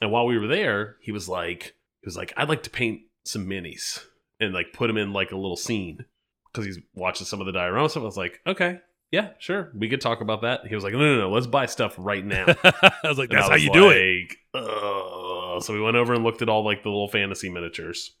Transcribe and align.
and 0.00 0.10
while 0.10 0.26
we 0.26 0.38
were 0.38 0.46
there, 0.46 0.96
he 1.00 1.12
was 1.12 1.28
like, 1.28 1.74
he 2.00 2.06
was 2.06 2.16
like, 2.16 2.32
I'd 2.36 2.48
like 2.48 2.62
to 2.64 2.70
paint 2.70 3.02
some 3.24 3.46
minis 3.46 4.04
and 4.40 4.52
like 4.52 4.72
put 4.72 4.86
them 4.86 4.96
in 4.96 5.12
like 5.12 5.32
a 5.32 5.36
little 5.36 5.56
scene 5.56 6.04
because 6.52 6.66
he's 6.66 6.78
watching 6.94 7.26
some 7.26 7.40
of 7.40 7.46
the 7.46 7.52
diorama 7.52 7.88
stuff. 7.88 8.02
I 8.02 8.06
was 8.06 8.16
like, 8.16 8.40
okay, 8.46 8.80
yeah, 9.10 9.30
sure, 9.38 9.72
we 9.74 9.88
could 9.88 10.00
talk 10.00 10.20
about 10.20 10.42
that. 10.42 10.66
He 10.66 10.74
was 10.74 10.84
like, 10.84 10.92
no, 10.92 10.98
no, 10.98 11.18
no, 11.20 11.30
let's 11.30 11.46
buy 11.46 11.66
stuff 11.66 11.94
right 11.96 12.24
now. 12.24 12.46
I 12.64 12.92
was 13.04 13.18
like, 13.18 13.30
that's 13.30 13.48
how 13.48 13.54
you 13.54 13.72
do 13.72 13.90
it. 13.90 14.32
"Ugh." 14.54 15.62
So 15.62 15.72
we 15.72 15.80
went 15.80 15.96
over 15.96 16.12
and 16.12 16.24
looked 16.24 16.42
at 16.42 16.48
all 16.48 16.64
like 16.64 16.82
the 16.82 16.90
little 16.90 17.08
fantasy 17.08 17.48
miniatures. 17.48 18.14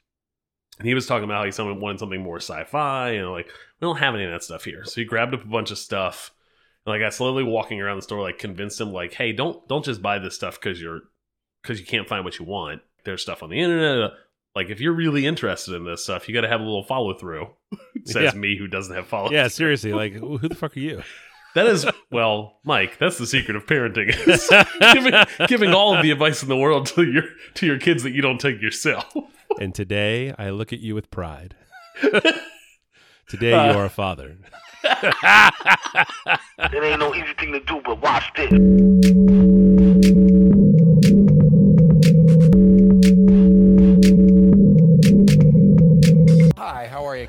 And 0.78 0.86
he 0.86 0.94
was 0.94 1.06
talking 1.06 1.24
about 1.24 1.38
how 1.38 1.44
he 1.44 1.52
someone 1.52 1.80
wanted 1.80 1.98
something 1.98 2.22
more 2.22 2.36
sci-fi, 2.36 3.10
and 3.10 3.30
like 3.30 3.46
we 3.46 3.86
don't 3.86 3.98
have 3.98 4.14
any 4.14 4.24
of 4.24 4.30
that 4.30 4.42
stuff 4.42 4.64
here. 4.64 4.84
So 4.84 5.00
he 5.00 5.04
grabbed 5.04 5.34
up 5.34 5.44
a 5.44 5.48
bunch 5.48 5.70
of 5.70 5.78
stuff. 5.78 6.32
And 6.84 6.92
like 6.92 7.02
I 7.02 7.08
slowly 7.08 7.42
walking 7.42 7.80
around 7.80 7.96
the 7.96 8.02
store, 8.02 8.20
like 8.20 8.38
convinced 8.38 8.80
him, 8.80 8.92
like, 8.92 9.14
hey, 9.14 9.32
don't 9.32 9.66
don't 9.68 9.84
just 9.84 10.02
buy 10.02 10.18
this 10.18 10.34
stuff 10.34 10.60
because 10.60 10.80
you're 10.80 11.02
because 11.66 11.80
you 11.80 11.86
can't 11.86 12.08
find 12.08 12.24
what 12.24 12.38
you 12.38 12.44
want. 12.44 12.82
There's 13.04 13.22
stuff 13.22 13.42
on 13.42 13.50
the 13.50 13.60
internet. 13.60 14.12
Like 14.54 14.70
if 14.70 14.80
you're 14.80 14.92
really 14.94 15.26
interested 15.26 15.74
in 15.74 15.84
this 15.84 16.04
stuff, 16.04 16.28
you 16.28 16.34
got 16.34 16.42
to 16.42 16.48
have 16.48 16.60
a 16.60 16.64
little 16.64 16.84
follow 16.84 17.14
through. 17.18 17.48
Says 18.04 18.32
Yeah. 18.34 18.38
me 18.38 18.56
who 18.56 18.68
doesn't 18.68 18.94
have 18.94 19.06
follow. 19.08 19.28
Through. 19.28 19.36
Yeah, 19.36 19.48
seriously. 19.48 19.92
Like, 19.92 20.12
who 20.14 20.38
the 20.38 20.54
fuck 20.54 20.76
are 20.76 20.80
you? 20.80 21.02
That 21.54 21.66
is 21.68 21.86
well, 22.12 22.58
Mike. 22.64 22.98
That's 22.98 23.16
the 23.16 23.26
secret 23.26 23.56
of 23.56 23.64
parenting: 23.64 24.08
giving, 24.92 25.14
giving 25.48 25.72
all 25.72 25.96
of 25.96 26.02
the 26.02 26.10
advice 26.10 26.42
in 26.42 26.50
the 26.50 26.56
world 26.56 26.84
to 26.88 27.02
your 27.02 27.22
to 27.54 27.64
your 27.64 27.78
kids 27.78 28.02
that 28.02 28.10
you 28.10 28.20
don't 28.20 28.38
take 28.38 28.60
yourself. 28.60 29.06
And 29.58 29.74
today 29.74 30.34
I 30.38 30.50
look 30.50 30.74
at 30.74 30.80
you 30.80 30.94
with 30.94 31.10
pride. 31.10 31.54
Today 33.26 33.54
Uh. 33.54 33.72
you 33.72 33.78
are 33.78 33.86
a 33.86 33.88
father. 33.88 34.36
It 34.84 35.14
ain't 36.84 37.00
no 37.00 37.14
easy 37.14 37.32
thing 37.38 37.52
to 37.52 37.60
do, 37.60 37.80
but 37.86 38.02
watch 38.02 38.30
this. 38.36 38.52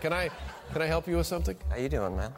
Can 0.07 0.13
I 0.13 0.29
can 0.71 0.81
I 0.81 0.85
help 0.85 1.05
you 1.05 1.17
with 1.17 1.27
something? 1.27 1.57
How 1.69 1.75
you 1.75 1.89
doing, 1.89 2.15
man? 2.15 2.33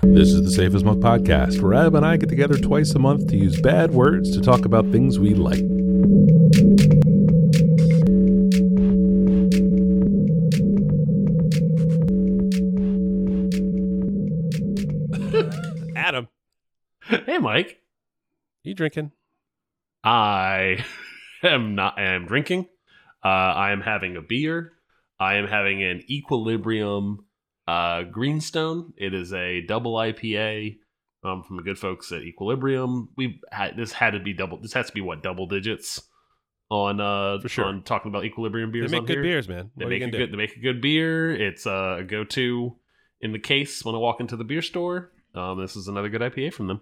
This 0.00 0.32
is 0.32 0.42
the 0.42 0.50
Safe 0.50 0.74
as 0.74 0.82
Milk 0.82 1.00
podcast, 1.00 1.60
where 1.60 1.74
Ab 1.74 1.94
and 1.94 2.06
I 2.06 2.16
get 2.16 2.30
together 2.30 2.56
twice 2.56 2.92
a 2.92 2.98
month 2.98 3.28
to 3.28 3.36
use 3.36 3.60
bad 3.60 3.90
words 3.90 4.34
to 4.34 4.40
talk 4.40 4.64
about 4.64 4.90
things 4.90 5.18
we 5.18 5.34
like. 5.34 5.58
Adam, 15.94 16.28
hey, 17.02 17.36
Mike. 17.36 17.82
you 18.64 18.72
drinking? 18.72 19.12
I 20.02 20.86
am 21.42 21.74
not. 21.74 21.98
I 21.98 22.14
am 22.14 22.24
drinking. 22.24 22.66
Uh, 23.22 23.28
I 23.28 23.72
am 23.72 23.82
having 23.82 24.16
a 24.16 24.22
beer. 24.22 24.72
I 25.20 25.34
am 25.36 25.46
having 25.48 25.82
an 25.82 26.02
Equilibrium 26.08 27.24
uh, 27.66 28.02
Greenstone. 28.04 28.92
It 28.96 29.14
is 29.14 29.32
a 29.32 29.60
double 29.62 29.94
IPA 29.94 30.78
um, 31.24 31.42
from 31.42 31.56
the 31.56 31.62
good 31.62 31.78
folks 31.78 32.10
at 32.12 32.22
Equilibrium. 32.22 33.08
We 33.16 33.40
had 33.50 33.76
this 33.76 33.92
had 33.92 34.10
to 34.12 34.20
be 34.20 34.32
double. 34.32 34.60
This 34.60 34.72
has 34.74 34.86
to 34.86 34.92
be 34.92 35.00
what 35.00 35.22
double 35.22 35.46
digits 35.46 36.00
on 36.70 37.00
uh 37.00 37.40
For 37.40 37.48
sure. 37.48 37.64
on 37.64 37.82
talking 37.82 38.10
about 38.10 38.24
Equilibrium 38.24 38.70
beers. 38.70 38.90
They 38.90 38.98
make 38.98 39.06
good 39.06 39.14
here. 39.16 39.22
beers, 39.22 39.48
man. 39.48 39.70
They 39.76 39.84
What 39.86 39.90
make 39.90 40.02
a 40.02 40.06
gonna 40.06 40.12
good. 40.18 40.26
do? 40.26 40.30
They 40.32 40.36
make 40.36 40.56
a 40.56 40.60
good 40.60 40.80
beer. 40.80 41.30
It's 41.34 41.66
uh, 41.66 41.96
a 42.00 42.04
go-to 42.04 42.76
in 43.20 43.32
the 43.32 43.38
case 43.38 43.84
when 43.84 43.94
I 43.94 43.98
walk 43.98 44.20
into 44.20 44.36
the 44.36 44.44
beer 44.44 44.62
store. 44.62 45.10
Um, 45.34 45.60
this 45.60 45.76
is 45.76 45.88
another 45.88 46.08
good 46.08 46.20
IPA 46.20 46.52
from 46.52 46.68
them. 46.68 46.80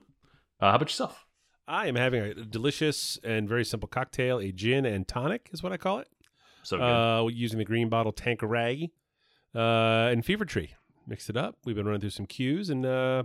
Uh, 0.60 0.70
how 0.70 0.76
about 0.76 0.88
yourself? 0.88 1.24
I 1.68 1.86
am 1.88 1.96
having 1.96 2.20
a 2.22 2.34
delicious 2.34 3.18
and 3.24 3.48
very 3.48 3.64
simple 3.64 3.88
cocktail, 3.88 4.38
a 4.38 4.52
gin 4.52 4.84
and 4.86 5.06
tonic 5.08 5.48
is 5.52 5.62
what 5.62 5.72
I 5.72 5.76
call 5.76 5.98
it. 5.98 6.08
So 6.66 6.78
good. 6.78 6.82
Uh, 6.84 7.28
using 7.28 7.58
the 7.58 7.64
green 7.64 7.88
bottle 7.88 8.12
Tanqueray 8.12 8.90
uh, 9.54 9.58
and 10.12 10.24
Fever 10.24 10.44
Tree. 10.44 10.74
Mixed 11.06 11.30
it 11.30 11.36
up. 11.36 11.56
We've 11.64 11.76
been 11.76 11.86
running 11.86 12.00
through 12.00 12.10
some 12.10 12.26
cues 12.26 12.68
and 12.70 12.84
uh, 12.84 13.22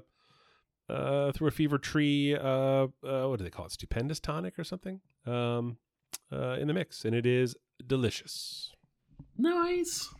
uh, 0.88 1.32
through 1.32 1.48
a 1.48 1.52
Fever 1.52 1.80
Tree. 1.80 2.36
Uh, 2.36 2.88
uh, 3.04 3.26
what 3.28 3.40
do 3.40 3.44
they 3.44 3.50
call 3.50 3.66
it? 3.66 3.72
Stupendous 3.72 4.20
tonic 4.20 4.60
or 4.60 4.64
something 4.64 5.02
um, 5.26 5.78
uh, 6.32 6.58
in 6.60 6.68
the 6.68 6.74
mix, 6.74 7.04
and 7.06 7.16
it 7.16 7.26
is 7.26 7.56
delicious. 7.88 8.72
nice. 9.38 10.14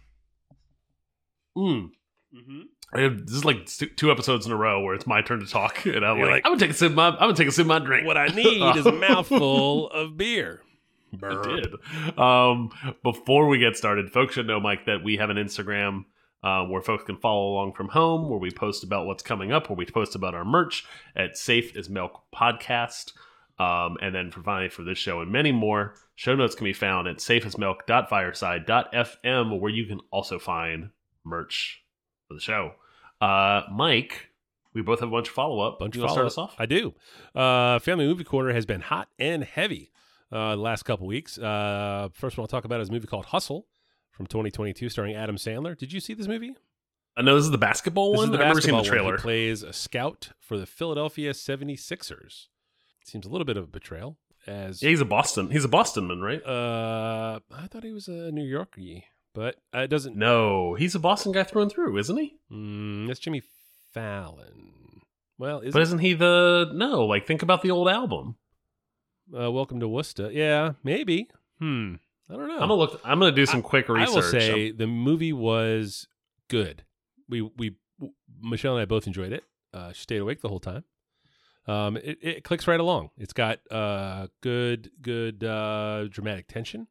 Mm. 1.58 1.90
Mm-hmm. 2.36 2.62
I 2.94 3.02
have, 3.02 3.26
this 3.26 3.36
is 3.36 3.46
like 3.46 3.66
two- 3.66 3.88
two 3.90 4.10
episodes 4.12 4.46
in 4.46 4.52
a 4.52 4.56
row 4.56 4.82
where 4.82 4.96
it's 4.96 5.06
my 5.06 5.22
turn 5.22 5.42
to 5.42 5.46
talk, 5.46 5.86
and 5.86 6.06
I'm 6.06 6.20
like, 6.20 6.30
like- 6.30 6.46
I'm 6.46 6.52
gonna 6.54 6.60
take 6.62 6.72
a 6.72 6.74
sip. 6.74 6.92
Of 6.92 6.96
my, 6.96 7.10
I'm 7.10 7.18
gonna 7.20 7.34
take 7.36 7.48
a 7.48 7.52
sip 7.52 7.64
of 7.64 7.68
my 7.68 7.80
drink. 7.80 8.08
What 8.08 8.18
I 8.18 8.28
need 8.28 8.76
is 8.78 8.86
a 8.86 8.92
mouthful 9.08 9.90
of 9.92 10.18
beer. 10.18 10.62
I 11.24 11.42
did. 11.44 11.74
Um, 12.18 12.72
before 13.04 13.48
we 13.48 13.60
get 13.60 13.78
started, 13.78 14.12
folks 14.12 14.34
should 14.36 14.48
know, 14.48 14.60
Mike, 14.60 14.86
that 14.86 15.04
we 15.04 15.18
have 15.18 15.30
an 15.30 15.38
Instagram 15.38 16.06
uh, 16.44 16.66
where 16.66 16.82
folks 16.82 17.04
can 17.04 17.18
follow 17.18 17.52
along 17.52 17.74
from 17.74 17.90
home, 17.90 18.30
where 18.30 18.40
we 18.40 18.50
post 18.52 18.84
about 18.84 19.06
what's 19.06 19.22
coming 19.24 19.52
up, 19.52 19.70
where 19.70 19.76
we 19.76 19.86
post 19.86 20.16
about 20.16 20.34
our 20.34 20.46
merch 20.46 20.86
at 21.16 21.38
Safe 21.38 21.76
as 21.76 21.88
Milk 21.90 22.24
Podcast. 22.36 23.14
Um, 23.60 23.98
and 24.02 24.16
then 24.16 24.32
for 24.32 24.42
finally 24.42 24.70
for 24.70 24.84
this 24.84 24.98
show 24.98 25.22
and 25.22 25.32
many 25.32 25.52
more, 25.52 25.94
show 26.16 26.36
notes 26.36 26.56
can 26.56 26.66
be 26.66 26.74
found 26.74 27.08
at 27.08 27.18
safeasmilk.fireside.fm, 27.18 29.60
where 29.60 29.72
you 29.72 29.86
can 29.86 30.00
also 30.10 30.40
find 30.40 30.90
merch 31.24 31.84
for 32.28 32.34
the 32.34 32.40
show. 32.40 32.72
Uh, 33.20 33.62
Mike, 33.72 34.30
we 34.74 34.82
both 34.82 35.02
have 35.02 35.10
a 35.10 35.12
bunch 35.12 35.28
of 35.28 35.36
follow 35.36 35.60
up. 35.60 35.78
Bunch 35.78 35.96
you 35.96 36.02
of 36.02 36.10
wanna 36.10 36.14
start 36.14 36.26
us 36.28 36.40
off? 36.40 36.56
I 36.58 36.66
do. 36.66 36.96
Uh, 37.36 37.78
Family 37.80 38.08
Movie 38.08 38.24
Corner 38.24 38.54
has 38.54 38.66
been 38.66 38.82
hot 38.82 39.10
and 39.20 39.44
heavy 39.44 39.92
uh, 40.32 40.56
the 40.56 40.62
last 40.62 40.84
couple 40.84 41.08
weeks. 41.08 41.38
Uh, 41.38 42.10
first 42.14 42.38
one 42.38 42.44
I'll 42.44 42.48
talk 42.48 42.66
about 42.66 42.82
is 42.82 42.90
a 42.90 42.92
movie 42.92 43.08
called 43.08 43.26
Hustle 43.26 43.68
from 44.12 44.28
2022, 44.28 44.90
starring 44.90 45.16
Adam 45.16 45.36
Sandler. 45.38 45.78
Did 45.78 45.92
you 45.94 46.00
see 46.00 46.14
this 46.14 46.28
movie? 46.28 46.54
I 47.18 47.22
know 47.24 47.36
this 47.36 47.44
is 47.46 47.52
the 47.52 47.58
basketball 47.58 48.12
This 48.14 48.18
one. 48.20 48.30
is 48.30 48.38
the 48.38 48.38
I've 48.44 48.48
never 48.48 48.62
seen 48.62 48.72
the 48.72 48.78
basketball 48.78 49.04
one. 49.04 49.14
trailer. 49.14 49.18
He 49.18 49.22
plays 49.22 49.64
a 49.64 49.74
scout 49.74 50.30
for 50.40 50.58
the 50.58 50.66
Philadelphia 50.66 51.32
76ers. 51.34 52.48
Seems 53.04 53.26
a 53.26 53.30
little 53.30 53.46
bit 53.46 53.58
of 53.58 53.66
a 53.66 53.68
betrayal. 53.68 54.18
As 54.48 54.82
Yeah, 54.82 54.90
he's 54.90 55.02
a 55.02 55.06
Boston. 55.06 55.52
He's 55.52 55.66
a 55.66 55.70
Bostonman, 55.70 56.22
right? 56.22 56.42
uh, 56.46 57.40
I 57.54 57.68
thought 57.68 57.84
he 57.84 57.92
was 57.92 58.08
a 58.08 58.32
New 58.32 58.44
Yorker, 58.46 58.82
but 59.36 59.58
it 59.74 59.90
doesn't. 59.90 60.16
No, 60.16 60.74
he's 60.76 60.96
a 60.96 61.00
Boston 61.00 61.32
guy 61.32 61.44
through 61.44 61.64
and 61.64 61.72
through, 61.72 61.98
isn't 61.98 62.18
he? 62.18 62.38
Mm, 62.52 63.08
that's 63.08 63.20
Jimmy 63.20 63.42
Fallon. 63.94 65.02
Well, 65.38 65.60
is 65.60 65.74
but 65.74 65.82
isn't 65.84 66.00
he 66.00 66.14
the 66.14 66.72
no? 66.74 67.06
Like, 67.06 67.28
think 67.28 67.42
about 67.44 67.62
the 67.62 67.72
old 67.72 67.88
album. 67.90 68.36
Uh, 69.38 69.52
Welcome 69.52 69.80
to 69.80 69.88
Worcester. 69.88 70.32
Yeah, 70.32 70.74
maybe. 70.84 71.30
Hmm. 71.60 71.96
I 72.30 72.34
don't 72.36 72.48
know. 72.48 72.54
I'm 72.56 72.60
gonna 72.60 72.76
look. 72.76 73.02
I'm 73.04 73.20
gonna 73.20 73.32
do 73.32 73.46
some 73.46 73.62
quick 73.62 73.90
research. 73.90 74.10
I 74.10 74.16
will 74.16 74.22
say 74.24 74.72
the 74.72 74.88
movie 74.88 75.34
was 75.34 76.08
good. 76.50 76.84
We 77.30 77.42
we 77.42 77.76
Michelle 78.42 78.74
and 78.76 78.82
I 78.82 78.86
both 78.86 79.08
enjoyed 79.08 79.32
it. 79.34 79.44
Uh, 79.74 79.92
she 79.92 80.02
stayed 80.04 80.18
awake 80.22 80.42
the 80.42 80.50
whole 80.50 80.60
time. 80.60 80.84
Um, 81.68 81.98
it, 81.98 82.18
it 82.22 82.44
clicks 82.44 82.68
right 82.68 82.80
along. 82.80 83.10
It's 83.18 83.34
got 83.34 83.60
uh 83.70 84.28
good 84.42 84.92
good 85.02 85.44
uh 85.44 86.06
dramatic 86.10 86.48
tension. 86.48 86.88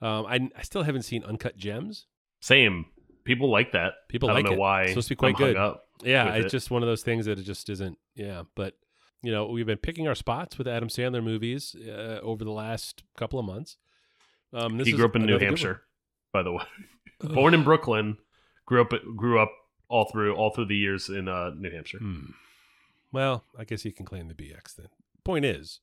Um, 0.00 0.26
I 0.26 0.48
I 0.56 0.62
still 0.62 0.82
haven't 0.82 1.02
seen 1.02 1.24
Uncut 1.24 1.56
Gems. 1.56 2.06
same. 2.40 2.86
People 3.24 3.50
like 3.52 3.70
that. 3.70 3.92
People 4.08 4.28
I 4.30 4.32
don't 4.34 4.42
like 4.42 4.50
know 4.50 4.56
it. 4.56 4.58
why. 4.58 4.82
It's 4.82 4.90
supposed 4.92 5.08
to 5.08 5.12
be 5.14 5.16
quite 5.16 5.34
I'm 5.36 5.54
good. 5.54 5.76
Yeah, 6.02 6.34
it's 6.34 6.46
it. 6.46 6.50
just 6.50 6.72
one 6.72 6.82
of 6.82 6.88
those 6.88 7.02
things 7.04 7.26
that 7.26 7.38
it 7.38 7.42
just 7.44 7.70
isn't. 7.70 7.96
Yeah, 8.16 8.42
but 8.56 8.74
you 9.22 9.30
know 9.32 9.46
we've 9.46 9.66
been 9.66 9.78
picking 9.78 10.08
our 10.08 10.14
spots 10.14 10.58
with 10.58 10.66
Adam 10.68 10.88
Sandler 10.88 11.22
movies 11.22 11.74
uh, 11.88 12.18
over 12.22 12.44
the 12.44 12.50
last 12.52 13.02
couple 13.16 13.38
of 13.38 13.44
months. 13.46 13.76
Um, 14.52 14.76
this 14.78 14.86
He 14.86 14.92
is 14.92 14.96
grew 14.96 15.06
up 15.06 15.16
in 15.16 15.22
New 15.22 15.28
another 15.28 15.38
good 15.38 15.44
one. 15.44 15.48
Hampshire, 15.58 15.82
by 16.32 16.42
the 16.42 16.52
way. 16.52 16.64
Born 17.22 17.54
in 17.54 17.62
Brooklyn, 17.64 18.18
grew 18.66 18.80
up 18.82 18.92
grew 19.16 19.38
up 19.40 19.52
all 19.88 20.06
through 20.10 20.34
all 20.34 20.50
through 20.50 20.66
the 20.66 20.76
years 20.76 21.08
in 21.08 21.28
uh, 21.28 21.50
New 21.56 21.70
Hampshire. 21.70 21.98
Hmm. 21.98 22.30
Well, 23.12 23.44
I 23.58 23.64
guess 23.64 23.82
he 23.82 23.92
can 23.92 24.06
claim 24.06 24.28
the 24.28 24.34
BX 24.34 24.74
then. 24.76 24.88
Point 25.24 25.44
is, 25.44 25.80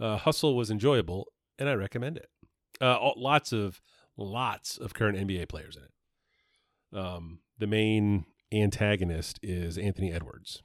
uh, 0.00 0.16
Hustle 0.16 0.56
was 0.56 0.70
enjoyable, 0.70 1.28
and 1.58 1.68
I 1.68 1.74
recommend 1.74 2.16
it. 2.16 2.28
Uh, 2.80 2.96
all- 2.96 3.14
lots 3.16 3.52
of 3.52 3.80
lots 4.16 4.78
of 4.78 4.94
current 4.94 5.16
NBA 5.18 5.48
players 5.48 5.76
in 5.76 5.82
it. 5.84 6.98
Um, 6.98 7.40
the 7.58 7.66
main 7.66 8.24
antagonist 8.52 9.38
is 9.42 9.78
Anthony 9.78 10.12
Edwards. 10.12 10.62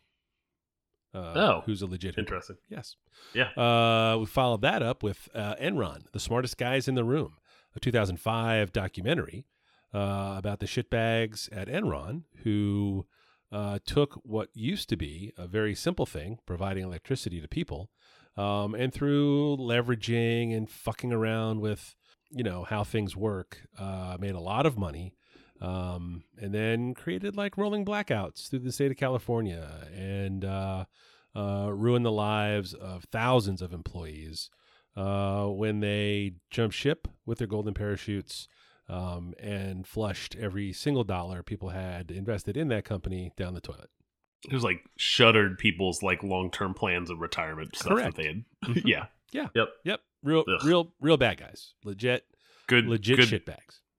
Uh, 1.15 1.33
Oh, 1.35 1.63
who's 1.65 1.81
a 1.81 1.85
legit. 1.85 2.17
Interesting. 2.17 2.57
Yes. 2.69 2.95
Yeah. 3.33 3.49
Uh, 3.57 4.17
we 4.19 4.25
followed 4.25 4.61
that 4.61 4.83
up 4.83 5.01
with 5.03 5.29
uh, 5.33 5.55
Enron, 5.55 6.03
the 6.11 6.19
smartest 6.19 6.57
guys 6.57 6.87
in 6.87 6.95
the 6.95 7.03
room, 7.03 7.37
a 7.75 7.79
2005 7.79 8.71
documentary 8.73 9.45
uh, 9.93 10.35
about 10.37 10.59
the 10.59 10.65
shitbags 10.65 11.49
at 11.55 11.67
Enron 11.67 12.23
who 12.43 13.05
uh, 13.51 13.79
took 13.85 14.15
what 14.23 14.49
used 14.53 14.89
to 14.89 14.97
be 14.97 15.31
a 15.37 15.47
very 15.47 15.73
simple 15.75 16.05
thing, 16.05 16.39
providing 16.45 16.83
electricity 16.83 17.39
to 17.39 17.47
people, 17.47 17.89
um, 18.35 18.75
and 18.75 18.93
through 18.93 19.55
leveraging 19.57 20.55
and 20.55 20.69
fucking 20.69 21.13
around 21.13 21.61
with, 21.61 21.95
you 22.31 22.43
know, 22.43 22.63
how 22.65 22.83
things 22.83 23.15
work, 23.15 23.61
uh, 23.79 24.17
made 24.19 24.35
a 24.35 24.39
lot 24.41 24.65
of 24.65 24.77
money. 24.77 25.13
Um, 25.65 26.23
and 26.37 26.53
then 26.53 26.93
created 26.93 27.35
like 27.35 27.57
rolling 27.57 27.85
blackouts 27.85 28.49
through 28.49 28.59
the 28.59 28.71
state 28.71 28.91
of 28.91 28.97
California 28.97 29.87
and 29.95 30.45
uh, 30.45 30.85
uh, 31.35 31.69
ruined 31.73 32.05
the 32.05 32.11
lives 32.11 32.73
of 32.73 33.05
thousands 33.05 33.61
of 33.61 33.73
employees 33.73 34.49
uh, 34.95 35.45
when 35.47 35.79
they 35.79 36.33
jumped 36.51 36.75
ship 36.75 37.07
with 37.25 37.39
their 37.39 37.47
golden 37.47 37.73
parachutes 37.73 38.47
um, 38.87 39.33
and 39.39 39.87
flushed 39.87 40.35
every 40.39 40.71
single 40.71 41.03
dollar 41.03 41.41
people 41.41 41.69
had 41.69 42.11
invested 42.11 42.55
in 42.55 42.67
that 42.67 42.85
company 42.85 43.31
down 43.35 43.53
the 43.55 43.61
toilet. 43.61 43.89
It 44.47 44.53
was 44.53 44.63
like 44.63 44.81
shuttered 44.97 45.57
people's 45.57 46.03
like 46.03 46.21
long 46.21 46.51
term 46.51 46.75
plans 46.75 47.09
of 47.09 47.19
retirement 47.19 47.75
stuff 47.75 47.87
Correct. 47.93 48.15
that 48.15 48.21
they 48.21 48.27
had. 48.27 48.43
Mhm. 48.65 48.81
yeah. 48.85 49.05
Yeah. 49.31 49.47
Yep. 49.55 49.69
Yep. 49.83 49.99
Real, 50.23 50.43
Ugh. 50.47 50.63
real, 50.65 50.93
real 51.01 51.17
bad 51.17 51.37
guys. 51.37 51.73
Legit, 51.83 52.23
Good. 52.67 52.85
legit 52.85 53.17
good, 53.17 53.29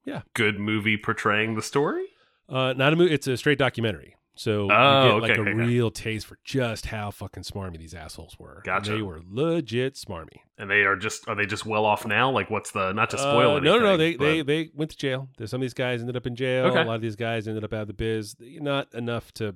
shitbags. 0.07 0.23
Good 0.35 0.59
movie 0.59 0.97
portraying 0.97 1.55
the 1.55 1.63
story. 1.63 2.07
Uh, 2.49 2.73
not 2.75 2.93
a 2.93 2.97
movie. 2.97 3.13
It's 3.13 3.27
a 3.27 3.37
straight 3.37 3.59
documentary. 3.59 4.15
So 4.39 4.69
Oh, 4.71 5.05
you 5.07 5.13
get 5.13 5.23
like 5.23 5.31
okay, 5.33 5.39
a 5.41 5.43
okay, 5.43 5.53
real 5.55 5.91
taste 5.91 6.27
for 6.27 6.39
just 6.45 6.85
how 6.87 7.11
fucking 7.11 7.43
smarmy 7.43 7.79
these 7.79 7.95
assholes 7.95 8.39
were. 8.39 8.57
And 8.57 8.65
Gotcha. 8.65 8.93
They 8.93 9.01
were 9.03 9.21
legit 9.27 9.95
smarmy. 9.95 10.37
And 10.59 10.71
they 10.71 10.83
are 10.83 10.95
just 10.95 11.27
are 11.27 11.35
they 11.35 11.47
just 11.47 11.65
well 11.65 11.87
off 11.87 12.07
now? 12.07 12.31
Like 12.31 12.51
what's 12.51 12.71
the 12.71 12.93
not 12.93 13.09
to 13.11 13.19
spoil 13.19 13.53
Uh, 13.53 13.57
anything? 13.57 13.65
no, 13.65 13.79
no, 13.79 13.85
no. 13.85 13.97
They, 13.97 14.15
they 14.17 14.43
but- 14.43 14.47
they 14.47 14.71
went 14.75 14.91
to 14.91 14.97
jail. 14.99 15.29
Some 15.47 15.59
of 15.59 15.63
these 15.63 15.73
guys 15.75 16.01
ended 16.01 16.17
up 16.17 16.27
in 16.27 16.37
jail. 16.37 16.67
Okay. 16.67 16.83
A 16.83 16.85
lot 16.85 16.97
of 16.97 17.01
these 17.01 17.17
guys 17.17 17.49
ended 17.49 17.65
up 17.65 17.73
out 17.73 17.83
of 17.83 17.87
the 17.89 17.95
biz. 17.95 18.37
Not 18.39 18.93
enough 18.95 19.33
to, 19.35 19.55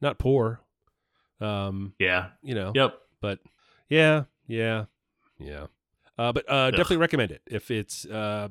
not 0.00 0.18
poor. 0.18 0.60
Um, 1.40 1.94
yeah. 1.98 2.28
you 2.42 2.54
know. 2.54 2.70
Yep. 2.74 2.98
But 3.20 3.40
yeah, 3.88 4.24
yeah, 4.46 4.84
yeah. 5.38 5.66
Uh, 6.16 6.32
but 6.32 6.44
uh, 6.48 6.70
definitely 6.70 6.98
recommend 6.98 7.32
it 7.32 7.42
if 7.46 7.70
it's 7.70 8.04
uh, 8.06 8.48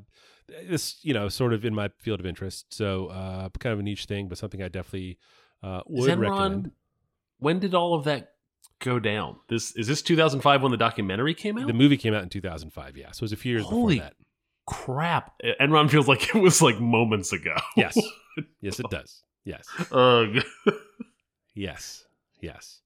this, 0.68 0.98
you 1.04 1.13
know, 1.13 1.30
sort 1.30 1.54
of 1.54 1.66
in 1.66 1.74
my 1.75 1.90
field 2.00 2.19
of 2.19 2.25
interest. 2.25 2.74
So 2.74 3.07
uh, 3.07 3.50
kind 3.60 3.74
of 3.74 3.80
a 3.80 3.84
niche 3.84 4.06
thing, 4.06 4.28
but 4.28 4.38
something 4.38 4.62
I 4.62 4.68
definitely 4.68 5.18
uh, 5.63 5.81
would 5.88 6.10
Enron- 6.10 6.19
recommend. 6.19 6.72
When 7.40 7.60
did 7.60 7.74
all 7.74 7.94
of 7.94 8.04
that 8.06 8.34
go 8.80 9.00
down? 9.00 9.38
This 9.48 9.75
is 9.75 9.88
this 9.88 10.01
2005 10.01 10.62
when 10.62 10.72
the 10.72 10.78
documentary 10.78 11.34
came 11.34 11.57
out. 11.57 11.68
The 11.68 11.74
movie 11.74 11.98
came 11.98 12.13
out 12.13 12.24
in 12.24 12.30
2005. 12.30 12.98
Yeah, 12.98 13.12
so 13.12 13.19
it 13.19 13.22
was 13.24 13.31
a 13.31 13.38
few 13.38 13.54
years 13.54 13.66
Holy- 13.66 13.96
before 13.96 14.10
that. 14.10 14.16
Crap. 14.68 15.34
Enron 15.60 15.90
feels 15.90 16.07
like 16.07 16.30
it 16.36 16.40
was 16.40 16.62
like 16.62 16.80
moments 16.80 17.34
ago. 17.34 17.56
Yes, 17.75 17.98
yes, 18.62 18.80
it 18.80 18.86
does. 18.92 19.24
Yes, 19.44 19.66
Ugh. 19.92 20.44
yes, 21.56 22.06
yes. 22.42 22.81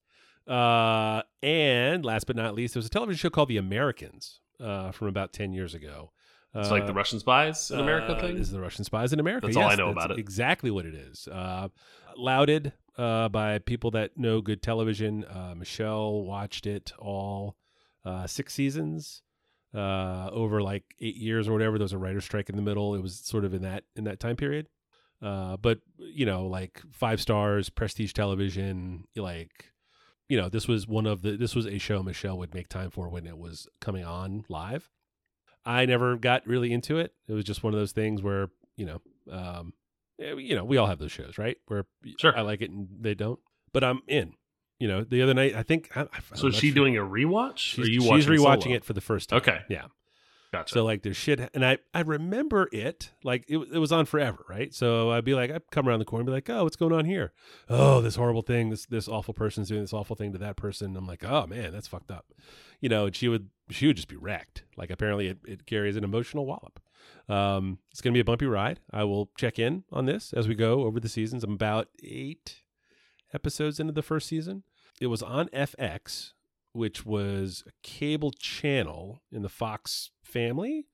Uh, 0.46 1.22
and 1.42 2.04
last 2.04 2.26
but 2.26 2.36
not 2.36 2.54
least, 2.54 2.74
there 2.74 2.78
was 2.78 2.86
a 2.86 2.90
television 2.90 3.18
show 3.18 3.30
called 3.30 3.48
The 3.48 3.56
Americans 3.56 4.40
uh, 4.60 4.90
from 4.92 5.08
about 5.08 5.32
10 5.32 5.52
years 5.52 5.74
ago. 5.74 6.12
It's 6.54 6.70
like 6.70 6.86
the 6.86 6.92
Uh, 6.92 6.96
Russian 6.96 7.18
spies 7.20 7.70
in 7.70 7.80
America 7.80 8.12
uh, 8.12 8.20
thing. 8.20 8.36
Is 8.36 8.50
the 8.50 8.60
Russian 8.60 8.84
spies 8.84 9.12
in 9.12 9.20
America? 9.20 9.46
That's 9.46 9.56
all 9.56 9.68
I 9.68 9.74
know 9.74 9.90
about 9.90 10.10
it. 10.10 10.18
Exactly 10.18 10.70
what 10.70 10.86
it 10.86 10.94
is. 10.94 11.28
Uh, 11.28 11.68
lauded 12.16 12.72
uh, 12.96 13.28
by 13.28 13.58
people 13.58 13.90
that 13.92 14.16
know 14.16 14.40
good 14.40 14.62
television. 14.62 15.24
Uh, 15.24 15.54
Michelle 15.56 16.22
watched 16.22 16.66
it 16.66 16.92
all 16.98 17.56
uh, 18.04 18.26
six 18.26 18.54
seasons 18.54 19.22
uh, 19.74 20.28
over 20.32 20.62
like 20.62 20.84
eight 21.00 21.16
years 21.16 21.48
or 21.48 21.52
whatever. 21.52 21.78
There 21.78 21.84
was 21.84 21.92
a 21.92 21.98
writer's 21.98 22.24
strike 22.24 22.48
in 22.48 22.56
the 22.56 22.62
middle. 22.62 22.94
It 22.94 23.02
was 23.02 23.18
sort 23.18 23.44
of 23.44 23.54
in 23.54 23.62
that 23.62 23.84
in 23.96 24.04
that 24.04 24.20
time 24.20 24.36
period. 24.36 24.68
Uh, 25.22 25.56
but 25.56 25.80
you 25.98 26.26
know, 26.26 26.46
like 26.46 26.82
five 26.92 27.20
stars, 27.20 27.70
prestige 27.70 28.12
television, 28.12 29.04
like 29.16 29.72
you 30.28 30.36
know, 30.36 30.48
this 30.48 30.68
was 30.68 30.86
one 30.86 31.06
of 31.06 31.22
the 31.22 31.36
this 31.36 31.54
was 31.54 31.66
a 31.66 31.78
show 31.78 32.02
Michelle 32.02 32.38
would 32.38 32.54
make 32.54 32.68
time 32.68 32.90
for 32.90 33.08
when 33.08 33.26
it 33.26 33.38
was 33.38 33.68
coming 33.80 34.04
on 34.04 34.44
live. 34.48 34.90
I 35.66 35.86
never 35.86 36.16
got 36.16 36.46
really 36.46 36.72
into 36.72 36.98
it. 36.98 37.12
It 37.28 37.32
was 37.32 37.44
just 37.44 37.62
one 37.62 37.72
of 37.74 37.80
those 37.80 37.92
things 37.92 38.22
where 38.22 38.48
you 38.76 38.86
know, 38.86 39.00
um, 39.30 39.72
eh, 40.20 40.34
you 40.34 40.54
know, 40.56 40.64
we 40.64 40.76
all 40.76 40.86
have 40.86 40.98
those 40.98 41.12
shows, 41.12 41.38
right? 41.38 41.56
Where 41.66 41.86
Sure. 42.18 42.36
I 42.36 42.42
like 42.42 42.60
it 42.62 42.70
and 42.70 42.88
they 43.00 43.14
don't, 43.14 43.38
but 43.72 43.84
I'm 43.84 44.00
in. 44.08 44.34
You 44.80 44.88
know, 44.88 45.04
the 45.04 45.22
other 45.22 45.34
night 45.34 45.54
I 45.54 45.62
think. 45.62 45.90
I, 45.96 46.00
I'm 46.02 46.08
so 46.34 46.48
is 46.48 46.56
she 46.56 46.68
sure. 46.68 46.74
doing 46.74 46.96
a 46.96 47.02
rewatch? 47.02 47.58
She's, 47.58 47.86
or 47.86 47.88
you 47.88 48.00
she's 48.00 48.10
watching 48.10 48.32
rewatching 48.32 48.62
solo? 48.64 48.76
it 48.76 48.84
for 48.84 48.92
the 48.92 49.00
first 49.00 49.28
time. 49.28 49.38
Okay. 49.38 49.60
yeah. 49.68 49.84
Gotcha. 50.54 50.74
So 50.74 50.84
like 50.84 51.02
there's 51.02 51.16
shit, 51.16 51.40
and 51.52 51.64
I 51.64 51.78
I 51.92 52.00
remember 52.00 52.68
it 52.72 53.12
like 53.22 53.44
it 53.48 53.58
it 53.58 53.78
was 53.78 53.92
on 53.92 54.06
forever, 54.06 54.44
right? 54.48 54.72
So 54.72 55.10
I'd 55.10 55.24
be 55.24 55.34
like 55.34 55.50
I'd 55.50 55.70
come 55.70 55.88
around 55.88 55.98
the 55.98 56.04
corner 56.04 56.20
and 56.20 56.26
be 56.26 56.32
like, 56.32 56.48
oh, 56.48 56.64
what's 56.64 56.76
going 56.76 56.92
on 56.92 57.04
here? 57.04 57.32
Oh, 57.68 58.00
this 58.00 58.16
horrible 58.16 58.42
thing, 58.42 58.70
this 58.70 58.86
this 58.86 59.08
awful 59.08 59.34
person's 59.34 59.68
doing 59.68 59.80
this 59.80 59.92
awful 59.92 60.16
thing 60.16 60.32
to 60.32 60.38
that 60.38 60.56
person. 60.56 60.96
I'm 60.96 61.06
like, 61.06 61.24
oh 61.24 61.46
man, 61.46 61.72
that's 61.72 61.88
fucked 61.88 62.10
up, 62.10 62.26
you 62.80 62.88
know. 62.88 63.06
And 63.06 63.16
she 63.16 63.28
would 63.28 63.48
she 63.70 63.86
would 63.86 63.96
just 63.96 64.08
be 64.08 64.16
wrecked. 64.16 64.64
Like 64.76 64.90
apparently 64.90 65.28
it, 65.28 65.38
it 65.46 65.66
carries 65.66 65.96
an 65.96 66.04
emotional 66.04 66.46
wallop. 66.46 66.80
Um, 67.28 67.78
it's 67.90 68.00
gonna 68.00 68.14
be 68.14 68.20
a 68.20 68.24
bumpy 68.24 68.46
ride. 68.46 68.80
I 68.92 69.04
will 69.04 69.30
check 69.36 69.58
in 69.58 69.84
on 69.92 70.06
this 70.06 70.32
as 70.32 70.48
we 70.48 70.54
go 70.54 70.84
over 70.84 71.00
the 71.00 71.08
seasons. 71.08 71.44
I'm 71.44 71.54
about 71.54 71.88
eight 72.02 72.62
episodes 73.32 73.80
into 73.80 73.92
the 73.92 74.02
first 74.02 74.28
season. 74.28 74.62
It 75.00 75.08
was 75.08 75.22
on 75.22 75.48
FX, 75.48 76.32
which 76.74 77.06
was 77.06 77.62
a 77.66 77.70
cable 77.82 78.32
channel 78.32 79.22
in 79.32 79.42
the 79.42 79.48
Fox 79.48 80.10
family. 80.22 80.86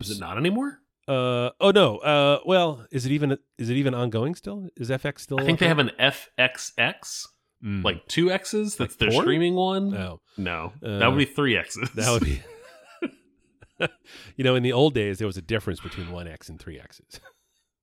is 0.00 0.10
it 0.10 0.20
not 0.20 0.36
anymore? 0.38 0.78
Uh 1.08 1.50
oh 1.60 1.70
no. 1.74 1.96
Uh 1.98 2.38
well, 2.44 2.86
is 2.92 3.06
it 3.06 3.12
even 3.12 3.38
is 3.56 3.70
it 3.70 3.76
even 3.76 3.94
ongoing 3.94 4.34
still? 4.34 4.68
Is 4.76 4.90
FX 4.90 5.20
still? 5.20 5.40
I 5.40 5.44
think 5.44 5.58
they 5.58 5.64
okay? 5.66 5.68
have 5.68 5.78
an 5.78 5.90
FXX, 5.98 7.26
Mm. 7.64 7.82
like 7.82 8.06
two 8.06 8.30
X's. 8.30 8.76
That's 8.76 8.92
Like 8.92 8.98
their 9.00 9.10
porn? 9.10 9.24
streaming 9.24 9.54
one. 9.54 9.90
no. 9.90 10.20
No, 10.36 10.72
Uh, 10.80 10.98
that 10.98 11.08
would 11.08 11.18
be 11.18 11.24
three 11.24 11.56
X's. 11.56 11.90
That 11.96 12.12
would 12.12 12.24
be 12.24 12.40
You 14.36 14.44
know, 14.44 14.54
in 14.54 14.62
the 14.62 14.72
old 14.72 14.94
days 14.94 15.18
there 15.18 15.26
was 15.26 15.36
a 15.36 15.42
difference 15.42 15.80
between 15.80 16.10
one 16.12 16.28
X 16.28 16.48
and 16.48 16.58
three 16.60 16.78
X's. 16.78 17.20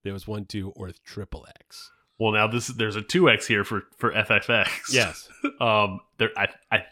there 0.04 0.14
was 0.14 0.28
one, 0.28 0.46
two, 0.46 0.70
or 0.76 0.92
triple 1.04 1.46
X. 1.60 1.92
Well, 2.20 2.32
now 2.32 2.48
this 2.48 2.68
there's 2.68 2.96
a 2.96 3.02
two 3.02 3.30
X 3.30 3.48
here 3.48 3.64
for 3.64 3.84
for 3.98 4.12
FXX. 4.14 4.68
Yes. 4.94 5.28
Um. 5.60 6.00
There. 6.20 6.30
I. 6.38 6.48
I. 6.72 6.84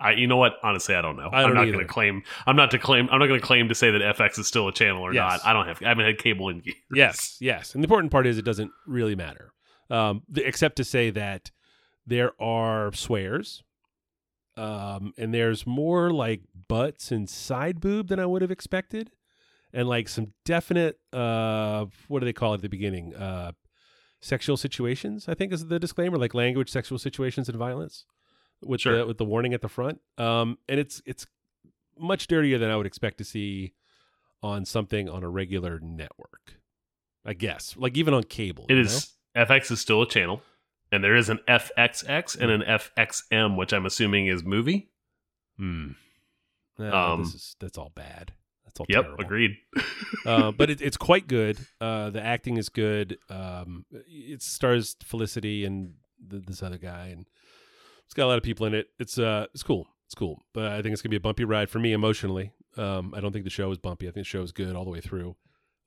I. 0.00 0.12
You 0.12 0.26
know 0.26 0.36
what? 0.36 0.54
Honestly, 0.62 0.94
I 0.94 1.02
don't 1.02 1.16
know. 1.16 1.28
I 1.32 1.42
am 1.44 1.54
not 1.54 1.66
going 1.66 1.78
to 1.78 1.84
claim. 1.84 2.22
I'm 2.46 2.56
not 2.56 2.70
to 2.72 2.78
claim. 2.78 3.08
I'm 3.10 3.18
not 3.20 3.26
going 3.26 3.40
to 3.40 3.46
claim 3.46 3.68
to 3.68 3.74
say 3.74 3.90
that 3.90 4.00
FX 4.16 4.38
is 4.38 4.46
still 4.46 4.66
a 4.68 4.72
channel 4.72 5.02
or 5.02 5.12
Yes. 5.14 5.20
not. 5.32 5.46
I 5.46 5.52
don't 5.52 5.66
have. 5.66 5.82
I 5.82 5.88
haven't 5.88 6.06
had 6.06 6.18
cable 6.18 6.48
in 6.48 6.62
years. 6.64 6.76
Yes, 6.94 7.36
yes. 7.40 7.74
And 7.74 7.82
the 7.82 7.86
important 7.86 8.10
part 8.10 8.26
is 8.26 8.38
it 8.38 8.44
doesn't 8.44 8.70
really 8.86 9.14
matter, 9.14 9.52
um, 9.90 10.22
except 10.36 10.76
to 10.76 10.84
say 10.84 11.10
that 11.10 11.50
there 12.06 12.32
are 12.42 12.92
swears, 12.92 13.62
um, 14.56 15.12
and 15.16 15.32
there's 15.32 15.66
more 15.66 16.10
like 16.10 16.42
butts 16.68 17.12
and 17.12 17.28
side 17.28 17.80
boob 17.80 18.08
than 18.08 18.18
I 18.18 18.26
would 18.26 18.42
have 18.42 18.50
expected, 18.50 19.10
and 19.72 19.88
like 19.88 20.08
some 20.08 20.32
definite 20.44 20.98
uh, 21.12 21.86
what 22.08 22.20
do 22.20 22.24
they 22.24 22.32
call 22.32 22.52
it 22.52 22.56
at 22.56 22.62
the 22.62 22.68
beginning? 22.68 23.14
Uh, 23.14 23.52
sexual 24.22 24.56
situations, 24.56 25.28
I 25.28 25.34
think 25.34 25.52
is 25.52 25.66
the 25.68 25.78
disclaimer, 25.78 26.18
like 26.18 26.34
language, 26.34 26.68
sexual 26.70 26.98
situations, 26.98 27.48
and 27.48 27.56
violence, 27.56 28.04
with 28.62 28.80
Sure. 28.80 28.98
the 28.98 29.06
with 29.06 29.18
the 29.18 29.24
warning 29.24 29.54
at 29.54 29.60
the 29.62 29.68
front. 29.68 30.00
Um, 30.18 30.58
and 30.68 30.78
it's 30.80 31.02
it's 31.06 31.26
much 31.98 32.26
dirtier 32.26 32.58
than 32.58 32.70
I 32.70 32.76
would 32.76 32.86
expect 32.86 33.18
to 33.18 33.24
see 33.24 33.74
on 34.42 34.64
something 34.64 35.08
on 35.08 35.22
a 35.22 35.28
regular 35.28 35.78
network. 35.80 36.60
I 37.24 37.34
guess, 37.34 37.74
like 37.76 37.96
even 37.96 38.14
on 38.14 38.24
cable. 38.24 38.64
It 38.68 38.78
is 38.78 38.94
is. 38.94 39.12
FX 39.36 39.70
is 39.70 39.80
still 39.80 40.00
a 40.02 40.08
channel, 40.08 40.42
and 40.90 41.04
there 41.04 41.14
is 41.14 41.28
an 41.28 41.38
FXX 41.46 42.38
and 42.40 42.50
an 42.50 42.62
FXM, 42.62 43.56
which 43.58 43.72
I'm 43.72 43.84
assuming 43.84 44.26
is 44.26 44.42
movie. 44.42 44.90
Hmm. 45.58 45.90
Um, 46.78 47.24
this 47.24 47.34
is 47.34 47.56
that's 47.60 47.76
all 47.76 47.92
bad. 47.94 48.32
That's 48.64 48.80
all. 48.80 48.86
Yep. 48.88 49.02
terrible. 49.04 49.24
Agreed. 49.24 49.56
uh, 50.24 50.50
but 50.56 50.70
it, 50.70 50.80
it's 50.80 50.96
quite 50.96 51.28
good. 51.28 51.58
Uh, 51.80 52.08
the 52.10 52.22
acting 52.22 52.56
is 52.56 52.68
good. 52.70 53.18
Um, 53.28 53.84
it 53.92 54.42
stars 54.42 54.96
Felicity 55.04 55.64
and 55.66 55.94
th 56.30 56.44
this 56.46 56.62
other 56.62 56.78
guy, 56.78 57.08
and 57.08 57.26
it's 58.10 58.14
got 58.16 58.24
a 58.24 58.26
lot 58.26 58.38
of 58.38 58.42
people 58.42 58.66
in 58.66 58.74
it. 58.74 58.88
It's 58.98 59.18
uh, 59.20 59.46
it's 59.54 59.62
cool. 59.62 59.86
It's 60.06 60.16
cool. 60.16 60.42
But 60.52 60.72
I 60.72 60.82
think 60.82 60.92
it's 60.92 61.00
gonna 61.00 61.10
be 61.10 61.16
a 61.16 61.20
bumpy 61.20 61.44
ride 61.44 61.70
for 61.70 61.78
me 61.78 61.92
emotionally. 61.92 62.50
Um, 62.76 63.14
I 63.16 63.20
don't 63.20 63.30
think 63.30 63.44
the 63.44 63.50
show 63.50 63.70
is 63.70 63.78
bumpy. 63.78 64.08
I 64.08 64.10
think 64.10 64.26
the 64.26 64.28
show 64.28 64.42
is 64.42 64.50
good 64.50 64.74
all 64.74 64.82
the 64.82 64.90
way 64.90 65.00
through. 65.00 65.36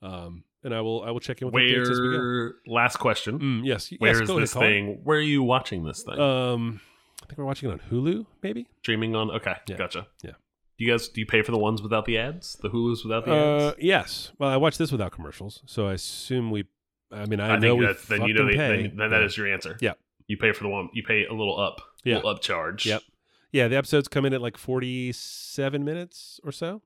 Um, 0.02 0.46
and 0.64 0.74
I 0.74 0.80
will 0.80 1.04
I 1.04 1.12
will 1.12 1.20
check 1.20 1.42
in 1.42 1.52
with 1.52 1.56
updates 1.56 1.82
as 1.92 2.00
we 2.00 2.12
go. 2.12 2.18
Where? 2.18 2.54
Last 2.66 2.96
question. 2.96 3.40
Mm, 3.40 3.66
yes. 3.66 3.92
Where 3.98 4.12
yes, 4.18 4.30
is 4.30 4.34
this 4.36 4.54
thing? 4.54 5.02
Where 5.04 5.18
are 5.18 5.22
you 5.22 5.44
watching 5.44 5.84
this 5.84 6.04
thing? 6.04 6.18
Um, 6.18 6.80
I 7.22 7.26
think 7.26 7.40
we're 7.40 7.44
watching 7.44 7.70
it 7.70 7.74
on 7.74 7.82
Hulu, 7.92 8.26
maybe. 8.42 8.68
Streaming 8.80 9.18
on? 9.18 9.30
Okay, 9.32 9.56
Yeah. 9.68 9.76
gotcha. 9.76 10.08
Yeah. 10.24 10.32
Do 10.78 10.86
you 10.86 10.92
guys 10.92 11.10
do 11.10 11.20
you 11.20 11.26
pay 11.26 11.42
for 11.42 11.52
the 11.52 11.58
ones 11.58 11.82
without 11.82 12.06
the 12.06 12.18
ads? 12.18 12.58
The 12.62 12.70
Hulu's 12.70 13.04
without 13.04 13.26
the 13.26 13.34
Uh, 13.34 13.68
ads? 13.72 13.76
yes. 13.80 14.32
Well, 14.40 14.50
I 14.50 14.56
watch 14.56 14.78
this 14.78 14.94
without 14.94 15.12
commercials, 15.12 15.62
so 15.66 15.88
I 15.88 15.94
assume 15.94 16.52
we. 16.52 16.64
I 17.12 17.26
mean, 17.26 17.42
I, 17.42 17.56
I, 17.56 17.60
know 17.60 17.76
think 17.76 17.86
that's 17.86 18.06
then 18.08 18.22
you 18.24 18.34
know 18.34 18.46
they, 18.46 18.54
pay. 18.56 18.88
then, 18.88 18.98
then 18.98 19.10
that 19.12 19.22
is 19.24 19.36
your 19.38 19.52
answer. 19.52 19.78
Yeah. 19.82 19.94
You 20.28 20.38
pay 20.38 20.54
for 20.54 20.64
the 20.64 20.70
one. 20.70 20.90
You 20.94 21.04
pay 21.04 21.26
a 21.26 21.34
little 21.34 21.60
up. 21.60 21.82
Yeah. 22.04 22.16
Little 22.18 22.36
upcharge. 22.36 22.86
Yep. 22.86 23.02
Yeah, 23.52 23.68
the 23.68 23.76
episodes 23.78 24.08
come 24.08 24.26
in 24.26 24.34
at 24.34 24.42
like 24.42 24.58
forty-seven 24.58 25.84
minutes 25.86 26.40
or 26.44 26.52
so. 26.52 26.82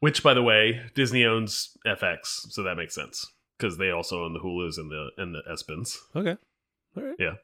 Which, 0.00 0.22
by 0.22 0.34
the 0.34 0.42
way, 0.42 0.80
Disney 0.94 1.24
owns 1.24 1.76
FX, 1.86 2.50
so 2.50 2.62
that 2.64 2.76
makes 2.76 2.94
sense 2.94 3.26
because 3.58 3.78
they 3.78 3.90
also 3.90 4.24
own 4.24 4.32
the 4.32 4.40
Hulu's 4.40 4.78
and 4.78 4.90
the 4.90 5.10
and 5.18 5.34
the 5.34 5.42
ESPNs. 5.50 5.96
Okay. 6.16 6.36
All 6.96 7.02
right. 7.02 7.16
Yeah. 7.18 7.34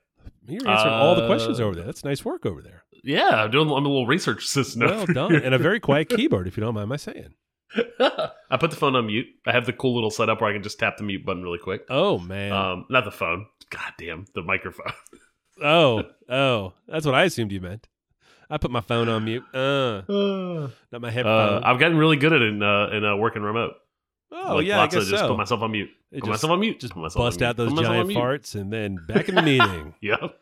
You're 0.47 0.69
answering 0.69 0.95
all 0.95 1.15
the 1.15 1.27
questions 1.27 1.61
Uh, 1.61 1.65
over 1.65 1.75
there. 1.77 1.85
That's 1.85 2.05
nice 2.05 2.25
work 2.25 2.45
over 2.47 2.61
there. 2.63 2.85
Yeah, 3.05 3.45
I'm 3.45 3.51
doing. 3.51 3.69
I'm 3.69 3.85
a 3.87 3.89
little 3.89 4.07
research 4.07 4.45
assistant. 4.45 4.85
Well 4.91 5.07
done. 5.07 5.35
and 5.37 5.55
a 5.55 5.59
very 5.59 5.81
quiet 5.81 6.09
keyboard, 6.09 6.47
if 6.49 6.57
you 6.57 6.63
don't 6.63 6.75
mind 6.75 6.89
my 6.89 6.97
saying. 6.97 7.35
I 8.01 8.57
put 8.59 8.71
the 8.71 8.77
phone 8.77 8.97
on 8.97 9.07
mute. 9.07 9.27
I 9.47 9.53
have 9.53 9.67
the 9.67 9.73
cool 9.73 9.95
little 9.95 10.11
setup 10.11 10.41
where 10.41 10.51
I 10.51 10.53
can 10.55 10.63
just 10.63 10.79
tap 10.79 10.97
the 10.97 11.05
mute 11.05 11.25
button 11.25 11.43
really 11.43 11.59
quick. 11.59 11.83
Oh 11.91 12.19
man. 12.19 12.53
Um, 12.53 12.87
not 12.91 13.05
the 13.05 13.11
phone. 13.11 13.47
God 13.71 13.93
damn, 13.99 14.25
the 14.35 14.43
microphone. 14.43 14.93
oh, 15.62 16.05
oh, 16.29 16.73
that's 16.87 17.07
what 17.07 17.15
I 17.15 17.25
assumed 17.25 17.53
you 17.53 17.61
meant. 17.61 17.88
I 18.50 18.57
put 18.57 18.71
my 18.71 18.81
phone 18.81 19.09
on 19.09 19.25
mute. 19.25 19.45
Uh, 19.55 20.03
not 20.93 21.00
my 21.00 21.11
Uh. 21.11 21.61
I've 21.62 21.79
gotten 21.79 21.97
really 21.99 22.17
good 22.17 22.33
at 22.33 22.41
it 22.41 22.49
in, 22.49 22.62
uh, 22.62 22.88
in 22.93 23.05
uh, 23.05 23.17
working 23.17 23.43
remote. 23.43 23.75
oh 24.33 24.57
like, 24.57 24.67
yeah, 24.67 24.81
I 24.81 24.87
guess 24.87 25.03
of 25.03 25.09
just 25.09 25.23
so. 25.23 25.29
put 25.29 25.37
myself 25.37 25.61
on 25.62 25.73
mute. 25.73 25.91
It 26.11 26.21
put 26.21 26.29
just- 26.29 26.43
myself 26.43 26.53
on 26.53 26.61
mute. 26.61 26.81
Just 26.81 26.95
put 26.95 27.00
myself 27.03 27.21
on 27.21 27.27
bust 27.27 27.41
mute, 27.41 27.47
out 27.49 27.57
those 27.57 27.73
put 27.73 27.85
giant 27.85 28.09
mute. 28.09 28.19
farts 28.19 28.55
and 28.55 28.73
then 28.73 28.99
back 29.07 29.29
in 29.29 29.35
the 29.35 29.43
meeting. 29.43 29.95
yep. 30.00 30.38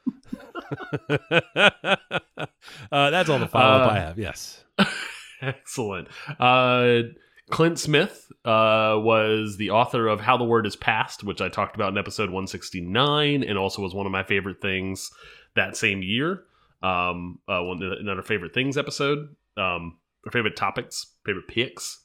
uh, 2.92 3.10
that's 3.10 3.28
all 3.28 3.38
the 3.38 3.48
follow 3.48 3.82
up 3.82 3.90
Uh, 3.90 3.94
I 3.94 3.98
have. 3.98 4.18
Yes. 4.18 4.64
Excellent. 5.42 6.08
Uh, 6.38 7.02
Clint 7.50 7.78
Smith 7.78 8.26
uh, 8.44 8.98
was 8.98 9.56
the 9.56 9.70
author 9.70 10.08
of 10.08 10.20
How 10.20 10.36
the 10.36 10.44
Word 10.44 10.66
Is 10.66 10.74
Passed, 10.74 11.22
which 11.22 11.40
I 11.40 11.48
talked 11.48 11.76
about 11.76 11.92
in 11.92 11.98
episode 11.98 12.30
169, 12.30 13.44
and 13.44 13.58
also 13.58 13.82
was 13.82 13.94
one 13.94 14.06
of 14.06 14.12
my 14.12 14.24
favorite 14.24 14.60
things 14.60 15.10
that 15.54 15.76
same 15.76 16.02
year. 16.02 16.42
Um, 16.82 17.38
uh, 17.48 17.62
one 17.62 17.82
another 17.82 18.22
favorite 18.22 18.52
things 18.52 18.76
episode, 18.76 19.34
um, 19.56 19.98
or 20.24 20.32
favorite 20.32 20.56
topics, 20.56 21.06
favorite 21.24 21.48
picks. 21.48 22.04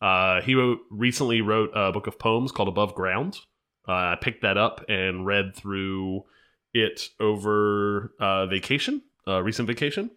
Uh, 0.00 0.42
he 0.42 0.54
wrote, 0.54 0.80
recently 0.90 1.40
wrote 1.40 1.70
a 1.74 1.90
book 1.90 2.06
of 2.06 2.18
poems 2.18 2.52
called 2.52 2.68
Above 2.68 2.94
Ground. 2.94 3.38
Uh, 3.88 3.92
I 3.92 4.18
picked 4.20 4.42
that 4.42 4.58
up 4.58 4.84
and 4.88 5.26
read 5.26 5.56
through 5.56 6.24
it 6.74 7.08
over 7.18 8.14
uh, 8.20 8.46
vacation, 8.46 9.02
uh, 9.26 9.42
recent 9.42 9.68
vacation, 9.68 10.10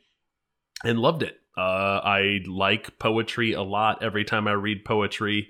and 0.83 0.99
loved 0.99 1.23
it. 1.23 1.39
Uh, 1.57 2.01
I 2.03 2.41
like 2.47 2.99
poetry 2.99 3.53
a 3.53 3.61
lot. 3.61 4.03
Every 4.03 4.25
time 4.25 4.47
I 4.47 4.53
read 4.53 4.85
poetry, 4.85 5.49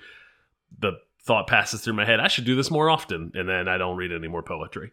the 0.78 0.94
thought 1.24 1.48
passes 1.48 1.82
through 1.82 1.94
my 1.94 2.06
head, 2.06 2.20
I 2.20 2.28
should 2.28 2.46
do 2.46 2.56
this 2.56 2.70
more 2.70 2.90
often. 2.90 3.32
And 3.34 3.50
then 3.50 3.68
I 3.68 3.78
don't 3.78 3.98
read 3.98 4.12
any 4.12 4.28
more 4.28 4.44
poetry. 4.44 4.92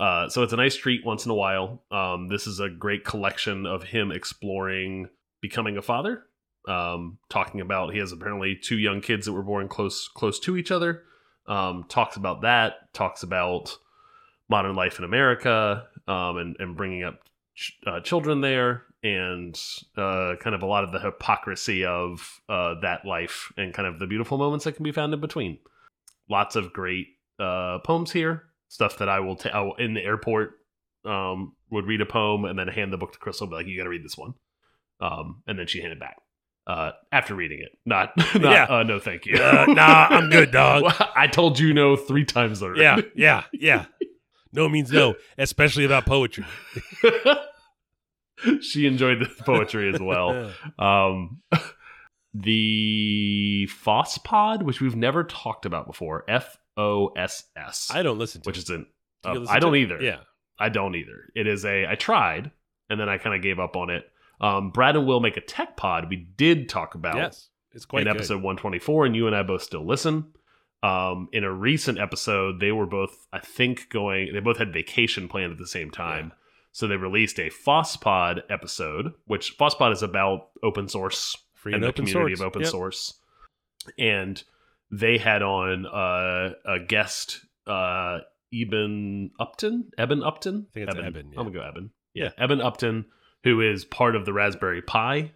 Uh, 0.00 0.28
so 0.28 0.42
it's 0.42 0.52
a 0.52 0.56
nice 0.56 0.74
treat 0.74 1.04
once 1.04 1.24
in 1.24 1.30
a 1.30 1.34
while. 1.34 1.82
Um, 1.90 2.28
this 2.28 2.46
is 2.46 2.60
a 2.60 2.68
great 2.68 3.04
collection 3.04 3.66
of 3.66 3.84
him 3.84 4.10
exploring 4.10 5.08
becoming 5.40 5.76
a 5.76 5.82
father. 5.82 6.24
Um, 6.66 7.18
talking 7.28 7.60
about 7.60 7.92
he 7.92 7.98
has 7.98 8.10
apparently 8.10 8.56
two 8.56 8.78
young 8.78 9.02
kids 9.02 9.26
that 9.26 9.32
were 9.32 9.42
born 9.42 9.68
close 9.68 10.08
close 10.08 10.40
to 10.40 10.56
each 10.56 10.70
other. 10.70 11.02
Um, 11.46 11.84
talks 11.88 12.16
about 12.16 12.40
that. 12.40 12.92
Talks 12.94 13.22
about 13.22 13.76
modern 14.48 14.74
life 14.74 14.98
in 14.98 15.04
America 15.04 15.86
um, 16.08 16.38
and 16.38 16.56
and 16.58 16.76
bringing 16.76 17.04
up 17.04 17.20
ch 17.54 17.78
uh, 17.86 18.00
children 18.00 18.40
there 18.40 18.84
and 19.04 19.56
uh, 19.96 20.34
kind 20.40 20.54
of 20.56 20.62
a 20.62 20.66
lot 20.66 20.82
of 20.82 20.90
the 20.90 20.98
hypocrisy 20.98 21.84
of 21.84 22.40
uh, 22.48 22.74
that 22.80 23.04
life 23.04 23.52
and 23.56 23.72
kind 23.72 23.86
of 23.86 23.98
the 24.00 24.06
beautiful 24.06 24.38
moments 24.38 24.64
that 24.64 24.72
can 24.72 24.82
be 24.82 24.90
found 24.92 25.14
in 25.14 25.20
between. 25.20 25.58
Lots 26.28 26.56
of 26.56 26.72
great 26.72 27.06
uh, 27.38 27.78
poems 27.84 28.10
here, 28.10 28.44
stuff 28.68 28.98
that 28.98 29.08
I 29.08 29.20
will 29.20 29.36
will- 29.36 29.74
in 29.78 29.94
the 29.94 30.02
airport 30.02 30.52
um, 31.04 31.52
would 31.70 31.84
read 31.86 32.00
a 32.00 32.06
poem 32.06 32.44
and 32.46 32.58
then 32.58 32.66
hand 32.66 32.92
the 32.92 32.96
book 32.96 33.12
to 33.12 33.18
Crystal, 33.18 33.46
be 33.46 33.54
like, 33.54 33.66
"You 33.66 33.76
got 33.76 33.84
to 33.84 33.90
read 33.90 34.04
this 34.04 34.16
one," 34.16 34.32
um, 35.00 35.42
and 35.46 35.58
then 35.58 35.66
she 35.66 35.80
hand 35.82 35.92
it 35.92 36.00
back 36.00 36.16
uh, 36.66 36.92
after 37.12 37.34
reading 37.34 37.60
it. 37.60 37.76
Not, 37.84 38.12
not 38.16 38.40
Yeah. 38.42 38.64
uh, 38.64 38.82
no, 38.84 38.98
thank 38.98 39.26
you. 39.26 39.36
Uh, 39.36 39.66
nah, 39.68 40.06
I'm 40.08 40.30
good, 40.30 40.50
dog. 40.50 40.84
I 41.14 41.26
told 41.26 41.58
you 41.58 41.74
no 41.74 41.94
three 41.96 42.24
times 42.24 42.62
already. 42.62 42.80
Yeah, 42.80 43.00
yeah, 43.14 43.44
yeah. 43.52 43.84
No 44.52 44.66
means 44.70 44.90
no, 44.90 45.16
especially 45.36 45.84
about 45.84 46.06
poetry. 46.06 46.46
she 48.60 48.86
enjoyed 48.86 49.20
the 49.20 49.28
poetry 49.44 49.92
as 49.92 50.00
well. 50.00 50.50
Um, 50.78 51.40
the 52.34 53.66
FOSS 53.70 54.18
Pod, 54.18 54.62
which 54.62 54.80
we've 54.80 54.96
never 54.96 55.24
talked 55.24 55.66
about 55.66 55.86
before, 55.86 56.24
F 56.28 56.58
O 56.76 57.08
S 57.16 57.44
S, 57.56 57.90
I 57.92 58.02
don't 58.02 58.18
listen 58.18 58.42
to 58.42 58.48
which 58.48 58.58
it. 58.58 58.64
is 58.64 58.70
an 58.70 58.86
Do 59.22 59.30
you 59.30 59.36
uh, 59.36 59.38
listen 59.40 59.56
I 59.56 59.58
don't 59.60 59.74
it? 59.74 59.80
either. 59.80 60.00
Yeah. 60.02 60.18
I 60.58 60.68
don't 60.68 60.94
either. 60.94 61.30
It 61.34 61.46
is 61.46 61.64
a 61.64 61.86
I 61.86 61.94
tried 61.94 62.50
and 62.90 62.98
then 63.00 63.08
I 63.08 63.18
kind 63.18 63.34
of 63.36 63.42
gave 63.42 63.58
up 63.58 63.76
on 63.76 63.90
it. 63.90 64.04
Um, 64.40 64.70
Brad 64.70 64.96
and 64.96 65.06
Will 65.06 65.20
make 65.20 65.36
a 65.36 65.40
tech 65.40 65.76
pod. 65.76 66.08
We 66.10 66.16
did 66.16 66.68
talk 66.68 66.94
about 66.94 67.16
Yes. 67.16 67.48
It's 67.72 67.84
quite 67.84 68.02
in 68.02 68.08
good. 68.12 68.16
episode 68.18 68.36
124, 68.36 69.06
and 69.06 69.16
you 69.16 69.26
and 69.26 69.34
I 69.34 69.42
both 69.42 69.62
still 69.62 69.84
listen. 69.84 70.32
Um, 70.84 71.28
in 71.32 71.42
a 71.42 71.52
recent 71.52 71.98
episode, 71.98 72.60
they 72.60 72.70
were 72.70 72.86
both, 72.86 73.26
I 73.32 73.40
think, 73.40 73.90
going. 73.90 74.32
They 74.32 74.38
both 74.38 74.58
had 74.58 74.72
vacation 74.72 75.28
planned 75.28 75.50
at 75.50 75.58
the 75.58 75.66
same 75.66 75.90
time, 75.90 76.30
so 76.74 76.88
they 76.88 76.96
released 76.96 77.38
a 77.38 77.50
FOSSPod 77.50 78.40
episode, 78.50 79.12
which 79.26 79.56
FOSSPod 79.56 79.92
is 79.92 80.02
about 80.02 80.48
open 80.60 80.88
source 80.88 81.36
Free 81.54 81.72
and 81.72 81.76
and 81.76 81.84
the 81.84 81.88
open 81.88 82.04
community 82.06 82.34
source. 82.34 82.40
of 82.40 82.46
open 82.48 82.62
Yep. 82.62 82.70
source. 82.72 83.14
And 83.96 84.42
they 84.90 85.18
had 85.18 85.40
on 85.42 85.86
uh, 85.86 86.54
a 86.66 86.80
guest, 86.80 87.46
uh, 87.68 88.18
Eben 88.52 89.30
Upton. 89.38 89.92
Eben 89.96 90.22
Upton. 90.24 90.66
I 90.70 90.74
think 90.74 90.88
it's 90.90 90.98
Eben, 90.98 91.30
yeah. 91.32 91.38
I'm 91.40 91.46
gonna 91.46 91.50
go 91.58 91.62
Eben. 91.64 91.90
Yeah, 92.12 92.30
Eben 92.38 92.60
Upton, 92.60 93.06
who 93.44 93.60
is 93.60 93.84
part 93.84 94.16
of 94.16 94.24
the 94.24 94.32
Raspberry 94.32 94.82
Pi, 94.82 95.30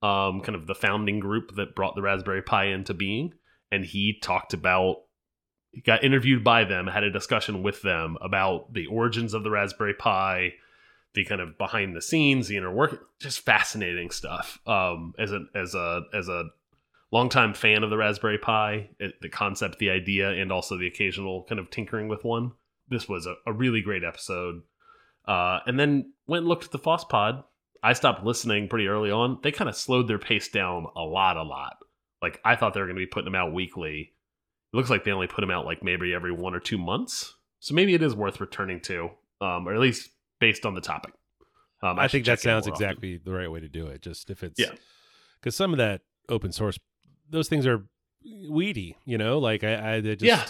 um, 0.00 0.40
kind 0.40 0.54
of 0.54 0.66
the 0.66 0.74
founding 0.74 1.20
group 1.20 1.54
that 1.56 1.74
brought 1.74 1.96
the 1.96 2.02
Raspberry 2.02 2.40
Pi 2.42 2.64
into 2.66 2.94
being, 2.94 3.34
and 3.70 3.84
he 3.84 4.18
talked 4.22 4.54
about. 4.54 5.02
He 5.72 5.82
got 5.82 6.02
interviewed 6.02 6.42
by 6.42 6.64
them, 6.64 6.86
had 6.86 7.04
a 7.04 7.10
discussion 7.10 7.62
with 7.62 7.82
them 7.82 8.16
about 8.22 8.72
the 8.72 8.86
origins 8.86 9.34
of 9.34 9.44
the 9.44 9.50
Raspberry 9.50 9.92
Pi, 9.92 10.54
the 11.14 11.24
kind 11.24 11.40
of 11.40 11.58
behind 11.58 11.96
the 11.96 12.02
scenes, 12.02 12.48
the 12.48 12.56
inner 12.56 12.72
work, 12.72 13.08
just 13.18 13.40
fascinating 13.40 14.10
stuff. 14.10 14.58
Um, 14.66 15.14
as 15.18 15.32
a 15.32 15.46
as 15.54 15.74
a 15.74 16.02
as 16.12 16.28
a 16.28 16.44
longtime 17.10 17.54
fan 17.54 17.82
of 17.82 17.90
the 17.90 17.96
Raspberry 17.96 18.38
Pi, 18.38 18.90
it, 18.98 19.20
the 19.20 19.28
concept, 19.28 19.78
the 19.78 19.90
idea, 19.90 20.30
and 20.30 20.52
also 20.52 20.76
the 20.76 20.86
occasional 20.86 21.44
kind 21.48 21.58
of 21.58 21.70
tinkering 21.70 22.08
with 22.08 22.24
one. 22.24 22.52
This 22.88 23.08
was 23.08 23.26
a, 23.26 23.34
a 23.46 23.52
really 23.52 23.80
great 23.80 24.04
episode. 24.04 24.62
Uh, 25.26 25.60
and 25.66 25.78
then 25.78 26.12
went 26.26 26.42
and 26.42 26.48
looked 26.48 26.64
at 26.64 26.72
the 26.72 26.78
FOSS 26.78 27.04
Pod. 27.04 27.44
I 27.82 27.92
stopped 27.92 28.24
listening 28.24 28.68
pretty 28.68 28.88
early 28.88 29.10
on. 29.10 29.38
They 29.42 29.52
kind 29.52 29.68
of 29.68 29.76
slowed 29.76 30.08
their 30.08 30.18
pace 30.18 30.48
down 30.48 30.86
a 30.96 31.02
lot, 31.02 31.36
a 31.36 31.42
lot. 31.42 31.76
Like 32.22 32.40
I 32.44 32.56
thought 32.56 32.74
they 32.74 32.80
were 32.80 32.86
going 32.86 32.96
to 32.96 33.02
be 33.02 33.06
putting 33.06 33.26
them 33.26 33.34
out 33.34 33.52
weekly. 33.52 34.14
It 34.72 34.76
looks 34.76 34.90
like 34.90 35.04
they 35.04 35.12
only 35.12 35.26
put 35.26 35.42
them 35.42 35.50
out 35.50 35.66
like 35.66 35.82
maybe 35.82 36.14
every 36.14 36.32
one 36.32 36.54
or 36.54 36.60
two 36.60 36.78
months. 36.78 37.34
So 37.60 37.74
maybe 37.74 37.94
it 37.94 38.02
is 38.02 38.14
worth 38.14 38.40
returning 38.40 38.80
to, 38.82 39.10
um, 39.40 39.68
or 39.68 39.74
at 39.74 39.80
least 39.80 40.10
based 40.40 40.64
on 40.66 40.74
the 40.74 40.80
topic. 40.80 41.12
Um, 41.82 41.98
I, 41.98 42.06
should 42.06 42.12
think 42.12 42.26
that 42.26 42.40
sounds 42.40 42.66
more 42.66 42.74
often. 42.74 42.84
exactly 42.86 43.18
the 43.18 43.32
right 43.32 43.50
way 43.50 43.60
to 43.60 43.68
do 43.68 43.86
it. 43.86 44.02
Just 44.02 44.30
if 44.30 44.42
it's 44.42 44.58
Yeah. 44.58 44.72
because 45.40 45.54
some 45.54 45.72
of 45.72 45.78
that 45.78 46.00
open 46.28 46.50
source, 46.52 46.78
those 47.30 47.48
things 47.48 47.66
are 47.66 47.84
weedy. 48.48 48.96
You 49.04 49.18
know, 49.18 49.38
like 49.38 49.62
I, 49.64 49.94
I 49.96 50.00
just 50.00 50.22
yeah. 50.22 50.44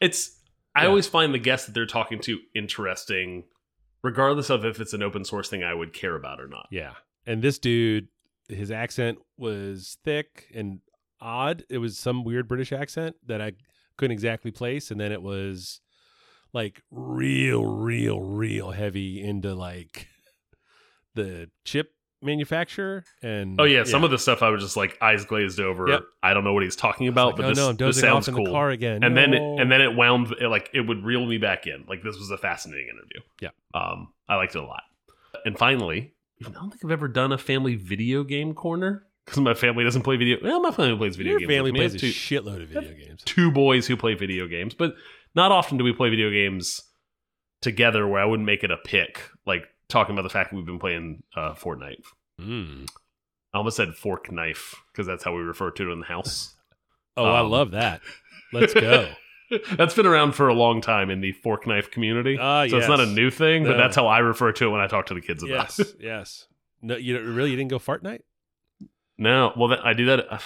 It's 0.00 0.38
I 0.74 0.82
Yeah. 0.82 0.88
always 0.88 1.06
find 1.06 1.32
the 1.34 1.38
guests 1.38 1.66
that 1.66 1.72
they're 1.72 1.86
talking 1.86 2.20
to 2.20 2.38
interesting, 2.54 3.44
regardless 4.02 4.50
of 4.50 4.64
if 4.64 4.78
it's 4.80 4.92
an 4.92 5.02
open 5.02 5.24
source 5.24 5.48
thing 5.48 5.64
I 5.64 5.74
would 5.74 5.92
care 5.92 6.14
about 6.14 6.40
or 6.40 6.48
not. 6.48 6.66
yeah. 6.70 6.92
And 7.28 7.42
this 7.42 7.58
dude, 7.58 8.06
his 8.48 8.70
accent 8.70 9.18
was 9.36 9.98
thick 10.04 10.46
and 10.54 10.78
odd. 11.20 11.64
It 11.68 11.78
was 11.78 11.98
some 11.98 12.22
weird 12.22 12.46
British 12.46 12.70
accent 12.72 13.16
that 13.26 13.40
I 13.42 13.52
couldn't 13.96 14.12
exactly 14.12 14.52
place, 14.52 14.92
and 14.92 15.00
then 15.00 15.10
it 15.10 15.22
was 15.22 15.80
like 16.52 16.82
real, 16.90 17.64
real, 17.64 18.20
real 18.20 18.70
heavy 18.70 19.22
into 19.22 19.54
like 19.54 20.08
the 21.14 21.50
chip 21.64 21.92
manufacturer 22.22 23.04
and 23.22 23.60
Oh 23.60 23.64
yeah, 23.64 23.84
some 23.84 24.04
of 24.04 24.10
the 24.10 24.18
stuff 24.18 24.42
I 24.42 24.48
was 24.50 24.62
just 24.62 24.76
like 24.76 24.98
eyes 25.00 25.24
glazed 25.24 25.60
over. 25.60 25.88
Yep. 25.88 26.02
I 26.22 26.34
don't 26.34 26.44
know 26.44 26.52
what 26.52 26.62
he's 26.62 26.76
talking 26.76 27.08
about, 27.08 27.28
like, 27.28 27.36
but 27.36 27.44
oh 27.44 27.48
this, 27.48 27.58
no, 27.58 27.72
this 27.72 28.00
sounds 28.00 28.28
off 28.28 28.28
in 28.28 28.34
cool. 28.34 28.44
the 28.46 28.50
car 28.50 28.70
again. 28.70 29.02
and 29.02 29.16
then 29.16 29.34
it, 29.34 29.42
and 29.42 29.70
then 29.70 29.80
it 29.80 29.94
wound 29.94 30.34
it, 30.40 30.48
like 30.48 30.70
it 30.74 30.80
would 30.80 31.04
reel 31.04 31.24
me 31.24 31.38
back 31.38 31.66
in. 31.66 31.84
Like 31.88 32.02
this 32.02 32.16
was 32.18 32.30
a 32.30 32.38
fascinating 32.38 32.88
interview. 32.88 33.20
Yeah. 33.40 33.50
um, 33.74 34.12
I 34.28 34.36
liked 34.36 34.54
it 34.54 34.62
a 34.62 34.66
lot. 34.66 34.82
And 35.44 35.56
finally, 35.56 36.14
I 36.44 36.50
don't 36.50 36.70
think 36.70 36.84
I've 36.84 36.90
ever 36.90 37.08
done 37.08 37.32
a 37.32 37.38
family 37.38 37.76
video 37.76 38.24
game 38.24 38.54
corner 38.54 39.06
because 39.24 39.40
my 39.40 39.54
family 39.54 39.84
doesn't 39.84 40.02
play 40.02 40.16
video. 40.16 40.38
Well, 40.42 40.60
my 40.60 40.70
family 40.70 40.96
plays 40.96 41.16
video 41.16 41.34
games. 41.34 41.42
your 41.42 41.48
games. 41.48 41.58
family 41.58 41.72
with 41.72 41.80
me. 41.80 41.84
I 41.84 41.88
plays 41.88 41.94
a 41.94 41.98
two, 41.98 42.10
shitload 42.10 42.62
of 42.62 42.68
video 42.68 43.06
games. 43.06 43.22
two 43.24 43.50
boys 43.50 43.86
who 43.86 43.96
play 43.96 44.14
video 44.14 44.46
games, 44.46 44.74
but 44.74 44.94
not 45.36 45.52
often 45.52 45.76
do 45.78 45.84
we 45.84 45.92
play 45.92 46.08
video 46.10 46.30
games 46.30 46.82
together 47.60 48.06
where 48.08 48.20
I 48.20 48.24
wouldn't 48.24 48.46
make 48.46 48.64
it 48.64 48.70
a 48.70 48.76
pick. 48.76 49.20
Like 49.46 49.64
talking 49.88 50.14
about 50.14 50.22
the 50.22 50.30
fact 50.30 50.50
that 50.50 50.56
we've 50.56 50.66
been 50.66 50.78
playing 50.78 51.22
uh, 51.36 51.54
Fortnite. 51.54 52.02
Mm. 52.40 52.88
I 53.54 53.58
almost 53.58 53.76
said 53.76 53.94
fork 53.94 54.30
knife 54.30 54.74
because 54.92 55.06
that's 55.06 55.24
how 55.24 55.34
we 55.34 55.42
refer 55.42 55.70
to 55.70 55.88
it 55.88 55.92
in 55.92 56.00
the 56.00 56.06
house. 56.06 56.54
Oh, 57.16 57.24
I 57.24 57.40
Um, 57.40 57.50
love 57.50 57.70
that. 57.70 58.00
Let's 58.52 58.74
go. 58.74 59.08
that's 59.76 59.94
been 59.94 60.06
around 60.06 60.32
for 60.32 60.48
a 60.48 60.54
long 60.54 60.80
time 60.80 61.08
in 61.08 61.20
the 61.20 61.32
fork 61.32 61.66
knife 61.66 61.90
community. 61.90 62.36
Ah, 62.38 62.66
so 62.66 62.76
it's 62.78 62.88
not 62.88 63.00
a 63.00 63.06
new 63.06 63.30
thing, 63.30 63.64
but 63.64 63.76
that's 63.76 63.96
how 63.96 64.06
I 64.06 64.18
refer 64.18 64.52
to 64.52 64.66
it 64.66 64.70
when 64.70 64.80
I 64.80 64.86
talk 64.86 65.06
to 65.06 65.14
the 65.14 65.20
kids 65.20 65.42
about 65.42 65.54
yes, 65.54 65.78
it. 65.78 65.96
yes. 66.00 66.46
No, 66.82 66.96
you 66.96 67.18
really 67.20 67.50
you 67.50 67.56
didn't 67.56 67.70
go 67.70 67.78
fart 67.78 68.02
night. 68.02 68.22
No, 69.18 69.52
well, 69.56 69.68
that, 69.68 69.84
I 69.84 69.94
do 69.94 70.06
that. 70.06 70.30
uh, 70.30 70.38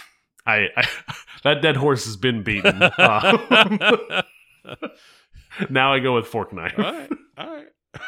I, 0.46 0.68
I 0.76 0.88
that 1.44 1.62
dead 1.62 1.76
horse 1.76 2.04
has 2.04 2.16
been 2.16 2.42
beaten. 2.42 2.82
Uh, 2.82 4.22
now 5.70 5.92
I 5.92 5.98
go 6.00 6.14
with 6.14 6.26
fork 6.26 6.52
knife. 6.52 6.74
all 6.78 6.84
right, 6.84 7.10
all 7.38 7.50
right. 7.50 7.66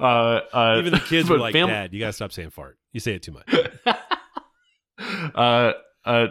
Uh, 0.00 0.40
uh, 0.54 0.76
Even 0.78 0.94
the 0.94 1.00
kids 1.00 1.28
were 1.30 1.36
like, 1.36 1.52
"Dad, 1.52 1.92
you 1.92 2.00
gotta 2.00 2.14
stop 2.14 2.32
saying 2.32 2.48
fart. 2.48 2.78
You 2.92 3.00
say 3.00 3.12
it 3.12 3.22
too 3.22 3.32
much." 3.32 3.54
uh, 5.34 5.72
uh, 6.06 6.26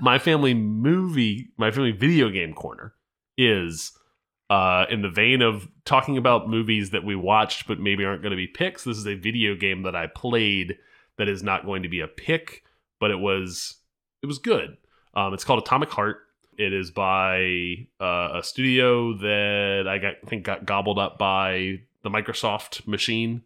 my 0.00 0.18
family 0.18 0.52
movie, 0.52 1.50
my 1.56 1.70
family 1.70 1.92
video 1.92 2.28
game 2.28 2.52
corner 2.54 2.94
is 3.38 3.92
uh, 4.50 4.86
in 4.90 5.00
the 5.02 5.08
vein 5.08 5.42
of 5.42 5.68
talking 5.84 6.18
about 6.18 6.48
movies 6.48 6.90
that 6.90 7.04
we 7.04 7.14
watched 7.16 7.66
but 7.66 7.78
maybe 7.78 8.04
aren't 8.04 8.22
going 8.22 8.32
to 8.32 8.36
be 8.36 8.46
picks, 8.48 8.84
this 8.84 8.98
is 8.98 9.06
a 9.06 9.14
video 9.14 9.54
game 9.54 9.82
that 9.84 9.94
I 9.94 10.08
played 10.08 10.76
that 11.18 11.28
is 11.28 11.42
not 11.42 11.64
going 11.64 11.84
to 11.84 11.88
be 11.88 12.00
a 12.00 12.08
pick, 12.08 12.64
but 12.98 13.10
it 13.10 13.18
was 13.18 13.76
it 14.22 14.26
was 14.26 14.38
good. 14.38 14.76
Um, 15.14 15.34
it's 15.34 15.44
called 15.44 15.62
Atomic 15.62 15.90
Heart. 15.90 16.18
It 16.58 16.72
is 16.72 16.90
by 16.90 17.86
uh, 18.00 18.38
a 18.38 18.40
studio 18.42 19.16
that 19.18 19.84
I 19.88 19.98
got, 19.98 20.14
I 20.24 20.26
think 20.28 20.44
got 20.44 20.64
gobbled 20.66 20.98
up 20.98 21.18
by 21.18 21.80
the 22.02 22.10
Microsoft 22.10 22.86
machine. 22.86 23.42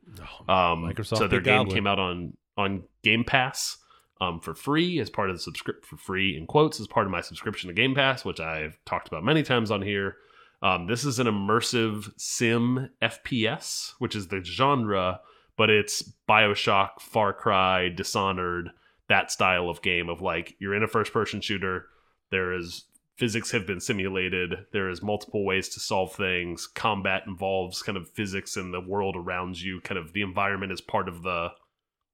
Oh, 0.49 0.53
Um, 0.73 0.83
Microsoft 0.85 1.19
so 1.19 1.29
their 1.29 1.41
game 1.41 1.59
Goblin. 1.61 1.75
came 1.75 1.87
out 1.87 1.99
on 1.99 2.37
on 2.57 2.85
Game 3.03 3.23
Pass 3.23 3.77
um, 4.21 4.41
for 4.41 4.55
free 4.55 4.99
as 4.99 5.11
part 5.11 5.29
of 5.31 5.37
the 5.37 5.41
subscript 5.43 5.85
for 5.85 5.97
free 5.99 6.37
in 6.37 6.47
quotes 6.47 6.81
as 6.81 6.87
part 6.87 7.07
of 7.07 7.13
my 7.13 7.21
subscription 7.21 7.69
to 7.69 7.75
Game 7.75 7.95
Pass, 7.95 8.25
which 8.25 8.41
I've 8.41 8.79
talked 8.87 9.09
about 9.09 9.25
many 9.25 9.43
times 9.43 9.71
on 9.71 9.83
here. 9.83 10.17
Um, 10.63 10.87
this 10.87 11.05
is 11.05 11.19
an 11.19 11.27
immersive 11.27 12.11
sim 12.17 12.89
FPS, 13.03 13.93
which 13.99 14.17
is 14.17 14.29
the 14.29 14.43
genre, 14.43 15.21
but 15.59 15.69
it's 15.69 16.03
Bioshock, 16.29 17.01
Far 17.01 17.35
Cry, 17.35 17.91
Dishonored, 17.91 18.71
that 19.09 19.31
style 19.31 19.69
of 19.69 19.83
game 19.83 20.09
of 20.09 20.23
like 20.23 20.57
you're 20.59 20.75
in 20.75 20.83
a 20.83 20.89
first 20.89 21.13
person 21.13 21.41
shooter. 21.43 21.87
There 22.31 22.55
is 22.55 22.85
physics 23.17 23.51
have 23.51 23.67
been 23.67 23.81
simulated. 23.81 24.67
There 24.73 24.89
is 24.89 25.03
multiple 25.03 25.45
ways 25.45 25.69
to 25.71 25.81
solve 25.81 26.15
things. 26.15 26.67
Combat 26.67 27.23
involves 27.27 27.83
kind 27.83 27.97
of 27.97 28.11
physics 28.11 28.57
and 28.57 28.73
the 28.73 28.81
world 28.81 29.17
around 29.17 29.61
you. 29.61 29.81
Kind 29.81 29.99
of 29.99 30.13
the 30.13 30.23
environment 30.23 30.73
is 30.73 30.81
part 30.81 31.09
of 31.09 31.23
the 31.23 31.49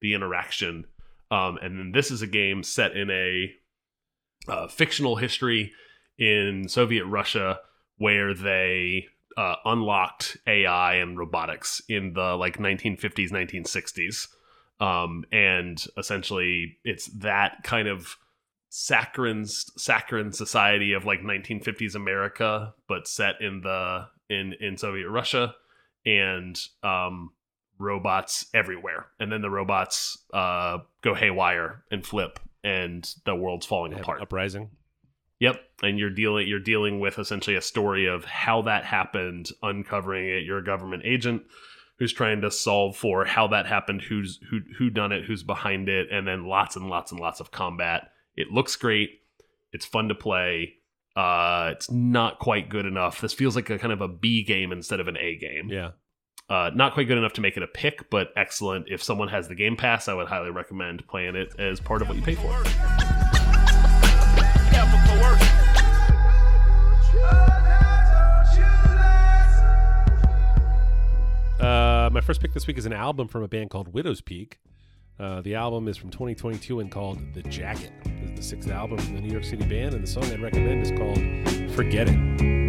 the 0.01 0.13
interaction. 0.13 0.85
Um, 1.31 1.57
and 1.61 1.79
then 1.79 1.91
this 1.93 2.11
is 2.11 2.21
a 2.21 2.27
game 2.27 2.63
set 2.63 2.95
in 2.95 3.09
a 3.09 3.53
uh, 4.47 4.67
fictional 4.67 5.15
history 5.15 5.71
in 6.17 6.67
Soviet 6.67 7.05
Russia 7.05 7.59
where 7.97 8.33
they 8.33 9.07
uh, 9.37 9.55
unlocked 9.65 10.37
AI 10.45 10.95
and 10.95 11.17
robotics 11.17 11.81
in 11.87 12.13
the 12.13 12.35
like 12.35 12.57
1950s, 12.57 13.31
1960s. 13.31 14.27
Um, 14.79 15.23
and 15.31 15.83
essentially, 15.97 16.77
it's 16.83 17.07
that 17.19 17.63
kind 17.63 17.87
of 17.87 18.17
saccharine 18.75 19.45
saccharine 19.45 20.31
society 20.31 20.93
of 20.93 21.05
like 21.05 21.21
1950s 21.21 21.93
America, 21.93 22.73
but 22.87 23.07
set 23.07 23.39
in 23.39 23.61
the 23.61 24.07
in 24.31 24.55
in 24.59 24.77
Soviet 24.77 25.07
Russia, 25.09 25.53
and 26.07 26.59
um, 26.81 27.29
robots 27.77 28.47
everywhere. 28.51 29.05
And 29.19 29.31
then 29.31 29.43
the 29.43 29.51
robots 29.51 30.17
uh, 30.33 30.79
go 31.03 31.13
haywire 31.13 31.83
and 31.91 32.03
flip, 32.03 32.39
and 32.63 33.07
the 33.25 33.35
world's 33.35 33.67
falling 33.67 33.93
apart. 33.93 34.23
Uprising. 34.23 34.71
Yep, 35.39 35.57
and 35.83 35.99
you're 35.99 36.09
dealing 36.09 36.47
you're 36.47 36.59
dealing 36.59 36.99
with 36.99 37.19
essentially 37.19 37.55
a 37.55 37.61
story 37.61 38.07
of 38.07 38.25
how 38.25 38.63
that 38.63 38.85
happened, 38.85 39.49
uncovering 39.61 40.27
it. 40.27 40.45
You're 40.45 40.57
a 40.57 40.65
government 40.65 41.03
agent 41.05 41.43
who's 41.99 42.13
trying 42.13 42.41
to 42.41 42.49
solve 42.49 42.97
for 42.97 43.23
how 43.23 43.49
that 43.49 43.67
happened, 43.67 44.01
who's 44.01 44.39
who 44.49 44.61
who 44.79 44.89
done 44.89 45.11
it, 45.11 45.25
who's 45.25 45.43
behind 45.43 45.89
it, 45.89 46.07
and 46.11 46.27
then 46.27 46.47
lots 46.47 46.75
and 46.75 46.89
lots 46.89 47.11
and 47.11 47.21
lots 47.21 47.39
of 47.39 47.51
combat. 47.51 48.09
It 48.35 48.51
looks 48.51 48.75
great. 48.75 49.21
It's 49.71 49.85
fun 49.85 50.07
to 50.09 50.15
play. 50.15 50.75
Uh, 51.15 51.69
it's 51.73 51.91
not 51.91 52.39
quite 52.39 52.69
good 52.69 52.85
enough. 52.85 53.21
This 53.21 53.33
feels 53.33 53.55
like 53.55 53.69
a 53.69 53.77
kind 53.77 53.93
of 53.93 54.01
a 54.01 54.07
B 54.07 54.43
game 54.43 54.71
instead 54.71 54.99
of 54.99 55.07
an 55.07 55.17
A 55.17 55.37
game. 55.37 55.69
Yeah. 55.69 55.91
Uh, 56.49 56.71
not 56.73 56.93
quite 56.93 57.07
good 57.07 57.17
enough 57.17 57.33
to 57.33 57.41
make 57.41 57.55
it 57.57 57.63
a 57.63 57.67
pick, 57.67 58.09
but 58.09 58.29
excellent. 58.35 58.87
If 58.89 59.01
someone 59.01 59.27
has 59.29 59.47
the 59.47 59.55
Game 59.55 59.75
Pass, 59.75 60.07
I 60.07 60.13
would 60.13 60.27
highly 60.27 60.51
recommend 60.51 61.07
playing 61.07 61.35
it 61.35 61.53
as 61.59 61.79
part 61.79 62.01
of 62.01 62.09
what 62.09 62.17
you 62.17 62.23
pay 62.23 62.35
for. 62.35 62.51
Uh, 71.63 72.09
my 72.11 72.19
first 72.19 72.41
pick 72.41 72.53
this 72.53 72.67
week 72.67 72.77
is 72.77 72.85
an 72.85 72.91
album 72.91 73.27
from 73.29 73.41
a 73.43 73.47
band 73.47 73.69
called 73.69 73.93
Widowspeak. 73.93 74.55
Uh, 75.19 75.41
the 75.41 75.55
album 75.55 75.87
is 75.87 75.95
from 75.95 76.09
2022 76.09 76.79
and 76.79 76.91
called 76.91 77.19
The 77.33 77.43
Jacket. 77.43 77.91
This 78.03 78.31
is 78.31 78.35
the 78.35 78.43
sixth 78.43 78.69
album 78.69 78.97
from 78.97 79.15
the 79.15 79.21
New 79.21 79.31
York 79.31 79.43
City 79.43 79.63
band, 79.65 79.93
and 79.93 80.03
the 80.03 80.07
song 80.07 80.23
I'd 80.25 80.39
recommend 80.39 80.81
is 80.81 80.91
called 80.91 81.71
Forget 81.75 82.07
It. 82.09 82.62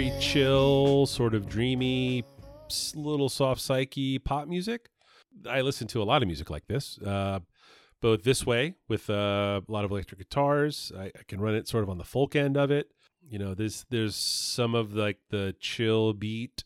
Very 0.00 0.18
chill, 0.18 1.04
sort 1.04 1.34
of 1.34 1.46
dreamy, 1.46 2.24
little 2.94 3.28
soft 3.28 3.60
psyche 3.60 4.18
pop 4.18 4.48
music. 4.48 4.88
I 5.46 5.60
listen 5.60 5.86
to 5.88 6.00
a 6.00 6.04
lot 6.04 6.22
of 6.22 6.26
music 6.26 6.48
like 6.48 6.66
this, 6.68 6.98
uh, 7.00 7.40
both 8.00 8.22
this 8.22 8.46
way 8.46 8.76
with 8.88 9.10
uh, 9.10 9.60
a 9.66 9.70
lot 9.70 9.84
of 9.84 9.90
electric 9.90 10.18
guitars. 10.18 10.90
I, 10.98 11.06
I 11.06 11.22
can 11.28 11.38
run 11.38 11.54
it 11.54 11.68
sort 11.68 11.82
of 11.84 11.90
on 11.90 11.98
the 11.98 12.04
folk 12.04 12.34
end 12.34 12.56
of 12.56 12.70
it. 12.70 12.90
You 13.28 13.38
know, 13.38 13.52
there's 13.52 13.84
there's 13.90 14.16
some 14.16 14.74
of 14.74 14.94
like 14.94 15.18
the 15.28 15.54
chill 15.60 16.14
beat 16.14 16.64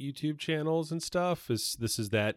YouTube 0.00 0.38
channels 0.38 0.92
and 0.92 1.02
stuff. 1.02 1.50
Is 1.50 1.76
this 1.80 1.98
is 1.98 2.10
that? 2.10 2.36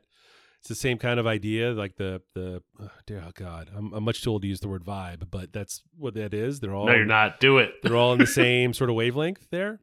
It's 0.58 0.70
the 0.70 0.76
same 0.76 0.98
kind 0.98 1.20
of 1.20 1.28
idea, 1.28 1.72
like 1.74 1.98
the 1.98 2.24
the. 2.34 2.64
Oh, 2.82 2.90
dear 3.06 3.24
oh 3.28 3.32
God, 3.36 3.70
I'm, 3.78 3.94
I'm 3.94 4.04
much 4.06 4.24
too 4.24 4.32
old 4.32 4.42
to 4.42 4.48
use 4.48 4.60
the 4.60 4.70
word 4.70 4.84
vibe, 4.84 5.30
but 5.30 5.54
that's 5.54 5.84
what 5.96 6.16
that 6.16 6.34
is. 6.34 6.62
They're 6.62 6.74
all 6.74 6.88
No, 6.88 6.96
you're 6.96 7.06
not. 7.06 7.40
Do 7.40 7.60
it. 7.60 7.76
they're 7.84 7.96
all 7.96 8.14
in 8.14 8.20
the 8.20 8.28
same 8.42 8.74
sort 8.74 8.90
of 8.90 8.96
wavelength 8.96 9.48
there. 9.52 9.82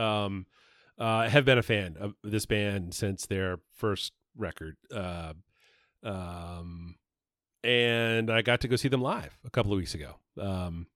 Um, 0.00 0.46
uh, 0.98 1.28
have 1.28 1.46
been 1.46 1.58
a 1.58 1.62
fan 1.62 1.96
of 1.98 2.14
this 2.22 2.44
band 2.44 2.94
since 2.94 3.26
their 3.26 3.58
first 3.74 4.12
record. 4.36 4.76
Uh, 4.94 5.32
um, 6.02 6.96
and 7.64 8.30
I 8.30 8.42
got 8.42 8.60
to 8.60 8.68
go 8.68 8.76
see 8.76 8.88
them 8.88 9.00
live 9.00 9.38
a 9.44 9.50
couple 9.50 9.72
of 9.72 9.78
weeks 9.78 9.94
ago. 9.94 10.16
Um, 10.38 10.86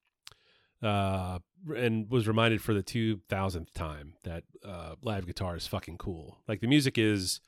uh, 0.82 1.38
and 1.74 2.10
was 2.10 2.28
reminded 2.28 2.60
for 2.60 2.74
the 2.74 2.82
2000th 2.82 3.72
time 3.72 4.14
that 4.24 4.44
uh, 4.64 4.96
live 5.02 5.26
guitar 5.26 5.56
is 5.56 5.66
fucking 5.66 5.96
cool. 5.96 6.38
Like 6.46 6.60
the 6.60 6.66
music 6.66 6.98
is, 6.98 7.40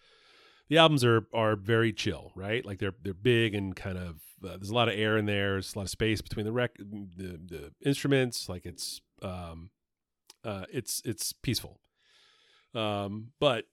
the 0.69 0.79
albums 0.79 1.05
are 1.05 1.27
are 1.33 1.55
very 1.55 1.93
chill, 1.93 2.33
right? 2.35 2.65
Like 2.65 2.79
they're 2.79 2.95
they're 3.03 3.15
big 3.15 3.55
and 3.55 3.77
kind 3.77 3.99
of 3.99 4.21
uh, 4.45 4.57
there's 4.57 4.71
a 4.71 4.75
lot 4.75 4.89
of 4.89 4.99
air 4.99 5.17
in 5.17 5.27
there. 5.27 5.53
There's 5.53 5.75
a 5.75 5.79
lot 5.79 5.85
of 5.85 5.91
space 5.91 6.21
between 6.21 6.45
the 6.45 6.53
rec 6.53 6.75
the, 6.77 7.39
the 7.47 7.73
instruments. 7.85 8.49
Like 8.49 8.67
it's 8.67 9.01
um, 9.23 9.71
uh, 10.47 10.65
it's 10.73 11.03
it's 11.05 11.33
peaceful. 11.33 11.81
Um, 12.75 13.33
but 13.41 13.65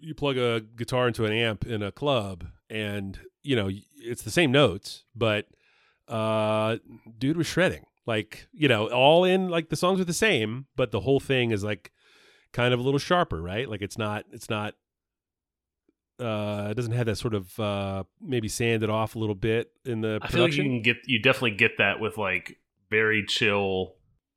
you 0.00 0.14
plug 0.14 0.36
a 0.36 0.60
guitar 0.60 1.06
into 1.08 1.24
an 1.24 1.32
amp 1.32 1.66
in 1.66 1.82
a 1.82 1.92
club, 1.92 2.44
and 2.68 3.18
you 3.42 3.56
know 3.56 3.70
it's 3.96 4.22
the 4.22 4.30
same 4.30 4.50
notes, 4.50 5.04
but 5.14 5.46
uh, 6.08 6.78
dude 7.18 7.36
was 7.36 7.46
shredding. 7.46 7.84
Like 8.06 8.48
you 8.52 8.68
know, 8.68 8.88
all 8.88 9.24
in 9.24 9.48
like 9.48 9.68
the 9.68 9.76
songs 9.76 10.00
are 10.00 10.04
the 10.04 10.12
same, 10.12 10.66
but 10.76 10.90
the 10.90 11.00
whole 11.00 11.20
thing 11.20 11.50
is 11.50 11.62
like 11.62 11.92
kind 12.52 12.72
of 12.74 12.80
a 12.80 12.82
little 12.82 12.98
sharper, 12.98 13.40
right? 13.40 13.68
Like 13.68 13.82
it's 13.82 13.98
not 13.98 14.24
it's 14.32 14.48
not 14.50 14.74
uh 16.18 16.68
it 16.70 16.74
doesn't 16.74 16.92
have 16.94 17.06
that 17.06 17.16
sort 17.16 17.32
of 17.34 17.60
uh 17.60 18.02
maybe 18.20 18.48
sanded 18.48 18.90
off 18.90 19.14
a 19.14 19.18
little 19.18 19.36
bit 19.36 19.70
in 19.84 20.00
the 20.00 20.18
I 20.20 20.26
feel 20.28 20.42
like 20.42 20.52
you 20.52 20.62
production. 20.62 20.64
can 20.64 20.82
get 20.82 20.96
you 21.06 21.22
definitely 21.22 21.52
get 21.52 21.78
that 21.78 22.00
with 22.00 22.18
like 22.18 22.58
very 22.90 23.24
chill 23.24 23.94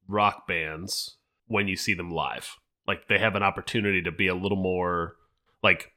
rock 0.08 0.46
bands 0.48 1.18
when 1.52 1.68
you 1.68 1.76
see 1.76 1.94
them 1.94 2.10
live. 2.12 2.56
Like 2.88 3.08
they 3.08 3.20
have 3.20 3.36
an 3.36 3.44
opportunity 3.44 4.02
to 4.04 4.12
be 4.12 4.28
a 4.28 4.36
little 4.36 4.58
more 4.58 5.16
like 5.64 5.92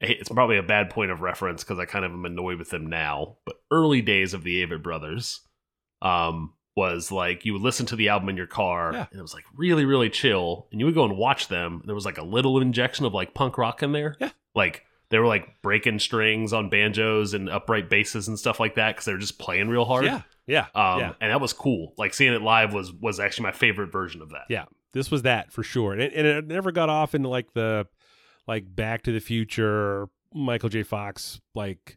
it's 0.00 0.28
probably 0.30 0.56
a 0.56 0.62
bad 0.62 0.88
point 0.90 1.10
of 1.10 1.20
reference 1.20 1.62
because 1.62 1.78
I 1.78 1.84
kind 1.84 2.04
of 2.04 2.12
am 2.12 2.24
annoyed 2.24 2.58
with 2.58 2.70
them 2.70 2.86
now. 2.86 3.36
But 3.44 3.56
early 3.70 4.00
days 4.00 4.32
of 4.32 4.44
the 4.44 4.64
Avett 4.64 4.82
Brothers 4.82 5.40
um, 6.02 6.54
was 6.76 7.12
like 7.12 7.44
you 7.44 7.52
would 7.52 7.62
listen 7.62 7.86
to 7.86 7.96
the 7.96 8.08
album 8.08 8.28
in 8.30 8.36
your 8.36 8.46
car 8.46 8.92
Yeah. 8.92 9.06
and 9.10 9.18
it 9.18 9.22
was 9.22 9.34
like 9.34 9.44
really 9.54 9.84
really 9.84 10.08
chill, 10.10 10.68
and 10.70 10.80
you 10.80 10.86
would 10.86 10.94
go 10.94 11.04
and 11.04 11.16
watch 11.18 11.48
them. 11.48 11.80
And 11.80 11.88
there 11.88 11.94
was 11.94 12.06
like 12.06 12.18
a 12.18 12.24
little 12.24 12.60
injection 12.60 13.04
of 13.04 13.12
like 13.14 13.34
punk 13.34 13.58
rock 13.58 13.82
in 13.82 13.92
there. 13.92 14.16
Yeah. 14.20 14.30
like 14.54 14.84
they 15.10 15.18
were 15.18 15.26
like 15.26 15.60
breaking 15.60 15.98
strings 15.98 16.52
on 16.52 16.70
banjos 16.70 17.34
and 17.34 17.50
upright 17.50 17.90
basses 17.90 18.28
and 18.28 18.38
stuff 18.38 18.60
like 18.60 18.76
that 18.76 18.92
because 18.94 19.04
they 19.06 19.12
were 19.12 19.18
just 19.18 19.40
playing 19.40 19.68
real 19.68 19.84
hard. 19.84 20.04
yeah, 20.04 20.22
yeah, 20.46 20.66
Um, 20.74 21.00
yeah. 21.00 21.12
and 21.20 21.32
that 21.32 21.40
was 21.40 21.52
cool. 21.52 21.94
Like 21.98 22.14
seeing 22.14 22.32
it 22.32 22.42
live 22.42 22.72
was 22.72 22.92
was 22.92 23.18
actually 23.18 23.42
my 23.42 23.52
favorite 23.52 23.90
version 23.92 24.22
of 24.22 24.30
that. 24.30 24.44
Yeah. 24.48 24.66
This 24.92 25.10
was 25.10 25.22
that 25.22 25.52
for 25.52 25.62
sure, 25.62 25.92
and 25.92 26.00
it, 26.02 26.12
and 26.14 26.26
it 26.26 26.46
never 26.46 26.72
got 26.72 26.88
off 26.88 27.14
into 27.14 27.28
like 27.28 27.52
the 27.52 27.86
like 28.46 28.64
Back 28.74 29.02
to 29.02 29.12
the 29.12 29.20
Future, 29.20 30.08
Michael 30.34 30.68
J. 30.68 30.82
Fox, 30.82 31.40
like 31.54 31.96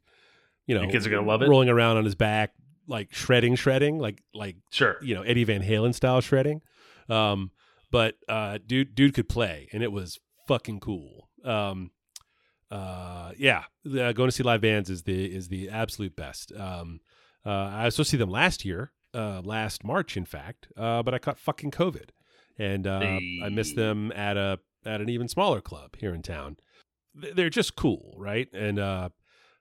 you 0.67 0.75
know, 0.75 0.81
Your 0.83 0.91
kids 0.91 1.07
are 1.07 1.09
gonna 1.09 1.27
love 1.27 1.41
it? 1.41 1.49
rolling 1.49 1.69
around 1.69 1.97
on 1.97 2.05
his 2.05 2.15
back, 2.15 2.53
like 2.87 3.13
shredding, 3.13 3.55
shredding, 3.55 3.97
like 3.99 4.21
like 4.33 4.57
Sure. 4.71 4.97
you 5.01 5.15
know 5.15 5.23
Eddie 5.23 5.43
Van 5.43 5.61
Halen 5.63 5.93
style 5.95 6.21
shredding. 6.21 6.61
Um, 7.09 7.51
but 7.91 8.15
uh, 8.29 8.59
dude, 8.65 8.95
dude 8.95 9.13
could 9.13 9.27
play, 9.29 9.67
and 9.73 9.83
it 9.83 9.91
was 9.91 10.19
fucking 10.47 10.79
cool. 10.79 11.29
Um, 11.43 11.91
uh, 12.71 13.31
yeah, 13.37 13.63
the, 13.83 14.13
going 14.13 14.29
to 14.29 14.31
see 14.31 14.43
live 14.43 14.61
bands 14.61 14.89
is 14.89 15.03
the 15.03 15.25
is 15.25 15.47
the 15.49 15.69
absolute 15.69 16.15
best. 16.15 16.51
Um, 16.57 17.01
uh, 17.45 17.49
I 17.49 17.85
was 17.85 17.95
supposed 17.95 18.09
to 18.09 18.11
see 18.13 18.17
them 18.17 18.29
last 18.31 18.63
year, 18.65 18.91
uh, 19.13 19.41
last 19.43 19.83
March, 19.83 20.15
in 20.17 20.25
fact, 20.25 20.67
uh, 20.77 21.03
but 21.03 21.13
I 21.13 21.19
caught 21.19 21.37
fucking 21.37 21.71
COVID, 21.71 22.09
and 22.57 22.87
uh, 22.87 23.19
I 23.43 23.49
missed 23.49 23.75
them 23.75 24.11
at 24.11 24.37
a 24.37 24.59
at 24.85 25.01
an 25.01 25.09
even 25.09 25.27
smaller 25.27 25.61
club 25.61 25.95
here 25.97 26.13
in 26.13 26.21
town. 26.21 26.57
They're 27.15 27.49
just 27.49 27.75
cool, 27.75 28.15
right? 28.17 28.47
And 28.53 28.79
uh, 28.79 29.09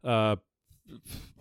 uh, 0.02 0.36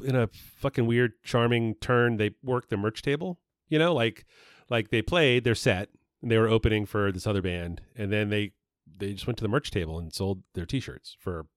in 0.04 0.16
a 0.16 0.30
fucking 0.58 0.86
weird, 0.86 1.14
charming 1.24 1.76
turn, 1.76 2.18
they 2.18 2.32
worked 2.44 2.70
the 2.70 2.78
merch 2.78 3.02
table. 3.02 3.40
You 3.70 3.80
know, 3.80 3.94
like 3.94 4.26
like 4.70 4.90
they 4.90 5.02
played 5.02 5.44
their 5.44 5.56
set 5.56 5.90
and 6.22 6.30
they 6.30 6.38
were 6.38 6.48
opening 6.48 6.86
for 6.86 7.12
this 7.12 7.26
other 7.26 7.42
band, 7.42 7.82
and 7.96 8.12
then 8.12 8.30
they 8.30 8.54
they 8.98 9.14
just 9.14 9.28
went 9.28 9.38
to 9.38 9.44
the 9.44 9.50
merch 9.50 9.72
table 9.72 10.00
and 10.00 10.14
sold 10.14 10.44
their 10.54 10.66
T-shirts 10.66 11.16
for, 11.20 11.48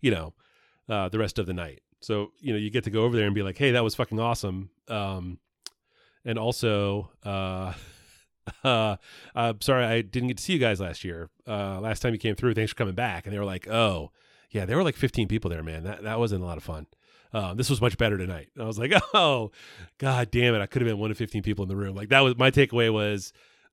you 0.00 0.10
know, 0.10 0.34
uh, 0.88 1.08
the 1.08 1.18
rest 1.18 1.38
of 1.38 1.46
the 1.46 1.52
night. 1.52 1.80
So 2.00 2.32
you 2.40 2.52
know, 2.52 2.58
you 2.58 2.70
get 2.70 2.84
to 2.84 2.90
go 2.90 3.04
over 3.04 3.16
there 3.16 3.26
and 3.26 3.34
be 3.34 3.42
like, 3.42 3.58
"Hey, 3.58 3.72
that 3.72 3.84
was 3.84 3.94
fucking 3.94 4.20
awesome." 4.20 4.70
Um, 4.88 5.38
and 6.24 6.38
also, 6.38 7.10
uh, 7.24 7.72
uh, 8.64 8.96
I'm 9.34 9.60
sorry 9.60 9.84
I 9.84 10.02
didn't 10.02 10.28
get 10.28 10.36
to 10.38 10.42
see 10.42 10.52
you 10.54 10.58
guys 10.58 10.80
last 10.80 11.04
year. 11.04 11.30
Uh, 11.46 11.80
last 11.80 12.00
time 12.00 12.12
you 12.12 12.18
came 12.18 12.34
through, 12.34 12.54
thanks 12.54 12.72
for 12.72 12.76
coming 12.76 12.94
back. 12.94 13.26
And 13.26 13.34
they 13.34 13.38
were 13.38 13.44
like, 13.44 13.68
"Oh, 13.68 14.10
yeah, 14.50 14.64
there 14.64 14.76
were 14.76 14.84
like 14.84 14.96
15 14.96 15.28
people 15.28 15.50
there, 15.50 15.62
man. 15.62 15.84
That 15.84 16.02
that 16.02 16.18
wasn't 16.18 16.42
a 16.42 16.46
lot 16.46 16.56
of 16.56 16.62
fun." 16.64 16.86
Uh, 17.32 17.52
this 17.54 17.68
was 17.68 17.80
much 17.80 17.98
better 17.98 18.16
tonight. 18.16 18.48
And 18.54 18.64
I 18.64 18.66
was 18.66 18.78
like, 18.78 18.92
oh, 19.14 19.50
god 19.98 20.30
damn 20.30 20.54
it! 20.54 20.60
I 20.60 20.66
could 20.66 20.82
have 20.82 20.88
been 20.88 20.98
one 20.98 21.10
of 21.10 21.18
15 21.18 21.42
people 21.42 21.62
in 21.62 21.68
the 21.68 21.76
room. 21.76 21.94
Like 21.94 22.08
that 22.08 22.20
was 22.20 22.36
my 22.38 22.50
takeaway 22.50 22.92
was, 22.92 23.32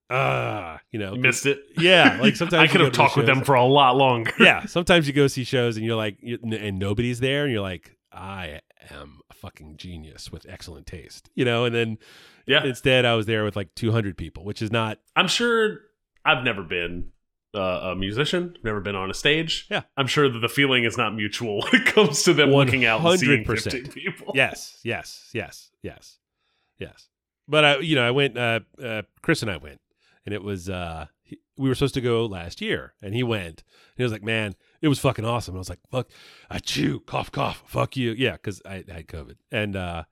ah, 0.10 0.80
you 0.92 1.00
know, 1.00 1.14
You 1.14 1.22
missed 1.22 1.46
it. 1.46 1.60
yeah. 1.78 2.18
Like 2.22 2.36
sometimes 2.36 2.70
I 2.70 2.72
could 2.72 2.82
have 2.82 2.94
talked 2.94 3.16
with 3.16 3.26
them 3.26 3.44
for 3.44 3.56
a 3.56 3.64
lot 3.66 3.96
longer. 3.96 4.32
yeah, 4.40 4.66
sometimes 4.66 5.08
you 5.08 5.14
go 5.14 5.28
see 5.28 5.44
shows 5.44 5.78
and 5.78 5.86
you're 5.86 5.96
like, 5.96 6.18
you, 6.22 6.38
and 6.44 6.78
nobody's 6.80 7.20
there, 7.20 7.44
and 7.44 7.52
you're 7.52 7.62
like, 7.62 7.96
I 8.12 8.60
am 8.92 9.20
a 9.30 9.34
fucking 9.34 9.78
genius 9.78 10.32
with 10.32 10.46
excellent 10.50 10.86
taste, 10.88 11.30
you 11.36 11.46
know. 11.46 11.66
And 11.66 11.74
then 11.76 11.98
Yeah. 12.46 12.64
instead, 12.66 13.06
I 13.06 13.16
was 13.16 13.26
there 13.26 13.44
with 13.44 13.56
like 13.56 13.74
200 13.76 14.18
people, 14.18 14.44
which 14.44 14.62
is 14.62 14.72
not. 14.72 15.00
I'm 15.16 15.28
sure 15.28 15.80
I've 16.24 16.44
never 16.44 16.64
been 16.64 17.12
uh, 17.54 17.92
a 17.92 17.96
musician, 17.96 18.58
never 18.64 18.82
been 18.82 18.96
on 18.96 19.10
a 19.10 19.14
stage. 19.14 19.66
Yeah. 19.72 19.84
I'm 19.96 20.08
sure 20.08 20.28
that 20.30 20.40
the 20.40 20.50
feeling 20.50 20.84
is 20.84 20.98
not 20.98 21.16
mutual 21.16 21.62
when 21.72 21.82
it 21.82 21.86
comes 21.88 22.24
to 22.24 22.34
them 22.34 22.52
looking 22.52 22.86
out 22.86 23.00
and 23.06 23.20
seeing 23.20 23.46
100%. 23.46 23.62
15 23.72 23.92
people. 23.92 24.32
Yes, 24.36 24.80
yes, 24.84 25.30
yes, 25.34 25.72
yes, 25.82 26.20
yes. 26.78 27.08
But 27.48 27.64
I, 27.64 27.78
you 27.80 27.96
know, 27.96 28.06
I 28.06 28.12
went. 28.12 28.38
Uh, 28.38 28.60
uh, 28.84 29.04
Chris 29.22 29.42
and 29.44 29.52
I 29.52 29.58
went, 29.58 29.80
and 30.26 30.34
it 30.34 30.44
was. 30.44 30.70
Uh, 30.70 31.06
he, 31.22 31.38
we 31.58 31.70
were 31.70 31.76
supposed 31.76 31.94
to 31.94 32.02
go 32.02 32.26
last 32.26 32.60
year, 32.60 32.94
and 33.02 33.14
he 33.14 33.22
went. 33.24 33.64
And 33.64 33.98
he 33.98 34.04
was 34.04 34.12
like, 34.12 34.24
"Man, 34.24 34.56
it 34.86 34.90
was 34.90 35.00
fucking 35.00 35.26
awesome." 35.26 35.56
I 35.56 35.58
was 35.58 35.70
like, 35.70 35.80
"Fuck, 35.90 36.10
I 36.50 36.60
chew, 36.60 37.00
cough, 37.02 37.32
cough, 37.32 37.64
fuck 37.66 37.98
you." 37.98 38.12
Yeah, 38.12 38.34
because 38.34 38.62
I, 38.66 38.84
I 38.90 38.94
had 38.94 39.08
COVID, 39.08 39.38
and 39.52 39.76
uh, 39.76 40.04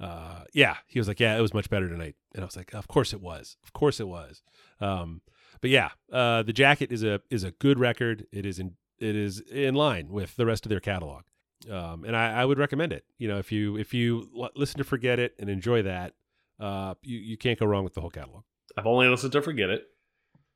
uh, 0.00 0.44
yeah, 0.52 0.76
he 0.86 1.00
was 1.00 1.08
like, 1.08 1.20
"Yeah, 1.20 1.36
it 1.36 1.40
was 1.40 1.52
much 1.52 1.68
better 1.68 1.88
tonight," 1.88 2.14
and 2.34 2.42
I 2.42 2.46
was 2.46 2.56
like, 2.56 2.72
"Of 2.74 2.88
course 2.88 3.12
it 3.12 3.20
was, 3.20 3.56
of 3.64 3.72
course 3.72 4.00
it 4.00 4.08
was." 4.08 4.42
Um, 4.80 5.22
but 5.60 5.70
yeah, 5.70 5.90
uh, 6.12 6.42
the 6.42 6.52
jacket 6.52 6.92
is 6.92 7.02
a 7.02 7.20
is 7.30 7.44
a 7.44 7.50
good 7.50 7.78
record. 7.78 8.26
It 8.32 8.46
is 8.46 8.58
in 8.58 8.76
it 8.98 9.16
is 9.16 9.40
in 9.40 9.74
line 9.74 10.08
with 10.10 10.36
the 10.36 10.46
rest 10.46 10.64
of 10.64 10.70
their 10.70 10.80
catalog, 10.80 11.22
um, 11.70 12.04
and 12.04 12.16
I, 12.16 12.42
I 12.42 12.44
would 12.44 12.58
recommend 12.58 12.92
it. 12.92 13.04
You 13.18 13.28
know, 13.28 13.38
if 13.38 13.52
you 13.52 13.76
if 13.76 13.92
you 13.92 14.28
l- 14.36 14.50
listen 14.54 14.78
to 14.78 14.84
Forget 14.84 15.18
It 15.18 15.34
and 15.38 15.50
enjoy 15.50 15.82
that, 15.82 16.14
uh, 16.58 16.94
you 17.02 17.18
you 17.18 17.36
can't 17.36 17.58
go 17.58 17.66
wrong 17.66 17.84
with 17.84 17.94
the 17.94 18.00
whole 18.00 18.10
catalog. 18.10 18.44
I've 18.76 18.86
only 18.86 19.08
listened 19.08 19.32
to 19.32 19.42
Forget 19.42 19.70
It, 19.70 19.84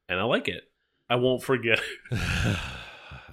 and 0.09 0.18
I 0.18 0.24
like 0.24 0.48
it. 0.48 0.64
I 1.09 1.16
won't 1.16 1.42
forget. 1.42 1.81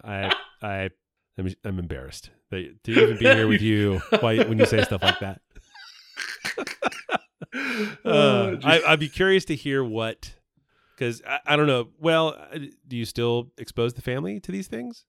I 0.04 0.34
I 0.62 0.90
I'm, 1.38 1.54
I'm 1.64 1.80
embarrassed 1.80 2.30
that, 2.52 2.84
to 2.84 2.92
even 2.92 3.18
be 3.18 3.26
here 3.26 3.48
with 3.48 3.62
you 3.62 4.02
why, 4.20 4.38
when 4.44 4.58
you 4.60 4.66
say 4.66 4.84
stuff 4.84 5.02
like 5.04 5.20
that. 5.20 5.42
Uh, 8.06 8.56
I, 8.64 8.82
I'd 8.88 9.00
be 9.00 9.10
curious 9.10 9.46
to 9.46 9.56
hear 9.56 9.84
what, 9.84 10.34
because 10.96 11.22
I, 11.28 11.40
I 11.46 11.56
don't 11.56 11.68
know. 11.68 11.90
Well, 12.00 12.30
uh, 12.52 12.58
do 12.88 12.98
you 12.98 13.06
still 13.06 13.52
expose 13.58 13.94
the 13.94 14.02
family 14.02 14.40
to 14.40 14.52
these 14.52 14.68
things 14.68 15.06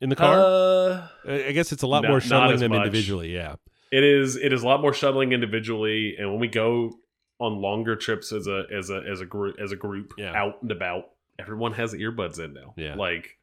in 0.00 0.08
the 0.08 0.16
car? 0.16 0.38
Uh, 0.38 1.08
I 1.26 1.52
guess 1.52 1.72
it's 1.72 1.82
a 1.82 1.86
lot 1.86 2.02
no- 2.02 2.10
more 2.10 2.20
shuttling 2.20 2.58
them 2.60 2.70
much. 2.70 2.78
individually. 2.86 3.34
Yeah. 3.34 3.56
it 3.90 4.04
is. 4.04 4.36
It 4.36 4.52
is 4.52 4.62
a 4.62 4.66
lot 4.66 4.80
more 4.80 4.92
shuttling 4.92 5.32
individually, 5.32 6.14
and 6.18 6.30
when 6.30 6.38
we 6.40 6.48
go 6.48 6.92
on 7.40 7.56
longer 7.60 7.96
trips 7.96 8.32
as 8.32 8.46
a 8.46 8.64
as 8.72 8.88
a 8.90 9.02
as 9.10 9.20
a 9.20 9.26
group 9.26 9.56
as 9.60 9.72
a 9.72 9.76
group 9.76 10.12
Yeah. 10.16 10.32
out 10.40 10.62
and 10.62 10.70
about, 10.70 11.04
everyone 11.40 11.72
has 11.72 11.92
earbuds 11.92 12.38
in 12.38 12.52
now. 12.54 12.74
Yeah. 12.76 12.94
like 12.94 13.36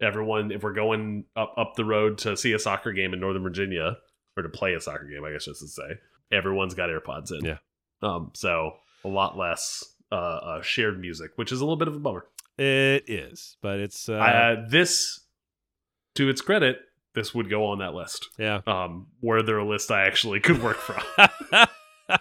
everyone. 0.00 0.50
If 0.50 0.62
we're 0.62 0.72
going 0.72 1.24
up 1.34 1.54
up 1.56 1.74
the 1.76 1.84
road 1.84 2.18
to 2.18 2.36
see 2.36 2.52
a 2.52 2.58
soccer 2.58 2.92
game 2.92 3.14
in 3.14 3.20
Northern 3.20 3.42
Virginia 3.42 3.98
or 4.36 4.42
to 4.42 4.48
play 4.48 4.74
a 4.74 4.80
soccer 4.80 5.04
game, 5.04 5.24
I 5.24 5.32
guess 5.32 5.46
just 5.46 5.60
to 5.60 5.68
say, 5.68 5.98
everyone's 6.30 6.74
got 6.74 6.90
AirPods 6.90 7.32
in. 7.32 7.44
Yeah. 7.44 7.58
Um. 8.02 8.32
So 8.34 8.74
a 9.04 9.08
lot 9.08 9.36
less 9.36 9.84
uh, 10.12 10.14
uh 10.14 10.62
shared 10.62 11.00
music, 11.00 11.32
which 11.36 11.52
is 11.52 11.60
a 11.60 11.64
little 11.64 11.76
bit 11.76 11.88
of 11.88 11.96
a 11.96 11.98
bummer. 11.98 12.26
It 12.58 13.04
is, 13.08 13.56
but 13.60 13.80
it's 13.80 14.08
uh, 14.08 14.14
uh, 14.14 14.66
this, 14.68 15.20
to 16.14 16.30
its 16.30 16.40
credit, 16.40 16.78
this 17.14 17.34
would 17.34 17.50
go 17.50 17.66
on 17.66 17.80
that 17.80 17.94
list. 17.94 18.28
yeah. 18.38 18.60
Um, 18.66 19.08
were 19.20 19.42
there 19.42 19.58
a 19.58 19.66
list 19.66 19.90
I 19.90 20.06
actually 20.06 20.40
could 20.40 20.62
work 20.62 20.78
from? 20.78 21.02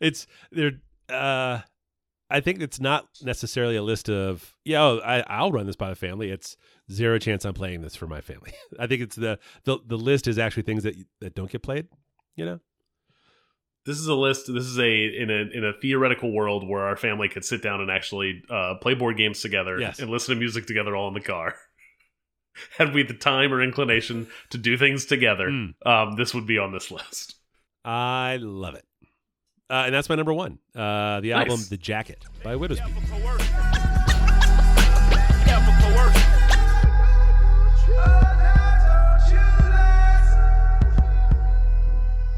it's 0.00 0.26
there. 0.52 0.72
Uh, 1.08 1.60
I 2.30 2.40
think 2.40 2.60
it's 2.60 2.78
not 2.78 3.06
necessarily 3.22 3.76
a 3.76 3.82
list 3.82 4.10
of 4.10 4.54
yeah. 4.64 4.82
Oh, 4.82 4.98
I, 5.04 5.20
I'll 5.28 5.50
run 5.52 5.66
this 5.66 5.76
by 5.76 5.88
the 5.88 5.96
family. 5.96 6.30
It's 6.30 6.56
zero 6.90 7.18
chance 7.18 7.44
I'm 7.44 7.54
playing 7.54 7.80
this 7.80 7.96
for 7.96 8.06
my 8.06 8.20
family. 8.20 8.52
I 8.78 8.86
think 8.86 9.02
it's 9.02 9.16
the 9.16 9.38
the 9.64 9.78
the 9.86 9.96
list 9.96 10.26
is 10.28 10.38
actually 10.38 10.64
things 10.64 10.82
that 10.82 10.94
that 11.20 11.34
don't 11.34 11.50
get 11.50 11.62
played. 11.62 11.86
You 12.36 12.44
know. 12.44 12.60
this 13.86 13.98
is 13.98 14.06
a 14.06 14.14
list. 14.14 14.46
This 14.52 14.64
is 14.64 14.78
a 14.78 14.82
in 15.06 15.30
a 15.30 15.56
in 15.56 15.64
a 15.64 15.72
theoretical 15.80 16.30
world 16.32 16.68
where 16.68 16.82
our 16.84 16.96
family 16.96 17.28
could 17.28 17.44
sit 17.44 17.62
down 17.62 17.80
and 17.80 17.90
actually 17.90 18.42
uh, 18.50 18.74
play 18.82 18.92
board 18.94 19.16
games 19.16 19.40
together 19.40 19.80
Yes. 19.80 19.98
and 19.98 20.10
listen 20.10 20.34
to 20.34 20.38
music 20.38 20.66
together 20.66 20.94
all 20.94 21.08
in 21.08 21.14
the 21.14 21.20
car. 21.20 21.54
Had 22.76 22.92
we 22.92 23.04
the 23.04 23.14
time 23.14 23.52
or 23.54 23.62
inclination 23.62 24.26
to 24.50 24.58
do 24.58 24.76
things 24.76 25.06
together, 25.06 25.48
Mm. 25.48 25.74
um, 25.86 26.16
this 26.16 26.34
would 26.34 26.46
be 26.46 26.58
on 26.58 26.72
this 26.72 26.90
list. 26.90 27.36
I 27.84 28.36
love 28.40 28.74
it. 28.74 28.84
Uh, 29.70 29.82
and 29.84 29.94
that's 29.94 30.08
my 30.08 30.14
number 30.14 30.32
one. 30.32 30.58
Uh, 30.74 31.20
the 31.20 31.32
album 31.32 31.60
"The 31.68 31.76
Jacket" 31.76 32.24
by 32.42 32.54
Widowspeak. 32.54 32.94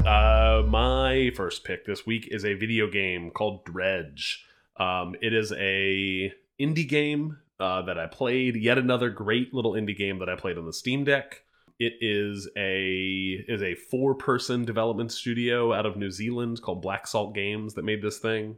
Uh, 0.05 0.63
my 0.67 1.31
first 1.35 1.63
pick 1.63 1.85
this 1.85 2.05
week 2.05 2.27
is 2.31 2.43
a 2.43 2.53
video 2.55 2.89
game 2.89 3.31
called 3.31 3.63
Dredge. 3.63 4.45
Um, 4.77 5.15
it 5.21 5.33
is 5.33 5.53
a 5.53 6.33
indie 6.59 6.87
game 6.87 7.37
uh, 7.59 7.83
that 7.83 7.97
I 7.97 8.07
played. 8.07 8.55
Yet 8.57 8.77
another 8.77 9.09
great 9.09 9.53
little 9.53 9.73
indie 9.73 9.97
game 9.97 10.19
that 10.19 10.27
I 10.27 10.35
played 10.35 10.57
on 10.57 10.65
the 10.65 10.73
Steam 10.73 11.03
Deck. 11.05 11.43
It 11.83 11.93
is 11.99 12.47
a 12.55 13.43
is 13.47 13.63
a 13.63 13.73
four 13.73 14.13
person 14.13 14.65
development 14.65 15.11
studio 15.11 15.73
out 15.73 15.87
of 15.87 15.97
New 15.97 16.11
Zealand 16.11 16.61
called 16.61 16.83
Black 16.83 17.07
Salt 17.07 17.33
Games 17.33 17.73
that 17.73 17.83
made 17.83 18.03
this 18.03 18.19
thing. 18.19 18.57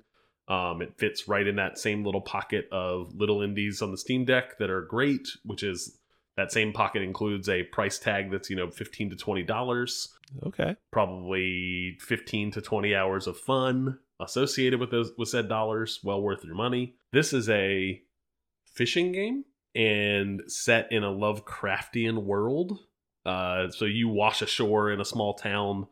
Um, 0.49 0.81
it 0.81 0.97
fits 0.97 1.25
right 1.25 1.47
in 1.47 1.55
that 1.55 1.77
same 1.77 2.03
little 2.03 2.19
pocket 2.19 2.67
of 2.69 3.15
little 3.15 3.41
indies 3.41 3.81
on 3.81 3.91
the 3.91 3.97
Steam 3.97 4.25
Deck 4.25 4.57
that 4.57 4.69
are 4.69 4.81
great, 4.81 5.29
which 5.45 5.63
is 5.63 5.97
that 6.35 6.51
same 6.51 6.73
pocket 6.73 7.01
includes 7.01 7.47
a 7.47 7.63
price 7.63 7.97
tag 7.97 8.29
that's 8.29 8.49
you 8.49 8.57
know 8.57 8.69
fifteen 8.69 9.09
to 9.09 9.15
twenty 9.15 9.43
dollars 9.43 10.09
Okay. 10.45 10.75
probably 10.91 11.95
15 12.01 12.51
to 12.53 12.61
20 12.61 12.95
hours 12.95 13.27
of 13.27 13.37
fun 13.37 13.99
associated 14.19 14.79
with 14.79 14.89
those 14.91 15.11
with 15.17 15.29
said 15.29 15.47
dollars 15.47 15.99
well 16.03 16.21
worth 16.21 16.43
your 16.43 16.55
money 16.55 16.95
this 17.11 17.33
is 17.33 17.47
a 17.49 18.01
fishing 18.65 19.11
game 19.11 19.45
and 19.75 20.41
set 20.47 20.91
in 20.91 21.03
a 21.03 21.11
lovecraftian 21.11 22.23
world 22.23 22.79
uh, 23.25 23.69
so 23.69 23.85
you 23.85 24.07
wash 24.07 24.41
ashore 24.41 24.91
in 24.91 24.99
a 24.99 25.05
small 25.05 25.33
town 25.33 25.87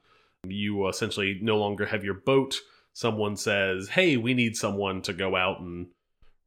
you 0.47 0.87
essentially 0.87 1.39
no 1.41 1.57
longer 1.57 1.85
have 1.85 2.03
your 2.03 2.13
boat 2.13 2.59
someone 2.93 3.35
says 3.35 3.89
hey 3.89 4.17
we 4.17 4.33
need 4.33 4.55
someone 4.55 5.01
to 5.01 5.13
go 5.13 5.35
out 5.35 5.59
and 5.59 5.87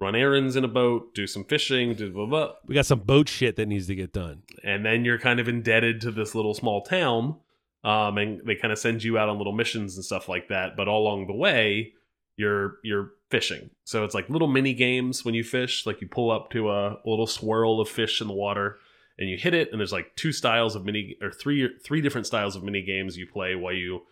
run 0.01 0.15
errands 0.15 0.57
in 0.57 0.65
a 0.65 0.69
boat 0.69 1.15
do 1.15 1.27
some 1.27 1.45
fishing 1.45 1.95
do 1.95 2.11
blah 2.11 2.27
blah 2.27 2.53
We 2.67 2.75
got 2.75 2.87
some 2.87 3.01
boat 3.01 3.29
shit 3.29 3.57
that 3.57 3.67
needs 3.67 3.87
to 3.87 3.95
get 3.95 4.13
done. 4.13 4.43
and 4.63 4.85
then 4.85 5.05
you're 5.05 5.19
kind 5.19 5.41
of 5.41 5.49
indebted 5.49 6.01
to 6.03 6.11
this 6.11 6.35
little 6.35 6.55
small 6.55 6.83
town 6.83 7.37
um, 7.85 8.19
and 8.19 8.41
they 8.47 8.57
kind 8.57 8.73
of 8.73 8.79
send 8.79 9.05
you 9.05 9.19
out 9.19 9.29
on 9.29 9.39
little 9.39 9.53
missions 9.53 9.97
and 9.97 10.05
stuff 10.05 10.29
like 10.29 10.49
that 10.49 10.77
but 10.77 10.89
all 10.89 11.03
along 11.03 11.27
the 11.27 11.35
way 11.35 11.95
you're 12.37 12.79
you're 12.83 13.13
fishing. 13.31 13.71
So 13.85 14.05
it's 14.05 14.15
like 14.15 14.29
little 14.31 14.49
mini 14.49 14.75
games 14.75 15.25
when 15.25 15.35
you 15.35 15.45
fish. 15.45 15.87
Like 15.87 16.01
you 16.01 16.07
pull 16.07 16.31
up 16.31 16.51
to 16.51 16.71
a, 16.71 16.99
little 17.05 17.27
swirl 17.27 17.81
of 17.81 17.89
fish 17.89 18.21
in 18.21 18.29
the 18.29 18.35
water, 18.35 18.79
and 19.19 19.29
you 19.29 19.37
hit 19.37 19.55
it. 19.55 19.71
And 19.71 19.81
there's 19.81 19.93
like 19.93 20.15
two 20.17 20.33
styles 20.33 20.75
of 20.75 20.85
mini 20.85 21.17
or 21.23 21.31
three 21.31 21.71
three 21.85 22.01
different 22.01 22.27
styles 22.27 22.57
of 22.57 22.63
mini 22.63 22.83
games 22.83 23.17
you 23.17 23.27
play 23.27 23.55
while 23.55 23.75
you 23.75 24.03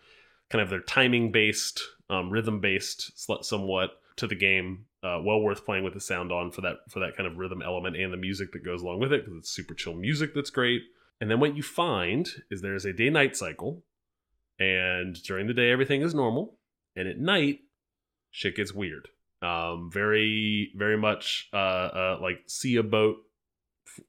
kind 0.49 0.61
of 0.61 0.69
they're 0.69 0.79
timing 0.81 1.31
based, 1.31 1.81
um, 2.09 2.29
rhythm 2.29 2.59
based, 2.59 3.11
somewhat 3.43 3.99
to 4.17 4.27
the 4.27 4.35
game. 4.35 4.85
Uh, 5.03 5.19
well 5.21 5.41
worth 5.41 5.65
playing 5.65 5.83
with 5.83 5.93
the 5.93 5.99
sound 5.99 6.31
on 6.31 6.49
for 6.49 6.61
that 6.61 6.77
for 6.89 6.99
that 6.99 7.17
kind 7.17 7.27
of 7.27 7.37
rhythm 7.37 7.61
element 7.61 7.97
and 7.97 8.13
the 8.13 8.17
music 8.17 8.53
that 8.53 8.63
goes 8.63 8.81
along 8.81 9.01
with 9.01 9.11
it 9.11 9.25
because 9.25 9.37
it's 9.37 9.51
super 9.51 9.73
chill 9.73 9.93
music 9.93 10.33
that's 10.33 10.49
great. 10.49 10.81
And 11.19 11.29
then 11.29 11.39
what 11.41 11.57
you 11.57 11.63
find 11.63 12.29
is 12.49 12.61
there's 12.61 12.85
a 12.85 12.93
day 12.93 13.09
night 13.09 13.35
cycle, 13.35 13.83
and 14.59 15.21
during 15.23 15.47
the 15.47 15.53
day 15.53 15.71
everything 15.71 16.01
is 16.01 16.13
normal, 16.13 16.57
and 16.95 17.07
at 17.07 17.19
night 17.19 17.59
shit 18.31 18.55
gets 18.55 18.73
weird. 18.73 19.09
Um, 19.41 19.89
very 19.91 20.71
very 20.75 20.97
much 20.97 21.49
uh, 21.51 21.57
uh, 21.57 22.19
like 22.21 22.43
see 22.47 22.77
a 22.77 22.83
boat, 22.83 23.17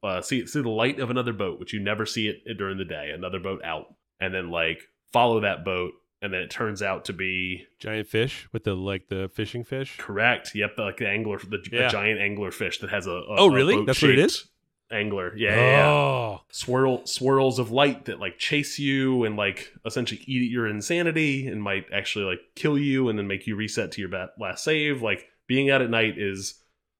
uh, 0.02 0.20
see 0.20 0.40
it 0.40 0.48
see 0.48 0.60
the 0.62 0.68
light 0.68 0.98
of 1.00 1.10
another 1.10 1.32
boat, 1.32 1.58
which 1.60 1.72
you 1.72 1.80
never 1.80 2.06
see 2.06 2.28
it 2.28 2.56
during 2.58 2.78
the 2.78 2.84
day. 2.84 3.10
Another 3.14 3.38
boat 3.40 3.62
out, 3.64 3.94
and 4.20 4.32
then 4.34 4.50
like 4.50 4.88
follow 5.12 5.40
that 5.40 5.64
boat 5.64 5.92
and 6.22 6.32
then 6.32 6.40
it 6.40 6.50
turns 6.50 6.80
out 6.82 7.04
to 7.04 7.12
be 7.12 7.66
giant 7.78 8.08
fish 8.08 8.48
with 8.50 8.64
the 8.64 8.74
like 8.74 9.08
the 9.08 9.30
fishing 9.34 9.62
fish. 9.62 9.96
Correct. 9.98 10.52
Yep, 10.54 10.78
like 10.78 10.96
the 10.96 11.06
angler, 11.08 11.38
the 11.38 11.58
Yeah. 11.70 11.88
giant 11.88 12.18
angler 12.18 12.50
fish 12.50 12.78
that 12.78 12.88
has 12.90 13.06
a, 13.06 13.10
a 13.10 13.24
Oh, 13.36 13.50
a 13.50 13.54
really? 13.54 13.84
That's 13.84 14.00
what 14.00 14.10
it 14.10 14.18
is? 14.18 14.46
Angler. 14.90 15.34
Yeah, 15.36 15.54
yeah, 15.54 15.70
yeah. 15.76 15.86
Oh, 15.86 16.40
Swirl 16.50 17.04
swirls 17.06 17.58
of 17.58 17.70
light 17.70 18.06
that 18.06 18.20
like 18.20 18.38
chase 18.38 18.78
you 18.78 19.24
and 19.24 19.36
like 19.36 19.72
essentially 19.84 20.22
eat 20.26 20.50
your 20.50 20.66
insanity 20.66 21.46
and 21.46 21.62
might 21.62 21.86
actually 21.92 22.24
like 22.24 22.40
kill 22.54 22.78
you 22.78 23.08
and 23.10 23.18
then 23.18 23.26
make 23.26 23.46
you 23.46 23.54
reset 23.56 23.92
to 23.92 24.00
your 24.00 24.10
last 24.38 24.64
save. 24.64 25.02
Like 25.02 25.26
being 25.46 25.68
out 25.70 25.82
at 25.82 25.90
night 25.90 26.16
is 26.18 26.54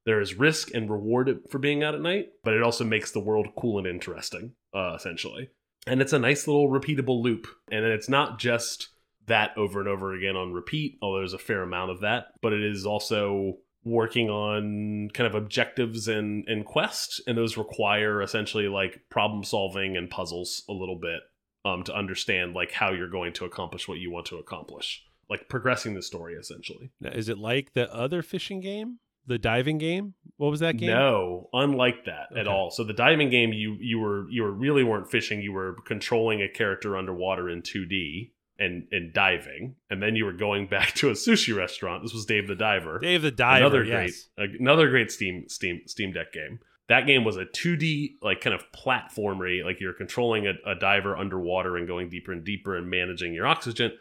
there 0.05 0.21
is 0.21 0.39
risk 0.39 0.73
and 0.75 0.91
reward 0.91 1.41
for 1.51 1.59
being 1.59 1.83
out 1.83 1.95
at 1.95 2.01
night, 2.01 2.29
but 2.43 2.55
it 2.55 2.63
also 2.63 2.85
makes 2.85 3.11
the 3.11 3.21
world 3.21 3.49
cool 3.57 3.79
and 3.79 3.87
interesting, 3.87 4.53
uh, 4.75 4.95
essentially. 4.95 5.51
And 5.87 6.01
it's 6.01 6.13
a 6.13 6.19
nice 6.19 6.47
little 6.47 6.69
repeatable 6.69 7.23
loop. 7.23 7.47
And 7.71 7.85
then 7.85 7.93
it's 7.93 8.09
not 8.09 8.39
just 8.39 8.89
that 9.27 9.57
over 9.57 9.81
and 9.81 9.89
over 9.89 10.15
again 10.15 10.37
on 10.37 10.53
repeat, 10.53 10.99
although 11.01 11.19
there's 11.19 11.33
a 11.33 11.39
fair 11.39 11.63
amount 11.63 11.91
of 11.91 12.01
that, 12.01 12.27
but 12.43 12.53
it 12.53 12.63
is 12.63 12.85
also 12.85 13.59
working 13.85 14.31
on 14.31 15.11
kind 15.13 15.27
of 15.27 15.35
objectives 15.35 16.09
and, 16.09 16.47
and 16.49 16.65
quests, 16.65 17.21
and 17.27 17.37
those 17.37 17.57
require 17.57 18.23
essentially 18.23 18.69
like 18.69 19.03
problem 19.11 19.45
solving 19.45 19.97
and 19.97 20.11
puzzles 20.11 20.65
a 20.69 20.73
little 20.73 20.99
bit 20.99 21.21
um, 21.65 21.83
to 21.85 21.95
understand 21.95 22.55
like 22.55 22.73
how 22.73 22.93
you're 22.93 23.09
going 23.09 23.33
to 23.35 23.45
accomplish 23.45 23.87
what 23.87 23.99
you 23.99 24.11
want 24.11 24.27
to 24.27 24.37
accomplish, 24.37 25.05
like 25.29 25.49
progressing 25.49 25.95
the 25.95 26.03
story 26.03 26.35
essentially. 26.35 26.91
Now, 27.01 27.11
is 27.11 27.29
it 27.29 27.39
like 27.39 27.73
the 27.75 27.93
other 27.93 28.23
fishing 28.23 28.61
game, 28.61 29.01
the 29.27 29.39
diving 29.39 29.79
game? 29.79 30.15
What 30.37 30.51
was 30.51 30.61
that 30.61 30.77
game? 30.77 30.91
No, 30.91 31.49
unlike 31.53 32.07
that 32.07 32.37
at 32.37 32.49
all. 32.49 32.71
So 32.71 32.83
the 32.83 32.93
diving 32.93 33.31
game, 33.31 33.53
you 33.53 33.77
you 33.81 33.99
were 33.99 34.29
you 34.31 34.43
were 34.43 34.53
really 34.53 34.83
weren't 34.83 35.11
fishing. 35.11 35.41
You 35.41 35.53
were 35.53 35.77
controlling 35.87 36.43
a 36.43 36.49
character 36.49 36.97
underwater 36.97 37.49
in 37.49 37.63
2D 37.63 38.31
and 38.59 38.87
and 38.91 39.13
diving, 39.13 39.77
and 39.91 40.03
then 40.03 40.17
you 40.17 40.25
were 40.25 40.33
going 40.33 40.67
back 40.71 40.95
to 40.95 41.11
a 41.11 41.13
sushi 41.13 41.57
restaurant. 41.57 42.03
This 42.03 42.13
was 42.13 42.27
Dave 42.27 42.49
the 42.49 42.57
Diver. 42.57 42.99
Dave 42.99 43.23
the 43.23 43.31
Diver. 43.31 43.59
another 43.59 43.85
yes. 43.85 44.29
great 44.37 44.51
another 44.61 44.89
great 44.91 45.11
Steam 45.11 45.49
Steam 45.49 45.83
Steam 45.87 46.13
Deck 46.13 46.33
game. 46.33 46.59
That 46.89 47.07
game 47.07 47.25
was 47.25 47.39
a 47.39 47.47
2D 47.47 48.17
like 48.21 48.41
kind 48.41 48.55
of 48.55 48.65
platformery, 48.73 49.65
like 49.65 49.81
you're 49.81 49.95
controlling 49.95 50.47
a, 50.47 50.53
a 50.67 50.75
diver 50.75 51.17
underwater 51.17 51.79
and 51.79 51.87
going 51.87 52.11
deeper 52.11 52.31
and 52.33 52.45
deeper 52.45 52.77
and 52.77 52.91
managing 52.91 53.33
your 53.33 53.47
oxygen. 53.47 53.93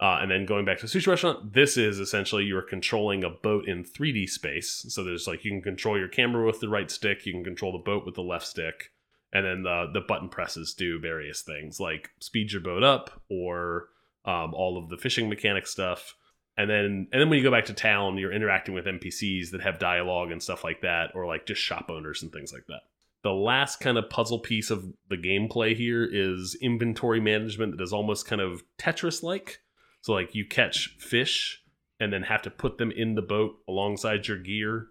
Uh, 0.00 0.18
and 0.20 0.30
then 0.30 0.46
going 0.46 0.64
back 0.64 0.78
to 0.78 0.84
a 0.84 0.88
sushi 0.88 1.08
restaurant, 1.08 1.52
this 1.54 1.76
is 1.76 1.98
essentially 1.98 2.44
you're 2.44 2.62
controlling 2.62 3.24
a 3.24 3.30
boat 3.30 3.66
in 3.66 3.82
3D 3.82 4.28
space. 4.28 4.86
So 4.88 5.02
there's 5.02 5.26
like 5.26 5.44
you 5.44 5.50
can 5.50 5.62
control 5.62 5.98
your 5.98 6.08
camera 6.08 6.46
with 6.46 6.60
the 6.60 6.68
right 6.68 6.90
stick, 6.90 7.26
you 7.26 7.32
can 7.32 7.42
control 7.42 7.72
the 7.72 7.78
boat 7.78 8.06
with 8.06 8.14
the 8.14 8.22
left 8.22 8.46
stick, 8.46 8.92
and 9.32 9.44
then 9.44 9.62
the 9.64 9.90
the 9.92 10.00
button 10.00 10.28
presses 10.28 10.72
do 10.72 11.00
various 11.00 11.42
things 11.42 11.80
like 11.80 12.10
speed 12.20 12.52
your 12.52 12.60
boat 12.60 12.84
up 12.84 13.22
or 13.28 13.88
um, 14.24 14.54
all 14.54 14.78
of 14.78 14.88
the 14.88 14.96
fishing 14.96 15.28
mechanic 15.28 15.66
stuff. 15.66 16.14
And 16.56 16.70
then 16.70 17.08
and 17.12 17.20
then 17.20 17.28
when 17.28 17.38
you 17.38 17.44
go 17.44 17.50
back 17.50 17.66
to 17.66 17.74
town, 17.74 18.18
you're 18.18 18.32
interacting 18.32 18.74
with 18.74 18.84
NPCs 18.84 19.50
that 19.50 19.62
have 19.62 19.80
dialogue 19.80 20.30
and 20.30 20.42
stuff 20.42 20.62
like 20.62 20.82
that, 20.82 21.10
or 21.14 21.26
like 21.26 21.46
just 21.46 21.60
shop 21.60 21.86
owners 21.88 22.22
and 22.22 22.32
things 22.32 22.52
like 22.52 22.66
that. 22.68 22.82
The 23.22 23.32
last 23.32 23.80
kind 23.80 23.98
of 23.98 24.08
puzzle 24.10 24.38
piece 24.38 24.70
of 24.70 24.84
the 25.08 25.16
gameplay 25.16 25.76
here 25.76 26.04
is 26.04 26.56
inventory 26.60 27.20
management 27.20 27.76
that 27.76 27.82
is 27.82 27.92
almost 27.92 28.26
kind 28.26 28.40
of 28.40 28.62
Tetris 28.78 29.24
like. 29.24 29.60
So 30.08 30.14
like 30.14 30.34
you 30.34 30.46
catch 30.46 30.96
fish 30.98 31.62
and 32.00 32.10
then 32.10 32.22
have 32.22 32.40
to 32.40 32.50
put 32.50 32.78
them 32.78 32.90
in 32.90 33.14
the 33.14 33.20
boat 33.20 33.56
alongside 33.68 34.26
your 34.26 34.38
gear 34.38 34.86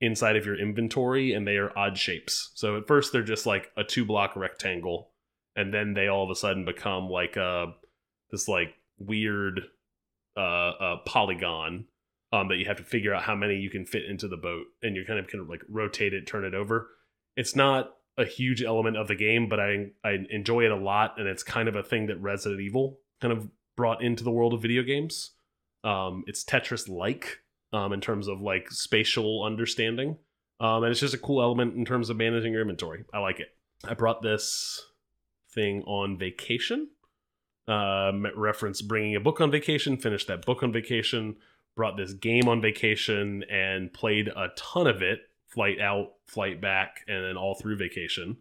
inside 0.00 0.34
of 0.34 0.44
your 0.44 0.58
inventory 0.58 1.32
and 1.32 1.46
they 1.46 1.56
are 1.56 1.70
odd 1.78 1.96
shapes. 1.96 2.50
So 2.56 2.76
at 2.76 2.88
first 2.88 3.12
they're 3.12 3.22
just 3.22 3.46
like 3.46 3.70
a 3.76 3.84
two 3.84 4.04
block 4.04 4.34
rectangle 4.34 5.12
and 5.54 5.72
then 5.72 5.94
they 5.94 6.08
all 6.08 6.24
of 6.24 6.30
a 6.30 6.34
sudden 6.34 6.64
become 6.64 7.08
like 7.08 7.36
a 7.36 7.74
this 8.32 8.48
like 8.48 8.74
weird 8.98 9.60
uh, 10.36 10.40
uh 10.40 10.96
polygon 11.06 11.84
um 12.32 12.48
that 12.48 12.56
you 12.56 12.64
have 12.64 12.78
to 12.78 12.82
figure 12.82 13.14
out 13.14 13.22
how 13.22 13.36
many 13.36 13.54
you 13.54 13.70
can 13.70 13.86
fit 13.86 14.04
into 14.04 14.26
the 14.26 14.36
boat 14.36 14.66
and 14.82 14.96
you 14.96 15.04
kind 15.06 15.20
of 15.20 15.28
kind 15.28 15.42
of 15.42 15.48
like 15.48 15.62
rotate 15.68 16.12
it, 16.12 16.26
turn 16.26 16.44
it 16.44 16.54
over. 16.54 16.88
It's 17.36 17.54
not 17.54 17.92
a 18.18 18.24
huge 18.24 18.64
element 18.64 18.96
of 18.96 19.06
the 19.06 19.14
game, 19.14 19.48
but 19.48 19.60
I 19.60 19.90
I 20.02 20.16
enjoy 20.28 20.64
it 20.64 20.72
a 20.72 20.76
lot 20.76 21.20
and 21.20 21.28
it's 21.28 21.44
kind 21.44 21.68
of 21.68 21.76
a 21.76 21.84
thing 21.84 22.06
that 22.08 22.20
Resident 22.20 22.60
Evil 22.60 22.98
kind 23.20 23.32
of 23.32 23.48
brought 23.76 24.02
into 24.02 24.24
the 24.24 24.30
world 24.30 24.54
of 24.54 24.62
video 24.62 24.82
games. 24.82 25.32
Um, 25.84 26.24
it's 26.26 26.44
Tetris 26.44 26.88
like 26.88 27.40
um, 27.72 27.92
in 27.92 28.00
terms 28.00 28.28
of 28.28 28.40
like 28.40 28.70
spatial 28.70 29.44
understanding. 29.44 30.16
Um, 30.58 30.82
and 30.82 30.90
it's 30.90 31.00
just 31.00 31.14
a 31.14 31.18
cool 31.18 31.42
element 31.42 31.76
in 31.76 31.84
terms 31.84 32.08
of 32.08 32.16
managing 32.16 32.52
your 32.52 32.62
inventory. 32.62 33.04
I 33.12 33.18
like 33.18 33.40
it. 33.40 33.48
I 33.84 33.94
brought 33.94 34.22
this 34.22 34.82
thing 35.54 35.82
on 35.82 36.18
vacation. 36.18 36.88
Um, 37.68 38.26
reference 38.36 38.80
bringing 38.80 39.16
a 39.16 39.20
book 39.20 39.40
on 39.40 39.50
vacation, 39.50 39.96
finished 39.96 40.28
that 40.28 40.46
book 40.46 40.62
on 40.62 40.72
vacation, 40.72 41.36
brought 41.74 41.96
this 41.96 42.12
game 42.14 42.48
on 42.48 42.62
vacation, 42.62 43.44
and 43.50 43.92
played 43.92 44.28
a 44.28 44.48
ton 44.56 44.86
of 44.86 45.02
it. 45.02 45.20
Flight 45.48 45.80
out, 45.80 46.12
flight 46.26 46.60
back, 46.60 47.00
and 47.08 47.24
then 47.24 47.36
all 47.36 47.54
through 47.54 47.76
vacation 47.76 48.38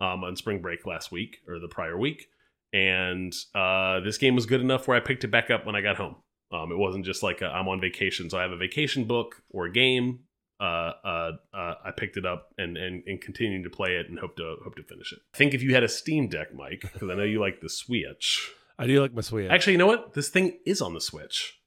um, 0.00 0.24
on 0.24 0.36
spring 0.36 0.60
break 0.60 0.86
last 0.86 1.12
week 1.12 1.38
or 1.46 1.58
the 1.58 1.68
prior 1.68 1.96
week 1.96 2.28
and 2.72 3.34
uh, 3.54 4.00
this 4.00 4.18
game 4.18 4.34
was 4.34 4.46
good 4.46 4.60
enough 4.60 4.88
where 4.88 4.96
I 4.96 5.00
picked 5.00 5.24
it 5.24 5.28
back 5.28 5.50
up 5.50 5.66
when 5.66 5.76
I 5.76 5.80
got 5.80 5.96
home. 5.96 6.16
Um, 6.52 6.70
it 6.70 6.76
wasn't 6.76 7.04
just 7.04 7.22
like 7.22 7.42
i 7.42 7.46
I'm 7.46 7.68
on 7.68 7.80
vacation, 7.80 8.28
so 8.30 8.38
I 8.38 8.42
have 8.42 8.50
a 8.52 8.56
vacation 8.56 9.04
book 9.04 9.42
or 9.50 9.66
a 9.66 9.72
game. 9.72 10.20
Uh, 10.60 10.92
uh, 11.04 11.30
uh, 11.52 11.74
I 11.84 11.90
picked 11.96 12.16
it 12.16 12.24
up 12.24 12.52
and, 12.56 12.76
and 12.76 13.02
and 13.06 13.20
continuing 13.20 13.64
to 13.64 13.70
play 13.70 13.96
it 13.96 14.08
and 14.08 14.18
hope 14.18 14.36
to 14.36 14.56
hope 14.62 14.76
to 14.76 14.82
finish 14.82 15.12
it. 15.12 15.18
I 15.34 15.36
think 15.36 15.54
if 15.54 15.62
you 15.62 15.74
had 15.74 15.82
a 15.82 15.88
Steam 15.88 16.28
Deck, 16.28 16.54
Mike, 16.54 16.82
because 16.92 17.10
I 17.10 17.14
know 17.14 17.24
you 17.24 17.40
like 17.40 17.60
the 17.60 17.68
Switch. 17.68 18.50
I 18.78 18.86
do 18.86 19.00
like 19.00 19.12
my 19.14 19.22
Switch. 19.22 19.50
Actually, 19.50 19.72
you 19.72 19.78
know 19.78 19.86
what? 19.86 20.14
This 20.14 20.28
thing 20.28 20.58
is 20.64 20.80
on 20.80 20.94
the 20.94 21.00
Switch. 21.00 21.58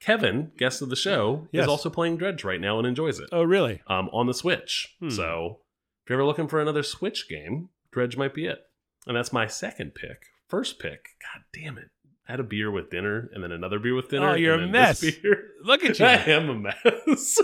Kevin, 0.00 0.50
guest 0.58 0.82
of 0.82 0.90
the 0.90 0.96
show, 0.96 1.46
Yes. 1.52 1.62
is 1.62 1.68
also 1.68 1.88
playing 1.88 2.16
Dredge 2.16 2.42
right 2.42 2.60
now 2.60 2.78
and 2.78 2.86
enjoys 2.86 3.20
it 3.20 3.28
oh, 3.30 3.44
really? 3.44 3.80
um, 3.86 4.10
on 4.12 4.26
the 4.26 4.34
Switch. 4.34 4.96
Hmm. 4.98 5.10
So 5.10 5.60
if 6.04 6.10
you're 6.10 6.18
ever 6.18 6.26
looking 6.26 6.48
for 6.48 6.60
another 6.60 6.82
Switch 6.82 7.28
game, 7.28 7.68
Dredge 7.92 8.16
might 8.16 8.34
be 8.34 8.46
it. 8.46 8.58
And 9.06 9.16
that's 9.16 9.32
my 9.32 9.46
second 9.46 9.94
pick. 9.94 10.26
First 10.52 10.78
pick, 10.78 11.06
god 11.18 11.44
damn 11.54 11.78
it. 11.78 11.88
I 12.28 12.32
had 12.32 12.38
a 12.38 12.42
beer 12.42 12.70
with 12.70 12.90
dinner 12.90 13.30
and 13.32 13.42
then 13.42 13.52
another 13.52 13.78
beer 13.78 13.94
with 13.94 14.10
dinner. 14.10 14.32
Oh, 14.32 14.34
you're 14.34 14.52
and 14.52 14.64
a 14.64 14.68
mess. 14.68 15.00
beer. 15.00 15.48
Look 15.64 15.82
at 15.82 15.98
you. 15.98 16.04
I 16.04 16.12
am 16.12 16.50
a 16.50 16.54
mess. 16.54 17.40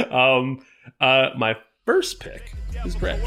um, 0.10 0.64
uh, 0.98 1.28
my 1.36 1.54
first 1.84 2.20
pick 2.20 2.54
is 2.86 2.94
Dredge. 2.94 3.20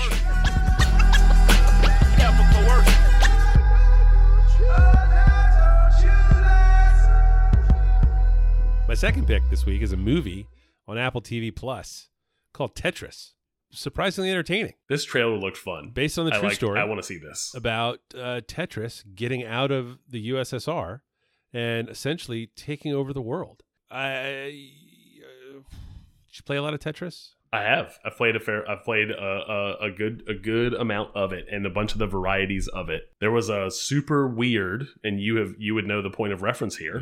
My 8.88 8.96
second 8.96 9.28
pick 9.28 9.48
this 9.52 9.68
week 9.68 9.84
is 9.84 9.94
a 9.94 9.98
movie 9.98 10.48
on 10.88 10.98
Apple 10.98 11.22
TV 11.22 11.56
Plus 11.56 12.10
called 12.56 12.74
Tetris. 12.74 13.34
Surprisingly 13.70 14.30
entertaining, 14.32 14.74
This 14.88 15.04
trailer 15.04 15.38
looked 15.38 15.58
fun. 15.58 15.92
based 15.92 16.18
on 16.18 16.26
the 16.26 16.34
I 16.34 16.40
true 16.40 16.48
like- 16.50 16.56
story 16.56 16.80
I 16.80 16.86
want 16.86 17.00
to 17.00 17.06
see 17.06 17.18
this. 17.18 17.54
about 17.54 18.00
uh, 18.16 18.42
Tetris 18.48 19.04
getting 19.16 19.44
out 19.44 19.72
of 19.72 20.00
the 20.10 20.30
USSR 20.30 21.02
and 21.54 21.90
essentially 21.90 22.48
taking 22.56 22.94
over 22.94 23.12
the 23.14 23.22
world. 23.22 23.64
I 23.92 24.10
uh, 24.16 24.46
did 24.46 25.64
you 26.34 26.44
play 26.46 26.58
a 26.58 26.62
lot 26.62 26.74
of 26.74 26.80
Tetris? 26.80 27.32
I 27.54 27.62
have. 27.62 27.98
I've 28.04 28.18
played 28.18 28.36
a 28.36 28.40
fair. 28.40 28.70
I've 28.70 28.84
played 28.84 29.10
a, 29.10 29.16
a 29.16 29.86
a 29.88 29.92
good 29.92 30.24
a 30.28 30.34
good 30.34 30.74
amount 30.74 31.16
of 31.16 31.32
it, 31.32 31.46
and 31.52 31.66
a 31.66 31.70
bunch 31.70 31.94
of 31.94 32.00
the 32.00 32.08
varieties 32.08 32.68
of 32.68 32.90
it. 32.90 33.12
There 33.20 33.32
was 33.32 33.50
a 33.50 33.72
super 33.72 34.28
weird, 34.28 34.88
and 35.04 35.22
you 35.22 35.38
have 35.38 35.56
you 35.58 35.74
would 35.74 35.88
know 35.88 36.02
the 36.02 36.10
point 36.10 36.34
of 36.34 36.42
reference 36.42 36.76
here. 36.76 36.98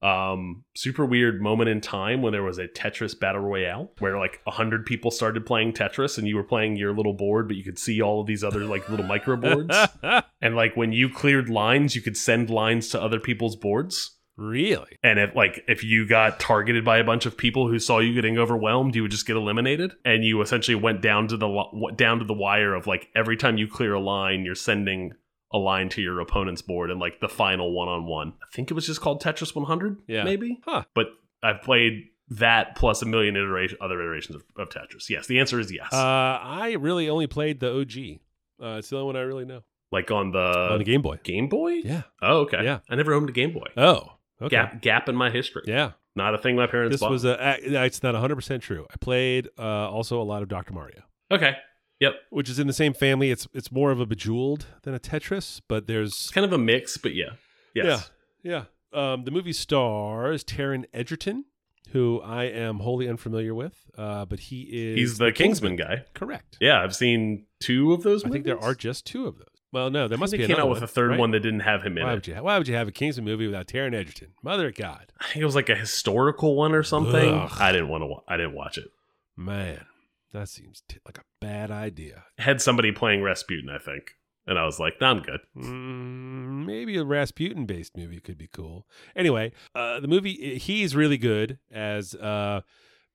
Um, 0.00 0.64
super 0.76 1.04
weird 1.04 1.40
moment 1.40 1.70
in 1.70 1.80
time 1.80 2.22
when 2.22 2.32
there 2.32 2.42
was 2.42 2.58
a 2.58 2.68
Tetris 2.68 3.18
battle 3.18 3.40
royale 3.40 3.90
where 3.98 4.18
like 4.18 4.40
a 4.46 4.50
hundred 4.50 4.86
people 4.86 5.10
started 5.10 5.46
playing 5.46 5.72
Tetris, 5.72 6.18
and 6.18 6.28
you 6.28 6.36
were 6.36 6.44
playing 6.44 6.76
your 6.76 6.94
little 6.94 7.14
board, 7.14 7.48
but 7.48 7.56
you 7.56 7.64
could 7.64 7.78
see 7.78 8.02
all 8.02 8.20
of 8.20 8.26
these 8.26 8.44
other 8.44 8.64
like 8.64 8.88
little 8.90 9.06
micro 9.06 9.36
boards. 9.36 9.74
and 10.40 10.54
like 10.54 10.76
when 10.76 10.92
you 10.92 11.08
cleared 11.08 11.48
lines, 11.48 11.96
you 11.96 12.02
could 12.02 12.16
send 12.16 12.50
lines 12.50 12.88
to 12.90 13.02
other 13.02 13.20
people's 13.20 13.56
boards. 13.56 14.17
Really? 14.38 14.96
And 15.02 15.18
if 15.18 15.34
like 15.34 15.64
if 15.66 15.82
you 15.82 16.06
got 16.06 16.38
targeted 16.38 16.84
by 16.84 16.98
a 16.98 17.04
bunch 17.04 17.26
of 17.26 17.36
people 17.36 17.66
who 17.68 17.78
saw 17.80 17.98
you 17.98 18.14
getting 18.14 18.38
overwhelmed, 18.38 18.94
you 18.94 19.02
would 19.02 19.10
just 19.10 19.26
get 19.26 19.36
eliminated, 19.36 19.94
and 20.04 20.24
you 20.24 20.40
essentially 20.40 20.76
went 20.76 21.02
down 21.02 21.26
to 21.28 21.36
the 21.36 21.92
down 21.96 22.20
to 22.20 22.24
the 22.24 22.32
wire 22.34 22.72
of 22.74 22.86
like 22.86 23.08
every 23.16 23.36
time 23.36 23.58
you 23.58 23.66
clear 23.66 23.94
a 23.94 24.00
line, 24.00 24.44
you're 24.44 24.54
sending 24.54 25.12
a 25.52 25.58
line 25.58 25.88
to 25.88 26.00
your 26.02 26.20
opponent's 26.20 26.62
board, 26.62 26.90
and 26.90 27.00
like 27.00 27.20
the 27.20 27.28
final 27.28 27.72
one 27.72 27.88
on 27.88 28.06
one. 28.06 28.34
I 28.40 28.46
think 28.54 28.70
it 28.70 28.74
was 28.74 28.86
just 28.86 29.00
called 29.00 29.20
Tetris 29.22 29.54
100, 29.56 29.96
Yeah. 30.06 30.22
maybe. 30.22 30.60
Huh. 30.64 30.84
But 30.94 31.06
I've 31.42 31.62
played 31.62 32.04
that 32.28 32.76
plus 32.76 33.02
a 33.02 33.06
million 33.06 33.34
iteration 33.34 33.78
other 33.80 34.00
iterations 34.00 34.36
of, 34.36 34.44
of 34.56 34.68
Tetris. 34.68 35.08
Yes, 35.08 35.26
the 35.26 35.40
answer 35.40 35.58
is 35.58 35.72
yes. 35.72 35.92
Uh, 35.92 35.96
I 36.42 36.76
really 36.78 37.08
only 37.08 37.26
played 37.26 37.58
the 37.60 37.72
OG. 37.80 38.20
Uh, 38.62 38.76
it's 38.78 38.90
the 38.90 38.96
only 38.96 39.06
one 39.06 39.16
I 39.16 39.20
really 39.20 39.46
know 39.46 39.62
like 39.90 40.10
on 40.10 40.32
the, 40.32 40.38
on 40.72 40.78
the 40.78 40.84
Game 40.84 41.00
Boy. 41.00 41.18
Game 41.24 41.48
Boy. 41.48 41.80
Yeah. 41.82 42.02
Oh, 42.20 42.40
okay. 42.40 42.62
Yeah. 42.62 42.80
I 42.90 42.94
never 42.94 43.14
owned 43.14 43.28
a 43.30 43.32
Game 43.32 43.52
Boy. 43.52 43.68
Oh, 43.76 44.17
okay. 44.42 44.50
Gap 44.50 44.80
gap 44.82 45.08
in 45.08 45.16
my 45.16 45.30
history. 45.30 45.62
Yeah. 45.66 45.92
Not 46.16 46.34
a 46.34 46.38
thing 46.38 46.56
my 46.56 46.66
parents 46.66 46.94
This 46.94 47.00
bought. 47.00 47.10
was 47.12 47.24
a. 47.24 47.56
It's 47.84 48.02
not 48.02 48.14
100 48.14 48.34
percent 48.34 48.62
true. 48.62 48.86
I 48.92 48.96
played 48.96 49.48
uh, 49.58 49.62
also 49.62 50.20
a 50.20 50.24
lot 50.24 50.42
of 50.42 50.48
Doctor 50.48 50.72
Mario. 50.72 51.02
okay. 51.30 51.56
Yep. 52.00 52.14
which 52.30 52.48
is 52.48 52.60
in 52.60 52.68
the 52.68 52.72
same 52.72 52.94
family. 52.94 53.30
It's 53.32 53.48
it's 53.52 53.72
more 53.72 53.90
of 53.90 53.98
a 53.98 54.06
Bejeweled 54.06 54.66
than 54.82 54.94
a 54.94 55.00
Tetris, 55.00 55.60
but 55.68 55.88
there's 55.88 56.10
It's 56.12 56.30
kind 56.30 56.44
of 56.44 56.52
a 56.52 56.58
mix, 56.58 56.96
but 56.96 57.12
yeah. 57.14 57.30
Yes. 57.74 58.10
yeah, 58.42 58.64
yeah. 58.92 59.12
Um, 59.12 59.24
the 59.24 59.30
movie 59.32 59.52
stars 59.52 60.44
Taron 60.44 60.84
Egerton, 60.94 61.44
who 61.90 62.20
I 62.20 62.44
am 62.44 62.78
wholly 62.78 63.08
unfamiliar 63.08 63.52
with, 63.52 63.74
uh, 63.98 64.24
but 64.26 64.38
he 64.38 64.62
is 64.62 64.96
He's 64.96 65.18
the 65.18 65.32
Kingsman 65.32 65.74
guy. 65.76 66.04
Correct. 66.14 66.56
Yeah, 66.60 66.80
I've 66.82 66.94
seen 66.94 67.46
two 67.60 67.92
of 67.92 68.02
those 68.04 68.24
I 68.24 68.28
think 68.30 68.44
there 68.44 68.62
are 68.62 68.74
just 68.74 69.04
two 69.04 69.26
of 69.26 69.38
those. 69.38 69.46
Well, 69.72 69.90
no, 69.90 70.08
there 70.08 70.16
must 70.18 70.32
be 70.32 70.38
they 70.38 70.46
came 70.46 70.56
out 70.56 70.68
with 70.68 70.78
one, 70.78 70.84
a 70.84 70.86
third 70.86 71.10
right? 71.10 71.18
one 71.18 71.30
that 71.32 71.40
didn't 71.40 71.60
have 71.60 71.82
him 71.82 71.98
in 71.98 72.04
Why 72.04 72.12
it. 72.12 72.14
would 72.14 72.26
you? 72.26 72.34
Why 72.36 72.56
would 72.58 72.68
you 72.68 72.74
have 72.74 72.88
a 72.88 72.92
Kingsman 72.92 73.24
movie 73.26 73.46
without 73.46 73.66
Taron 73.66 73.94
Egerton? 73.94 74.28
Mother 74.42 74.68
of 74.68 74.74
God, 74.74 75.12
I 75.20 75.24
think 75.26 75.42
it 75.42 75.44
was 75.44 75.54
like 75.54 75.68
a 75.68 75.74
historical 75.76 76.54
one 76.56 76.74
or 76.74 76.82
something. 76.82 77.34
Ugh. 77.34 77.52
I 77.58 77.72
didn't 77.72 77.88
want 77.88 78.02
to. 78.04 78.14
I 78.32 78.36
didn't 78.36 78.54
watch 78.54 78.78
it. 78.78 78.88
man, 79.36 79.84
that 80.32 80.48
seems 80.48 80.82
t- 80.88 80.98
like 81.06 81.18
a 81.18 81.22
bad 81.40 81.70
idea. 81.70 82.24
Had 82.38 82.60
somebody 82.62 82.92
playing 82.92 83.22
Rasputin, 83.22 83.68
I 83.70 83.78
think, 83.78 84.12
and 84.46 84.58
I 84.58 84.64
was 84.64 84.78
like, 84.80 84.94
"Nah, 85.00 85.10
I'm 85.10 85.20
good." 85.20 85.40
Mm, 85.56 86.64
maybe 86.66 86.96
a 86.96 87.04
Rasputin 87.04 87.66
based 87.66 87.96
movie 87.96 88.20
could 88.20 88.38
be 88.38 88.48
cool. 88.52 88.86
Anyway, 89.14 89.52
uh, 89.74 90.00
the 90.00 90.08
movie 90.08 90.58
he's 90.58 90.96
really 90.96 91.18
good 91.18 91.58
as 91.70 92.14
uh, 92.14 92.62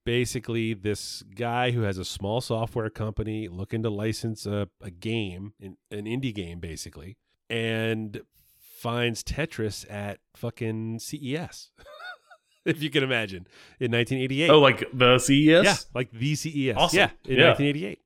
basically 0.04 0.74
this 0.74 1.22
guy 1.34 1.70
who 1.70 1.82
has 1.82 1.98
a 1.98 2.04
small 2.04 2.40
software 2.40 2.90
company 2.90 3.48
looking 3.48 3.82
to 3.82 3.90
license 3.90 4.46
a, 4.46 4.68
a 4.80 4.90
game, 4.90 5.54
an, 5.60 5.76
an 5.90 6.04
indie 6.04 6.34
game, 6.34 6.60
basically, 6.60 7.16
and 7.48 8.20
finds 8.58 9.22
Tetris 9.22 9.90
at 9.90 10.18
fucking 10.34 10.98
CES. 10.98 11.70
if 12.64 12.82
you 12.82 12.90
can 12.90 13.02
imagine, 13.02 13.46
in 13.80 13.90
1988. 13.92 14.50
Oh, 14.50 14.60
like 14.60 14.84
the 14.92 15.18
CES. 15.18 15.64
Yeah, 15.64 15.76
like 15.94 16.10
the 16.12 16.34
CES. 16.34 16.76
Awesome. 16.76 16.98
Yeah, 16.98 17.10
in 17.24 17.38
Yeah. 17.38 17.48
1988. 17.48 18.00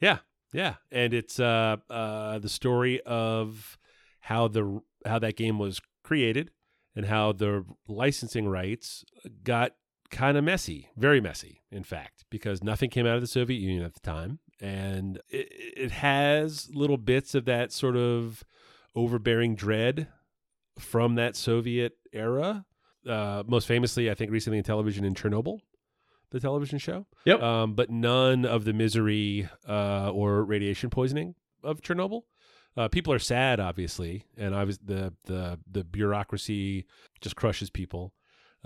Yeah, 0.00 0.18
yeah, 0.52 0.74
and 0.92 1.12
it's 1.12 1.40
uh 1.40 1.76
uh 1.90 2.38
the 2.38 2.48
story 2.48 3.00
of 3.02 3.78
how 4.20 4.48
the 4.48 4.80
how 5.04 5.18
that 5.18 5.36
game 5.36 5.58
was 5.58 5.80
created 6.04 6.50
and 6.94 7.06
how 7.06 7.32
the 7.32 7.64
licensing 7.86 8.48
rights 8.48 9.04
got 9.44 9.72
kind 10.10 10.36
of 10.36 10.44
messy, 10.44 10.88
very 10.96 11.20
messy, 11.20 11.62
in 11.70 11.84
fact, 11.84 12.24
because 12.30 12.62
nothing 12.62 12.90
came 12.90 13.06
out 13.06 13.16
of 13.16 13.20
the 13.20 13.26
Soviet 13.26 13.58
Union 13.58 13.82
at 13.82 13.94
the 13.94 14.00
time, 14.00 14.38
and 14.60 15.18
it, 15.28 15.48
it 15.76 15.90
has 15.90 16.68
little 16.72 16.96
bits 16.96 17.34
of 17.34 17.44
that 17.46 17.72
sort 17.72 17.96
of 17.96 18.44
overbearing 18.94 19.54
dread 19.54 20.08
from 20.78 21.14
that 21.16 21.36
Soviet 21.36 21.94
era. 22.12 22.64
Uh, 23.06 23.42
most 23.46 23.66
famously, 23.66 24.10
I 24.10 24.14
think 24.14 24.30
recently 24.30 24.58
in 24.58 24.64
television 24.64 25.04
in 25.04 25.14
Chernobyl, 25.14 25.60
the 26.30 26.40
television 26.40 26.78
show. 26.78 27.06
Yep. 27.24 27.42
Um, 27.42 27.74
but 27.74 27.90
none 27.90 28.44
of 28.44 28.64
the 28.64 28.72
misery 28.72 29.48
uh, 29.68 30.10
or 30.10 30.44
radiation 30.44 30.90
poisoning 30.90 31.34
of 31.62 31.80
Chernobyl. 31.80 32.22
Uh, 32.76 32.86
people 32.88 33.12
are 33.12 33.18
sad, 33.18 33.58
obviously, 33.58 34.24
and 34.36 34.54
obviously 34.54 34.84
the 34.86 35.12
the 35.24 35.58
the 35.68 35.84
bureaucracy 35.84 36.86
just 37.20 37.34
crushes 37.34 37.70
people. 37.70 38.12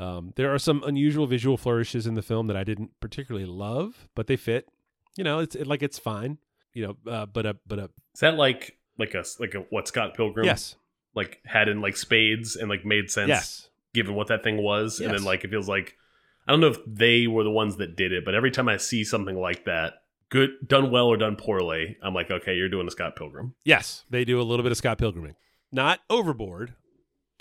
Um, 0.03 0.33
there 0.37 0.53
are 0.53 0.59
some 0.59 0.83
unusual 0.85 1.27
visual 1.27 1.57
flourishes 1.57 2.07
in 2.07 2.15
the 2.15 2.23
film 2.23 2.47
that 2.49 2.57
I 2.57 2.65
didn't 2.65 2.91
particularly 3.01 3.47
love, 3.47 4.09
but 4.15 4.27
they 4.27 4.37
fit. 4.37 4.69
You 5.17 5.25
know, 5.25 5.39
it's 5.39 5.55
it, 5.55 5.67
like 5.67 5.83
it's 5.83 5.99
fine. 5.99 6.39
You 6.75 6.87
know, 6.87 7.13
uh, 7.13 7.27
but 7.27 7.47
a 7.47 7.57
but 7.67 7.79
a 7.79 7.91
Is 8.15 8.21
that 8.21 8.35
like 8.37 8.79
like 8.99 9.15
a 9.15 9.25
like 9.39 9.55
a 9.55 9.61
what 9.71 9.87
Scott 9.89 10.15
Pilgrim? 10.15 10.47
yes, 10.47 10.77
Like 11.15 11.39
had 11.45 11.69
in 11.69 11.81
like 11.81 11.97
spades 11.97 12.57
and 12.57 12.69
like 12.69 12.85
made 12.85 13.11
sense. 13.11 13.29
yes, 13.29 13.69
Given 13.95 14.15
what 14.15 14.29
that 14.29 14.43
thing 14.43 14.57
was, 14.63 15.01
and 15.01 15.13
then 15.13 15.23
like 15.25 15.45
it 15.45 15.51
feels 15.51 15.69
like 15.69 15.97
I 16.47 16.53
don't 16.53 16.61
know 16.61 16.69
if 16.69 16.79
they 16.87 17.27
were 17.27 17.45
the 17.45 17.51
ones 17.51 17.77
that 17.77 17.95
did 17.97 18.13
it, 18.13 18.25
but 18.25 18.35
every 18.35 18.51
time 18.51 18.69
I 18.69 18.79
see 18.79 19.05
something 19.05 19.37
like 19.37 19.65
that, 19.67 19.95
good 20.31 20.51
done 20.67 20.91
well 20.91 21.07
or 21.07 21.17
done 21.19 21.37
poorly, 21.37 21.97
I'm 22.03 22.15
like, 22.15 22.31
okay, 22.31 22.57
you're 22.57 22.69
doing 22.71 22.89
a 22.89 22.91
Scott 22.91 23.15
Pilgrim. 23.17 23.55
yes. 23.65 24.05
They 24.11 24.25
do 24.25 24.41
a 24.41 24.43
little 24.43 24.63
bit 24.65 24.73
of 24.73 24.79
Scott 24.79 24.99
Pilgriming, 24.99 25.35
not 25.71 26.01
overboard, 26.11 26.75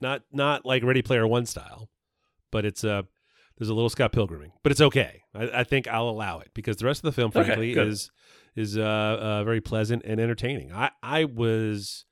not 0.01 0.23
not 0.31 0.65
like 0.65 0.83
Ready 0.83 1.01
Player 1.01 1.25
One 1.25 1.45
style, 1.45 1.89
but 2.51 2.65
it's 2.65 2.83
a 2.83 3.05
there's 3.57 3.69
a 3.69 3.73
little 3.73 3.89
Scott 3.89 4.11
Pilgriming, 4.11 4.51
but 4.63 4.71
it's 4.71 4.81
okay. 4.81 5.21
I, 5.35 5.59
I 5.59 5.63
think 5.63 5.87
I'll 5.87 6.09
allow 6.09 6.39
it 6.39 6.49
because 6.53 6.77
the 6.77 6.85
rest 6.85 6.99
of 6.99 7.03
the 7.03 7.11
film, 7.11 7.31
frankly, 7.31 7.73
good. 7.73 7.87
is 7.87 8.11
is 8.55 8.77
uh, 8.77 8.81
uh, 8.81 9.43
very 9.43 9.61
pleasant 9.61 10.03
and 10.05 10.19
entertaining. 10.19 10.71
I 10.71 10.91
I 11.03 11.25
was 11.25 12.05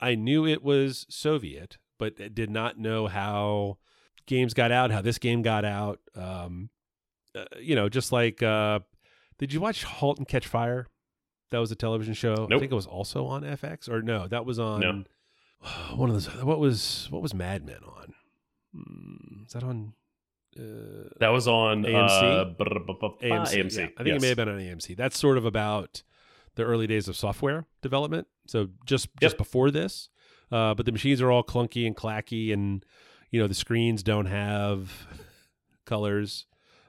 I 0.00 0.14
knew 0.14 0.46
it 0.46 0.62
was 0.62 1.06
Soviet, 1.08 1.78
but 1.98 2.34
did 2.34 2.50
not 2.50 2.78
know 2.78 3.06
how 3.06 3.78
games 4.26 4.54
got 4.54 4.72
out, 4.72 4.90
how 4.90 5.02
this 5.02 5.18
game 5.18 5.42
got 5.42 5.64
out. 5.64 6.00
Um, 6.14 6.70
uh, 7.34 7.44
you 7.60 7.74
know, 7.74 7.88
just 7.88 8.12
like 8.12 8.42
uh, 8.42 8.80
did 9.38 9.52
you 9.52 9.60
watch 9.60 9.84
*Halt 9.84 10.18
and 10.18 10.26
Catch 10.28 10.46
Fire*? 10.46 10.86
That 11.50 11.58
was 11.58 11.70
a 11.70 11.76
television 11.76 12.14
show. 12.14 12.48
I 12.50 12.58
think 12.58 12.72
it 12.72 12.74
was 12.74 12.86
also 12.86 13.26
on 13.26 13.42
FX, 13.42 13.88
or 13.88 14.02
no, 14.02 14.26
that 14.28 14.44
was 14.44 14.58
on 14.58 14.80
No. 14.80 15.04
one 15.96 16.10
of 16.10 16.14
those. 16.14 16.42
What 16.42 16.58
was 16.58 17.08
what 17.10 17.22
was 17.22 17.34
Mad 17.34 17.64
Men 17.64 17.80
on? 17.84 18.14
Hmm, 18.74 19.44
is 19.46 19.52
that 19.52 19.62
on? 19.62 19.94
Uh, 20.58 21.08
That 21.20 21.28
was 21.30 21.46
on 21.48 21.82
AMC? 21.84 22.22
Uh, 22.22 22.44
AMC. 22.54 23.20
AMC. 23.20 23.76
yeah. 23.78 23.84
I 23.84 24.02
think 24.02 24.06
yes. 24.06 24.16
it 24.16 24.20
may 24.22 24.28
have 24.28 24.36
been 24.36 24.48
on 24.48 24.58
AMC. 24.58 24.96
That's 24.96 25.18
sort 25.18 25.36
of 25.38 25.44
about 25.44 26.02
the 26.54 26.62
early 26.64 26.86
days 26.86 27.08
of 27.08 27.16
software 27.16 27.66
development. 27.82 28.26
So 28.46 28.68
just 28.86 29.08
just 29.20 29.34
Yep. 29.34 29.38
before 29.38 29.70
this, 29.70 30.10
uh, 30.52 30.74
but 30.74 30.86
the 30.86 30.92
machines 30.92 31.20
are 31.20 31.30
all 31.30 31.42
clunky 31.42 31.86
and 31.86 31.96
clacky, 31.96 32.52
and 32.52 32.84
you 33.30 33.40
know 33.40 33.48
the 33.48 33.54
screens 33.54 34.02
don't 34.02 34.26
have 34.26 34.92
colors 35.84 36.46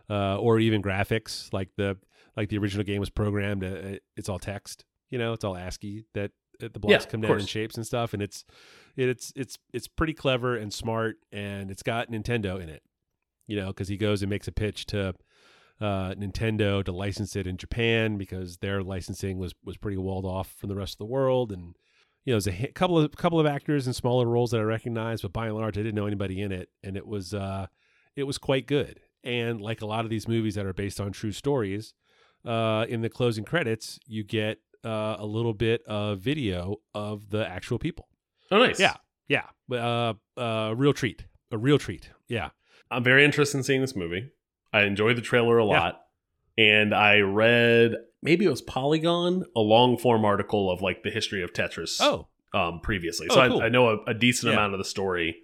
uh, 0.10 0.38
or 0.38 0.60
even 0.60 0.82
graphics 0.82 1.52
like 1.54 1.69
the 1.76 1.98
like 2.38 2.50
the 2.50 2.58
original 2.58 2.84
game 2.84 3.00
was 3.00 3.10
programmed. 3.10 3.63
Uh, 3.63 3.98
it's 4.17 4.30
all 4.30 4.39
text. 4.39 4.86
You 5.10 5.17
know, 5.17 5.34
it's 5.34 5.43
all 5.43 5.56
ASCII 5.56 6.06
that 6.13 6.32
the 6.60 6.80
blocks 6.80 7.06
Yeah, 7.06 7.12
come 7.12 7.22
down 7.22 7.32
in 7.39 7.46
shapes 7.46 7.76
and 7.76 7.86
stuff, 7.86 8.13
and 8.13 8.22
it's 8.22 8.46
it's 8.96 9.32
it's 9.36 9.58
it's 9.74 9.88
pretty 9.88 10.13
clever 10.13 10.56
and 10.56 10.74
smart, 10.74 11.18
and 11.32 11.72
it's 11.72 11.84
got 11.84 12.10
Nintendo 12.10 12.62
in 12.62 12.70
it. 12.70 12.84
You 13.48 13.58
know, 13.58 13.68
because 13.68 13.88
he 13.88 13.98
goes 13.98 14.24
and 14.24 14.30
makes 14.30 14.48
a 14.48 14.52
pitch 14.52 14.88
to 14.88 15.13
uh, 15.80 16.15
Nintendo 16.15 16.84
to 16.84 16.91
license 16.91 17.36
it 17.36 17.46
in 17.46 17.58
Japan 17.58 18.18
because 18.18 18.58
their 18.58 18.82
licensing 18.82 19.38
was 19.38 19.54
was 19.63 19.78
pretty 19.78 19.98
walled 19.98 20.26
off 20.26 20.54
from 20.58 20.70
the 20.70 20.76
rest 20.76 20.96
of 20.96 21.00
the 21.00 21.06
world, 21.06 21.52
and 21.52 21.76
you 22.26 22.34
know, 22.34 22.39
there's 22.39 22.48
a 22.48 22.68
couple 22.74 22.98
of 22.98 23.15
couple 23.15 23.39
of 23.39 23.46
actors 23.46 23.86
in 23.88 23.94
smaller 23.94 24.26
roles 24.26 24.52
that 24.52 24.60
I 24.60 24.63
recognized, 24.63 25.22
but 25.22 25.34
by 25.34 25.48
and 25.48 25.56
large, 25.56 25.78
I 25.78 25.82
didn't 25.82 25.96
know 25.96 26.08
anybody 26.08 26.41
in 26.41 26.52
it, 26.52 26.70
and 26.84 26.98
it 26.98 27.06
was 27.06 27.34
uh, 27.34 27.68
it 28.15 28.24
was 28.24 28.38
quite 28.38 28.68
good. 28.68 29.00
And 29.24 29.62
like 29.62 29.82
a 29.82 29.86
lot 29.86 30.06
of 30.06 30.10
these 30.10 30.28
movies 30.28 30.56
that 30.56 30.65
are 30.65 30.74
based 30.74 31.00
on 31.00 31.12
true 31.12 31.32
stories, 31.32 31.94
uh, 32.46 32.86
in 32.88 33.02
the 33.02 33.10
closing 33.10 33.44
credits, 33.44 34.00
you 34.06 34.24
get 34.24 34.60
uh, 34.86 35.15
a 35.19 35.26
little 35.26 35.54
bit 35.54 35.82
of 35.88 36.19
video 36.19 36.78
of 36.93 37.30
the 37.32 37.45
actual 37.48 37.80
people. 37.80 38.08
Oh, 38.52 38.60
nice. 38.60 38.80
Yeah, 38.80 38.95
yeah, 39.28 39.45
uh, 39.71 40.13
uh, 40.38 40.74
real 40.78 40.93
treat, 40.93 41.26
a 41.52 41.58
real 41.58 41.78
treat. 41.80 42.10
Yeah, 42.28 42.50
I'm 42.91 43.04
very 43.04 43.26
interested 43.26 43.58
in 43.58 43.63
seeing 43.63 43.82
this 43.82 43.95
movie. 43.95 44.30
I 44.71 44.84
enjoyed 44.84 45.17
the 45.17 45.21
trailer 45.21 45.58
a 45.58 45.65
Yeah. 45.65 45.80
lot. 45.80 46.02
And 46.58 46.93
I 46.95 47.17
read 47.19 47.95
maybe 48.21 48.45
it 48.45 48.50
was 48.50 48.62
Polygon, 48.62 49.43
a 49.56 49.60
long 49.60 49.98
form 49.98 50.24
article 50.24 50.71
of 50.71 50.82
like 50.82 51.04
the 51.04 51.10
history 51.10 51.43
of 51.43 51.52
Tetris 51.52 51.97
Oh, 51.99 52.28
um, 52.53 52.80
previously. 52.82 53.28
Oh, 53.30 53.36
so 53.36 53.47
cool. 53.49 53.62
I, 53.62 53.66
I 53.66 53.70
know 53.70 53.89
a, 53.89 53.97
a 54.12 54.14
decent 54.14 54.51
Yeah. 54.51 54.57
amount 54.59 54.74
of 54.74 54.78
the 54.80 54.86
story, 54.86 55.36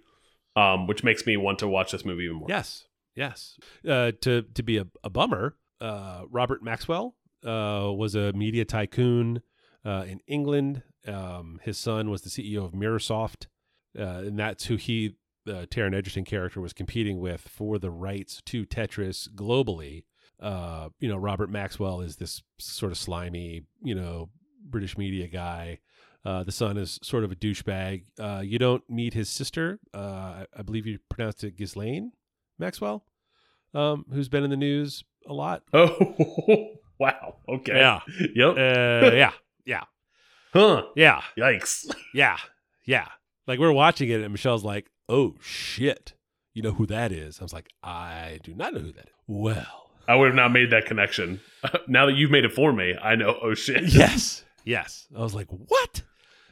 um, 0.56 0.86
which 0.86 1.04
makes 1.04 1.26
me 1.26 1.36
want 1.36 1.58
to 1.58 1.68
watch 1.68 1.92
this 1.92 2.04
movie 2.06 2.24
even 2.24 2.36
more. 2.36 2.46
Yes, 2.48 2.86
yes. 3.14 3.58
Uh, 3.86 4.12
to 4.22 4.42
to 4.54 4.62
be 4.62 4.78
a, 4.78 4.86
a 5.04 5.10
bummer, 5.10 5.56
uh, 5.82 6.22
Robert 6.30 6.62
Maxwell 6.62 7.14
uh, 7.44 7.90
was 7.92 8.14
a 8.14 8.32
media 8.32 8.64
tycoon 8.64 9.42
uh, 9.84 10.04
in 10.06 10.20
England. 10.26 10.82
Um, 11.06 11.60
his 11.62 11.78
son 11.78 12.10
was 12.10 12.22
the 12.22 12.30
CEO 12.30 12.64
of 12.64 12.72
Mirrorsoft, 12.72 13.46
uh, 13.98 14.22
and 14.26 14.38
that's 14.38 14.66
who 14.66 14.76
he, 14.76 15.16
the 15.44 15.66
Taron 15.66 15.94
Egerton 15.94 16.24
character, 16.24 16.60
was 16.60 16.72
competing 16.72 17.18
with 17.18 17.42
for 17.42 17.78
the 17.78 17.90
rights 17.90 18.40
to 18.46 18.64
Tetris 18.64 19.28
globally. 19.34 20.04
Uh, 20.40 20.88
you 20.98 21.08
know, 21.08 21.16
Robert 21.16 21.50
Maxwell 21.50 22.00
is 22.00 22.16
this 22.16 22.42
sort 22.58 22.92
of 22.92 22.98
slimy, 22.98 23.62
you 23.82 23.94
know, 23.94 24.30
British 24.64 24.96
media 24.96 25.28
guy. 25.28 25.78
Uh, 26.24 26.44
the 26.44 26.52
son 26.52 26.76
is 26.76 27.00
sort 27.02 27.24
of 27.24 27.32
a 27.32 27.36
douchebag. 27.36 28.04
Uh, 28.18 28.42
you 28.44 28.58
don't 28.58 28.88
meet 28.88 29.14
his 29.14 29.28
sister. 29.28 29.80
Uh, 29.92 29.98
I, 29.98 30.46
I 30.56 30.62
believe 30.62 30.86
you 30.86 30.98
pronounced 31.08 31.42
it 31.42 31.56
Ghislaine 31.56 32.12
Maxwell, 32.58 33.04
um, 33.74 34.04
who's 34.12 34.28
been 34.28 34.44
in 34.44 34.50
the 34.50 34.56
news 34.56 35.02
a 35.26 35.32
lot. 35.32 35.62
Oh, 35.72 35.96
wow. 37.02 37.36
Okay. 37.48 37.74
Yeah. 37.76 38.00
Yep. 38.34 38.50
Uh, 38.52 39.10
yeah. 39.22 39.32
Yeah. 39.66 39.82
huh. 40.52 40.82
Yeah. 40.96 41.20
Yikes. 41.38 41.92
Yeah. 42.14 42.36
Yeah. 42.84 43.08
Like 43.46 43.58
we're 43.58 43.72
watching 43.72 44.08
it 44.10 44.20
and 44.20 44.32
Michelle's 44.32 44.64
like, 44.64 44.86
oh 45.08 45.34
shit. 45.40 46.14
You 46.54 46.62
know 46.62 46.72
who 46.72 46.86
that 46.86 47.10
is? 47.12 47.40
I 47.40 47.42
was 47.44 47.52
like, 47.52 47.68
I 47.82 48.38
do 48.42 48.54
not 48.54 48.74
know 48.74 48.80
who 48.80 48.92
that 48.92 49.06
is. 49.06 49.14
Well, 49.26 49.90
I 50.06 50.14
would 50.16 50.26
have 50.26 50.34
not 50.34 50.52
made 50.52 50.70
that 50.70 50.84
connection. 50.86 51.40
now 51.88 52.06
that 52.06 52.14
you've 52.14 52.30
made 52.30 52.44
it 52.44 52.52
for 52.52 52.72
me, 52.72 52.94
I 53.02 53.14
know. 53.14 53.36
Oh 53.42 53.54
shit. 53.54 53.84
yes. 53.92 54.44
Yes. 54.64 55.06
I 55.16 55.20
was 55.20 55.34
like, 55.34 55.48
what? 55.48 56.02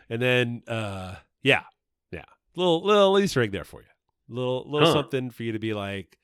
And 0.08 0.20
then 0.22 0.62
uh 0.66 1.16
yeah. 1.42 1.62
Yeah. 2.10 2.24
Little 2.56 2.82
little 2.84 3.18
Easter 3.18 3.42
egg 3.42 3.52
there 3.52 3.64
for 3.64 3.80
you. 3.82 3.86
Little 4.28 4.64
little 4.70 4.88
Huh. 4.88 4.94
something 4.94 5.30
for 5.30 5.42
you 5.42 5.52
to 5.52 5.58
be 5.58 5.74
like, 5.74 6.16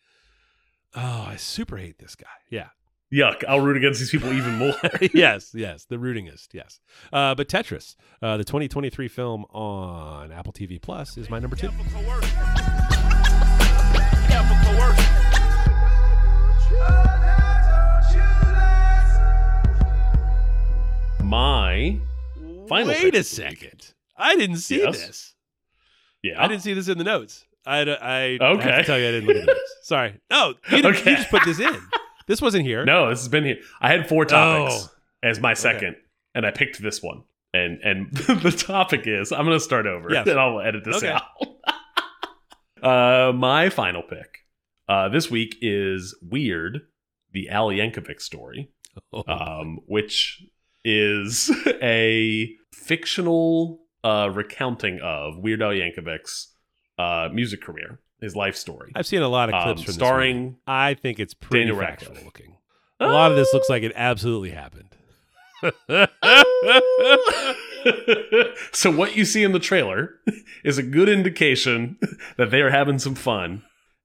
Oh, 0.95 1.27
I 1.29 1.37
super 1.37 1.77
hate 1.77 1.99
this 1.99 2.15
guy. 2.17 2.27
Yeah. 2.51 2.69
Yuck. 3.13 3.45
I'll 3.49 3.61
root 3.61 3.77
against 3.77 4.01
these 4.01 4.11
people 4.11 4.33
even 4.33 4.55
more. 4.57 4.75
yes, 5.15 5.53
yes, 5.55 5.85
the 5.85 5.97
rootingest, 5.97 6.49
yes. 6.53 6.81
Uh, 7.13 7.35
but 7.35 7.49
Tetris, 7.49 7.95
uh, 8.21 8.37
the 8.37 8.45
2023 8.45 9.09
film 9.09 9.45
on 9.51 10.33
Apple 10.33 10.53
TV 10.53 10.81
Plus, 10.81 11.17
is 11.17 11.31
my 11.31 11.39
number 11.39 11.55
two. 11.57 11.71
My 21.23 21.99
final 22.69 22.89
Wait 22.89 23.15
a 23.15 23.23
second, 23.25 23.93
I 24.17 24.37
didn't 24.37 24.57
see 24.59 24.79
Yes? 24.79 25.07
this. 25.07 25.35
Yeah. 26.23 26.43
I 26.43 26.49
didn't 26.49 26.63
see 26.63 26.73
this 26.73 26.89
in 26.89 26.99
the 26.99 27.05
notes. 27.05 27.45
I, 27.65 27.81
I, 27.81 27.97
I 28.01 28.21
have 28.41 28.41
Okay. 28.61 28.77
to 28.79 28.85
tell 28.85 28.99
you, 28.99 29.09
I 29.09 29.11
didn't 29.13 29.27
look 29.27 29.37
at 29.37 29.47
the 29.47 29.53
notes. 29.53 29.75
Sorry. 29.83 30.15
No, 30.31 30.55
you, 30.71 30.79
Okay. 30.87 31.11
you 31.11 31.17
just 31.17 31.31
put 31.31 31.45
this 31.45 31.59
in. 31.61 31.75
This 32.27 32.43
wasn't 32.43 32.65
here. 32.67 32.85
No, 32.85 33.09
this 33.11 33.21
has 33.21 33.29
been 33.29 33.45
here. 33.45 33.59
I 33.81 33.89
had 33.91 34.09
four 34.09 34.25
topics 34.25 34.89
Oh. 34.89 34.91
as 35.23 35.41
my 35.41 35.55
second, 35.55 35.97
and 36.35 36.45
I 36.47 36.51
picked 36.51 36.83
this 36.83 37.03
one. 37.03 37.23
And 37.55 37.81
and 37.83 38.11
the 38.17 38.51
topic 38.51 39.03
is 39.07 39.33
I'm 39.33 39.45
going 39.47 39.57
to 39.57 39.65
start 39.65 39.87
over, 39.87 40.11
Yes. 40.13 40.27
and 40.27 40.39
I'll 40.39 40.61
edit 40.61 40.85
this 40.85 40.97
Okay. 40.97 41.09
out. 41.11 41.23
uh, 42.83 43.33
my 43.33 43.71
final 43.71 44.03
pick 44.03 44.39
uh, 44.89 45.09
this 45.09 45.31
week 45.31 45.57
is 45.61 46.17
Weird, 46.23 46.81
the 47.33 47.49
Al 47.49 47.69
Yankovic 47.69 48.21
story, 48.21 48.71
Oh. 49.13 49.25
um, 49.29 49.79
which 49.87 50.43
is 50.85 51.51
a 51.83 52.51
fictional 52.73 53.81
uh, 54.05 54.31
recounting 54.33 55.01
of 55.03 55.39
Weird 55.39 55.63
Al 55.63 55.71
Yankovic's 55.71 56.53
uh, 56.99 57.29
music 57.33 57.61
career, 57.63 58.01
his 58.21 58.35
life 58.37 58.57
story. 58.57 58.93
I've 58.95 59.07
seen 59.07 59.23
a 59.23 59.29
lot 59.29 59.49
of 59.49 59.55
Um, 59.55 59.63
clips 59.63 59.83
from 59.83 59.87
this 59.87 59.95
starring. 59.97 60.57
I 60.67 60.95
think 60.95 61.21
it's 61.21 61.35
pretty 61.35 61.67
Daniel 61.67 61.79
factual 61.79 62.15
Radcliffe. 62.15 62.25
looking. 62.25 62.57
A 62.99 63.09
lot 63.09 63.31
of 63.31 63.37
this 63.37 63.53
looks 63.53 63.69
like 63.69 63.83
it 63.83 63.93
absolutely 63.95 64.51
happened. 64.51 64.89
so 68.73 68.91
what 68.91 69.17
you 69.17 69.25
see 69.25 69.43
in 69.43 69.53
the 69.53 69.59
trailer 69.59 70.15
is 70.65 70.79
a 70.79 70.83
good 70.83 71.09
indication 71.09 71.99
that 72.37 72.51
they 72.51 72.61
are 72.61 72.71
having 72.71 72.99
some 72.99 73.15
fun 73.15 73.63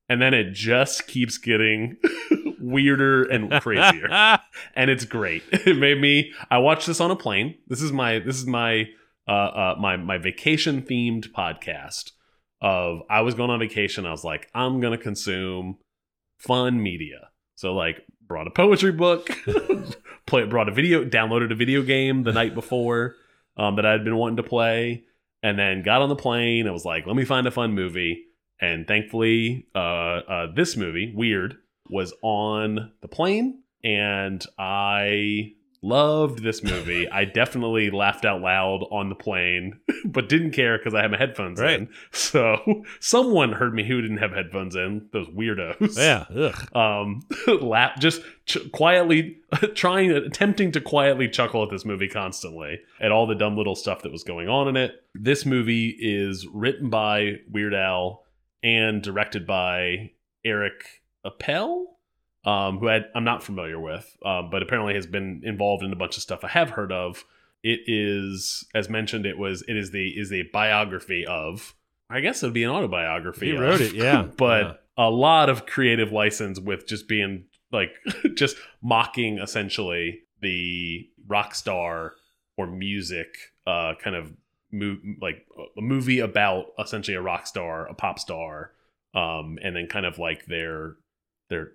and 0.07 0.21
then 0.21 0.33
it 0.33 0.53
just 0.53 1.07
keeps 1.07 1.37
getting 1.37 1.97
weirder 2.59 3.23
and 3.23 3.51
crazier 3.61 4.07
and 4.75 4.89
it's 4.91 5.05
great 5.05 5.43
it 5.51 5.77
made 5.77 5.99
me 5.99 6.31
i 6.49 6.57
watched 6.57 6.87
this 6.87 7.01
on 7.01 7.11
a 7.11 7.15
plane 7.15 7.55
this 7.67 7.81
is 7.81 7.91
my 7.91 8.19
this 8.19 8.35
is 8.37 8.45
my 8.45 8.87
uh, 9.27 9.31
uh 9.31 9.75
my 9.79 9.97
my 9.97 10.17
vacation 10.17 10.81
themed 10.81 11.31
podcast 11.31 12.11
of 12.61 13.01
i 13.09 13.21
was 13.21 13.33
going 13.33 13.49
on 13.49 13.59
vacation 13.59 14.05
i 14.05 14.11
was 14.11 14.23
like 14.23 14.47
i'm 14.53 14.79
gonna 14.79 14.97
consume 14.97 15.77
fun 16.41 16.81
media. 16.81 17.29
So 17.55 17.73
like 17.73 18.03
brought 18.27 18.47
a 18.47 18.51
poetry 18.51 18.91
book 18.91 19.29
play 20.25 20.45
brought 20.45 20.69
a 20.69 20.71
video 20.71 21.05
downloaded 21.05 21.51
a 21.51 21.55
video 21.55 21.83
game 21.83 22.23
the 22.23 22.31
night 22.31 22.55
before 22.55 23.15
um, 23.57 23.75
that 23.75 23.85
i'd 23.85 24.03
been 24.03 24.15
wanting 24.15 24.37
to 24.37 24.43
play 24.43 25.03
and 25.43 25.59
then 25.59 25.83
got 25.83 26.01
on 26.01 26.09
the 26.09 26.15
plane 26.15 26.67
i 26.67 26.71
was 26.71 26.85
like 26.85 27.05
let 27.05 27.15
me 27.15 27.25
find 27.25 27.47
a 27.47 27.51
fun 27.51 27.73
movie. 27.73 28.25
And 28.63 28.87
thankfully 28.87 29.65
uh, 29.73 29.77
uh, 29.79 30.47
this 30.55 30.77
movie 30.77 31.13
weird 31.15 31.57
was 31.89 32.13
on 32.21 32.91
the 33.01 33.07
plane 33.07 33.63
and 33.83 34.43
i 34.57 35.53
loved 35.83 36.43
this 36.43 36.63
movie 36.63 37.09
i 37.11 37.25
definitely 37.25 37.89
laughed 37.89 38.23
out 38.25 38.39
loud 38.41 38.83
on 38.91 39.09
the 39.09 39.15
plane 39.15 39.79
but 40.05 40.29
didn't 40.29 40.51
care 40.51 40.77
because 40.77 40.93
i 40.93 41.01
had 41.01 41.09
my 41.11 41.17
headphones 41.17 41.59
Right. 41.59 41.79
in 41.81 41.89
so 42.11 42.83
someone 42.99 43.53
heard 43.53 43.73
me 43.73 43.83
who 43.87 44.01
didn't 44.01 44.17
have 44.17 44.31
headphones 44.31 44.75
in 44.75 45.07
those 45.11 45.27
weirdos 45.29 45.97
yeah. 45.97 46.25
Ugh. 46.35 46.75
um 46.75 47.21
laugh 47.61 47.99
just 47.99 48.21
quietly 48.71 49.37
trying 49.73 50.11
attempting 50.11 50.71
to 50.73 50.81
quietly 50.81 51.27
chuckle 51.29 51.63
at 51.63 51.69
this 51.69 51.85
movie 51.85 52.07
constantly 52.07 52.79
at 52.99 53.11
all 53.11 53.25
the 53.25 53.35
dumb 53.35 53.57
little 53.57 53.75
stuff 53.75 54.01
that 54.03 54.11
was 54.11 54.23
going 54.23 54.47
on 54.47 54.67
in 54.67 54.77
it 54.77 54.93
this 55.15 55.45
movie 55.45 55.95
is 55.99 56.45
written 56.53 56.89
by 56.89 57.37
weird 57.49 57.73
al 57.73 58.23
and 58.63 59.01
directed 59.01 59.47
by 59.47 60.11
eric 60.45 61.01
appel 61.23 61.97
um 62.45 62.79
who 62.79 62.89
I, 62.89 63.01
i'm 63.15 63.23
not 63.23 63.43
familiar 63.43 63.79
with 63.79 64.17
um, 64.25 64.49
but 64.49 64.61
apparently 64.63 64.93
has 64.95 65.05
been 65.07 65.41
involved 65.43 65.83
in 65.83 65.91
a 65.93 65.95
bunch 65.95 66.17
of 66.17 66.23
stuff 66.23 66.43
i 66.43 66.47
have 66.47 66.71
heard 66.71 66.91
of 66.91 67.23
it 67.63 67.81
is 67.87 68.65
as 68.73 68.89
mentioned 68.89 69.25
it 69.25 69.37
was 69.37 69.63
it 69.67 69.77
is 69.77 69.91
the 69.91 70.09
is 70.09 70.31
a 70.33 70.43
biography 70.51 71.25
of 71.25 71.75
i 72.09 72.19
guess 72.19 72.41
it 72.41 72.47
would 72.47 72.53
be 72.53 72.63
an 72.63 72.71
autobiography 72.71 73.47
He 73.47 73.55
of- 73.55 73.61
wrote 73.61 73.81
it, 73.81 73.93
yeah. 73.93 74.23
but 74.37 74.63
Yeah. 74.65 74.73
a 75.05 75.09
lot 75.09 75.49
of 75.49 75.65
creative 75.67 76.11
license 76.11 76.59
with 76.59 76.87
just 76.87 77.07
being 77.07 77.45
like 77.71 77.91
just 78.35 78.55
mocking 78.81 79.37
essentially 79.37 80.21
the 80.41 81.07
rock 81.27 81.53
star 81.53 82.13
or 82.57 82.65
music 82.67 83.27
uh 83.67 83.93
kind 84.01 84.15
of 84.15 84.33
move 84.71 84.97
like 85.21 85.45
a 85.77 85.81
movie 85.81 86.19
about 86.19 86.67
essentially 86.79 87.15
a 87.15 87.21
rock 87.21 87.45
star 87.45 87.85
a 87.87 87.93
pop 87.93 88.17
star 88.17 88.71
um 89.13 89.59
and 89.61 89.75
then 89.75 89.85
kind 89.87 90.05
of 90.05 90.17
like 90.17 90.45
their 90.47 90.95
their 91.49 91.73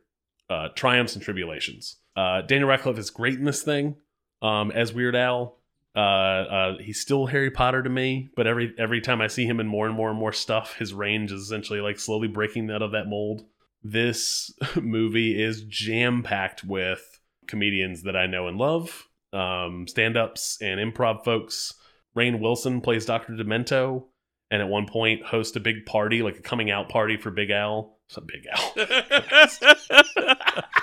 uh 0.51 0.69
triumphs 0.75 1.15
and 1.15 1.23
tribulations 1.23 1.97
uh 2.17 2.43
daniel 2.43 2.69
radcliffe 2.69 2.99
is 2.99 3.11
great 3.11 3.39
in 3.39 3.45
this 3.45 3.63
thing 3.63 3.97
um 4.43 4.71
as 4.71 4.93
weird 4.93 5.17
al 5.17 5.57
uh, 5.97 5.99
uh, 5.99 6.79
he's 6.79 7.01
still 7.01 7.25
Harry 7.27 7.51
Potter 7.51 7.83
to 7.83 7.89
me, 7.89 8.29
but 8.37 8.47
every 8.47 8.75
every 8.77 9.01
time 9.01 9.23
I 9.23 9.29
see 9.29 9.47
him 9.47 9.61
in 9.61 9.67
more 9.67 9.87
and 9.87 9.95
more 9.95 10.11
and 10.11 10.19
more 10.19 10.33
stuff, 10.33 10.77
his 10.77 10.93
range 10.93 11.33
is 11.33 11.41
essentially 11.41 11.81
like 11.81 11.99
slowly 11.99 12.29
breaking 12.29 12.71
out 12.71 12.83
of 12.83 12.93
that 12.93 13.09
mold. 13.09 13.47
This 13.83 14.53
movie 14.77 15.43
is 15.43 15.63
jam 15.63 16.23
packed 16.23 16.65
with 16.65 17.19
comedians 17.47 18.03
that 18.03 18.15
I 18.15 18.27
know 18.27 18.47
and 18.47 18.59
love, 18.59 19.09
um, 19.33 19.87
stand 19.89 20.19
ups 20.19 20.59
and 20.61 20.79
improv 20.79 21.25
folks. 21.25 21.73
Rainn 22.15 22.41
Wilson 22.41 22.83
plays 22.83 23.07
Dr. 23.07 23.33
Demento, 23.33 24.05
and 24.51 24.61
at 24.61 24.69
one 24.69 24.87
point 24.87 25.25
hosts 25.25 25.57
a 25.57 25.61
big 25.61 25.87
party, 25.87 26.23
like 26.23 26.39
a 26.39 26.43
coming 26.43 26.71
out 26.71 26.91
party 26.91 27.17
for 27.17 27.31
Big 27.31 27.51
Al. 27.51 27.96
It's 28.09 28.17
not 28.17 28.27
Big 28.27 28.47
Al. 28.53 28.75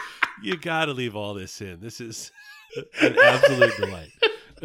you 0.44 0.58
got 0.58 0.86
to 0.86 0.94
leave 0.94 1.16
all 1.16 1.34
this 1.34 1.62
in. 1.62 1.80
This 1.80 2.02
is 2.02 2.32
an 3.02 3.18
absolute 3.18 3.76
delight. 3.78 4.12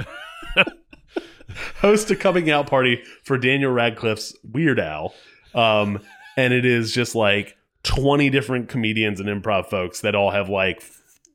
host 1.77 2.11
a 2.11 2.17
coming 2.17 2.51
out 2.51 2.69
party 2.69 3.03
for 3.25 3.39
Daniel 3.39 3.73
Radcliffe's 3.73 4.37
Weird 4.43 4.81
Al. 4.81 5.15
Um, 5.55 6.01
and 6.37 6.53
it 6.53 6.65
is 6.65 6.93
just 6.93 7.15
like 7.15 7.57
20 7.85 8.31
different 8.31 8.69
comedians 8.69 9.21
and 9.21 9.29
improv 9.29 9.67
folks 9.67 10.01
that 10.03 10.15
all 10.15 10.31
have 10.31 10.49
like 10.49 10.83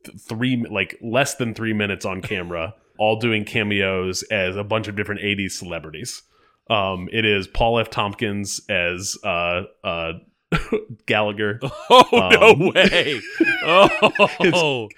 th- 0.04 0.18
three, 0.18 0.64
like 0.68 0.98
less 1.02 1.34
than 1.34 1.54
three 1.54 1.72
minutes 1.72 2.04
on 2.04 2.22
camera, 2.22 2.74
all 2.98 3.18
doing 3.18 3.44
cameos 3.44 4.22
as 4.24 4.56
a 4.56 4.64
bunch 4.64 4.88
of 4.88 4.96
different 4.96 5.20
80s 5.20 5.52
celebrities. 5.52 6.22
Um, 6.70 7.08
it 7.12 7.24
is 7.24 7.46
Paul 7.46 7.78
F. 7.78 7.90
Tompkins 7.90 8.60
as 8.68 9.18
uh, 9.24 9.62
uh, 9.82 10.12
Gallagher. 11.06 11.60
Oh 11.90 12.28
no 12.32 12.50
Um, 12.50 12.72
way! 12.74 13.20
Oh, 13.64 14.88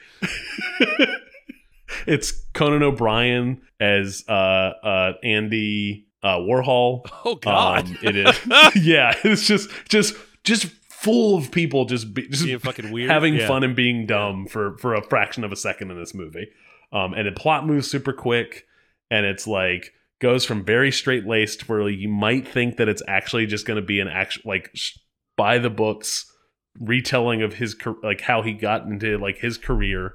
it's 2.07 2.33
Conan 2.55 2.83
O'Brien 2.83 3.61
as 3.81 4.25
uh, 4.29 4.33
uh, 4.33 5.13
Andy 5.23 6.07
uh, 6.23 6.39
Warhol. 6.39 7.03
oh 7.25 7.37
God! 7.37 7.87
Um, 7.89 7.99
it 8.03 8.17
is. 8.17 8.39
yeah, 8.77 9.13
it's 9.25 9.47
just 9.47 9.71
just 9.89 10.15
just 10.45 10.67
full 10.91 11.37
of 11.37 11.51
people 11.51 11.85
just 11.85 12.13
be, 12.15 12.27
just 12.29 12.45
Being 12.45 12.59
fucking 12.59 12.91
weird. 12.91 13.11
having 13.11 13.35
Yeah. 13.35 13.47
fun 13.49 13.63
and 13.65 13.77
being 13.77 14.07
dumb 14.07 14.47
for 14.47 14.77
for 14.79 14.95
a 14.95 15.03
fraction 15.03 15.45
of 15.45 15.53
a 15.53 15.57
second 15.57 15.91
in 15.91 15.99
this 15.99 16.15
movie. 16.15 16.49
Um, 16.93 17.15
and 17.15 17.27
the 17.27 17.33
plot 17.33 17.67
moves 17.67 17.91
super 17.91 18.13
quick, 18.13 18.65
and 19.11 19.27
it's 19.27 19.47
like 19.47 19.93
goes 20.21 20.45
from 20.45 20.65
very 20.65 20.91
straight 20.91 21.27
laced 21.27 21.69
where 21.69 21.89
you 21.89 22.09
might 22.09 22.49
think 22.49 22.77
that 22.79 22.89
it's 22.89 23.03
actually 23.07 23.47
just 23.47 23.67
going 23.67 23.77
to 23.81 23.87
be 23.87 24.01
an 24.01 24.09
actual 24.09 24.43
like 24.47 24.71
sh- 24.75 24.97
by 25.37 25.59
the 25.59 25.71
books 25.71 26.33
retelling 26.79 27.43
of 27.43 27.55
his 27.55 27.77
like 28.03 28.21
how 28.21 28.43
he 28.43 28.53
got 28.53 28.85
into 28.85 29.17
like 29.17 29.39
his 29.39 29.57
career 29.57 30.13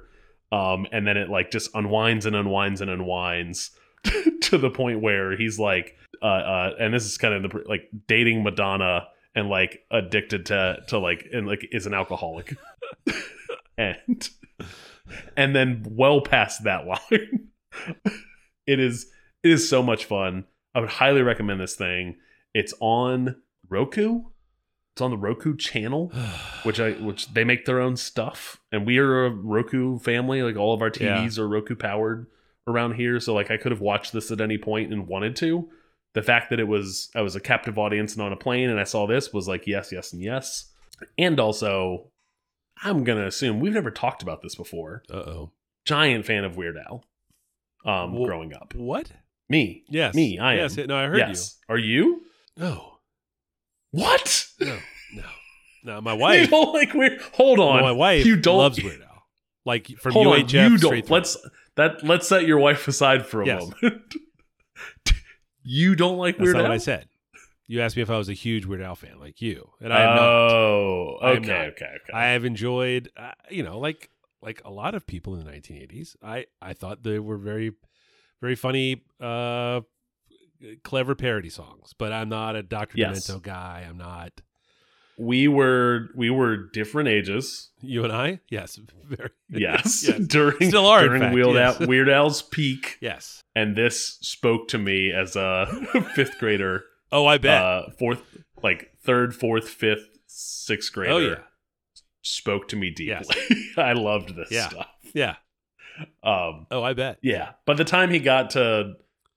um 0.52 0.86
and 0.92 1.06
then 1.06 1.16
it 1.16 1.28
like 1.28 1.50
just 1.50 1.68
unwinds 1.74 2.24
and 2.24 2.36
unwinds 2.36 2.80
and 2.80 2.88
unwinds 2.88 3.72
to 4.42 4.58
the 4.58 4.70
point 4.70 5.00
where 5.00 5.36
he's 5.36 5.58
like, 5.58 5.96
uh, 6.22 6.26
uh, 6.26 6.70
and 6.78 6.92
this 6.92 7.04
is 7.04 7.18
kind 7.18 7.34
of 7.34 7.50
the 7.50 7.64
like 7.68 7.88
dating 8.06 8.42
Madonna 8.42 9.08
and 9.34 9.48
like 9.48 9.80
addicted 9.90 10.46
to 10.46 10.82
to 10.88 10.98
like 10.98 11.28
and 11.32 11.46
like 11.46 11.66
is 11.72 11.86
an 11.86 11.94
alcoholic, 11.94 12.56
and 13.78 14.28
and 15.36 15.54
then 15.54 15.84
well 15.88 16.20
past 16.20 16.64
that 16.64 16.86
line, 16.86 17.48
it 18.66 18.80
is 18.80 19.06
it 19.42 19.50
is 19.50 19.68
so 19.68 19.82
much 19.82 20.04
fun. 20.04 20.44
I 20.74 20.80
would 20.80 20.88
highly 20.88 21.22
recommend 21.22 21.60
this 21.60 21.76
thing. 21.76 22.16
It's 22.54 22.74
on 22.80 23.36
Roku. 23.68 24.22
It's 24.94 25.00
on 25.00 25.10
the 25.10 25.16
Roku 25.16 25.56
channel, 25.56 26.12
which 26.64 26.78
I 26.78 26.92
which 26.92 27.32
they 27.32 27.44
make 27.44 27.64
their 27.64 27.80
own 27.80 27.96
stuff, 27.96 28.60
and 28.70 28.86
we 28.86 28.98
are 28.98 29.24
a 29.26 29.30
Roku 29.30 29.98
family. 29.98 30.42
Like 30.42 30.56
all 30.56 30.74
of 30.74 30.82
our 30.82 30.90
TVs 30.90 31.38
are 31.38 31.48
Roku 31.48 31.74
powered 31.74 32.26
around 32.66 32.94
here, 32.94 33.18
so 33.18 33.32
like 33.34 33.50
I 33.50 33.56
could 33.56 33.72
have 33.72 33.80
watched 33.80 34.12
this 34.12 34.30
at 34.30 34.40
any 34.40 34.58
point 34.58 34.92
and 34.92 35.06
wanted 35.06 35.34
to. 35.36 35.68
The 36.14 36.22
fact 36.22 36.50
that 36.50 36.60
it 36.60 36.68
was 36.68 37.08
I 37.14 37.22
was 37.22 37.34
a 37.36 37.40
captive 37.40 37.78
audience 37.78 38.12
and 38.12 38.22
on 38.22 38.32
a 38.32 38.36
plane, 38.36 38.68
and 38.68 38.78
I 38.78 38.84
saw 38.84 39.06
this 39.06 39.32
was 39.32 39.48
like 39.48 39.66
yes, 39.66 39.90
yes, 39.92 40.12
and 40.12 40.20
yes. 40.22 40.70
And 41.18 41.40
also, 41.40 42.08
I'm 42.82 43.02
gonna 43.02 43.26
assume 43.26 43.60
we've 43.60 43.72
never 43.72 43.90
talked 43.90 44.22
about 44.22 44.42
this 44.42 44.54
before. 44.54 45.02
Uh 45.10 45.16
oh. 45.16 45.52
Giant 45.86 46.26
fan 46.26 46.44
of 46.44 46.56
Weird 46.58 46.76
Al. 46.76 47.02
Um, 47.84 48.12
Well, 48.12 48.26
growing 48.26 48.52
up, 48.54 48.74
What? 48.76 49.10
me, 49.48 49.84
Yes. 49.88 50.14
me, 50.14 50.38
I 50.38 50.56
yes. 50.56 50.76
am. 50.78 50.86
No, 50.88 50.96
I 50.96 51.06
heard 51.06 51.16
yes, 51.18 51.58
are 51.68 51.78
you? 51.78 51.86
you. 52.04 52.22
No. 52.58 52.98
What? 53.90 54.46
No. 54.60 54.78
No. 55.14 55.22
No. 55.84 56.00
My 56.00 56.12
You 56.14 56.18
wife. 56.18 56.50
don't 56.50 56.72
like 56.74 56.94
weird. 56.94 57.20
Hold 57.34 57.58
on. 57.60 57.82
my 57.82 57.92
wife 57.92 58.24
you 58.26 58.36
don't 58.36 58.58
loves 58.58 58.82
Weird 58.82 59.02
Al. 59.02 59.22
Like 59.64 59.86
from 59.98 60.12
Hold 60.12 60.26
on. 60.28 60.40
UHF 60.40 60.52
You 60.70 60.78
straight 60.78 60.90
don't. 60.90 61.06
through. 61.06 61.14
Let's 61.14 61.36
that. 61.76 62.04
Let's 62.04 62.28
set 62.28 62.46
your 62.46 62.58
wife 62.58 62.86
aside 62.88 63.26
for 63.26 63.42
a 63.42 63.46
Yes. 63.46 63.62
moment. 63.82 64.14
you 65.64 65.94
don't 65.94 66.18
like 66.18 66.36
That's 66.36 66.44
Weird 66.44 66.56
Al. 66.56 66.62
what 66.62 66.72
I 66.72 66.78
said. 66.78 67.06
You 67.68 67.80
asked 67.80 67.96
me 67.96 68.02
if 68.02 68.10
I 68.10 68.18
was 68.18 68.28
a 68.28 68.32
huge 68.34 68.66
Weird 68.66 68.82
Al 68.82 68.96
fan, 68.96 69.18
like 69.18 69.40
you, 69.40 69.70
and 69.80 69.92
I 69.92 70.00
am 70.02 70.16
not. 70.16 70.24
Oh, 70.28 71.18
okay, 71.22 71.38
not. 71.40 71.66
okay, 71.68 71.84
okay. 71.86 72.12
I 72.12 72.26
have 72.26 72.44
enjoyed, 72.44 73.10
uh, 73.16 73.30
you 73.50 73.62
know, 73.62 73.78
like 73.78 74.10
like 74.42 74.60
a 74.64 74.70
lot 74.70 74.94
of 74.94 75.06
people 75.06 75.34
in 75.36 75.44
the 75.44 75.50
1980s. 75.50 76.16
I 76.22 76.46
I 76.60 76.74
thought 76.74 77.02
they 77.02 77.18
were 77.18 77.38
very, 77.38 77.72
very 78.42 78.56
funny, 78.56 79.02
uh, 79.20 79.80
clever 80.84 81.14
parody 81.14 81.50
songs. 81.50 81.92
But 81.96 82.12
I'm 82.12 82.28
not 82.28 82.56
a 82.56 82.62
Dr. 82.62 82.98
Yes. 82.98 83.26
Demento 83.30 83.42
guy. 83.42 83.86
I'm 83.88 83.96
not. 83.98 84.32
we 85.18 85.46
were 85.48 86.08
we 86.16 86.30
were 86.30 86.56
different 86.72 87.08
ages. 87.08 87.70
You 87.80 88.04
and 88.04 88.12
I, 88.12 88.40
yes, 88.48 88.78
very. 89.04 89.30
Yes, 89.50 90.06
yes. 90.08 90.18
during 90.26 90.68
Still 90.70 90.86
are, 90.86 91.00
in 91.02 91.06
during 91.06 91.22
fact, 91.22 91.34
Weird, 91.34 91.54
yes. 91.54 91.80
Al, 91.80 91.86
Weird 91.86 92.08
Al's 92.08 92.42
peak, 92.42 92.98
yes. 93.00 93.42
and 93.54 93.76
this 93.76 94.18
spoke 94.22 94.68
to 94.68 94.78
me 94.78 95.12
as 95.12 95.36
a 95.36 95.66
fifth 96.14 96.38
grader. 96.38 96.84
Oh, 97.10 97.26
I 97.26 97.36
bet. 97.38 97.62
Uh, 97.62 97.90
fourth, 97.98 98.22
like 98.62 98.90
third, 99.04 99.34
fourth, 99.34 99.68
fifth, 99.68 100.08
sixth 100.26 100.92
grader. 100.92 101.12
oh 101.12 101.18
yeah, 101.18 101.38
spoke 102.22 102.68
to 102.68 102.76
me 102.76 102.90
deeply. 102.90 103.36
Yes. 103.50 103.58
I 103.76 103.92
loved 103.92 104.34
this 104.34 104.50
Yeah. 104.50 104.68
stuff. 104.70 104.88
yeah. 105.12 105.36
Um, 106.24 106.66
Oh, 106.70 106.82
I 106.82 106.94
bet. 106.94 107.18
yeah. 107.22 107.50
By 107.66 107.74
the 107.74 107.84
time 107.84 108.10
he 108.10 108.18
got 108.18 108.50
to 108.50 108.94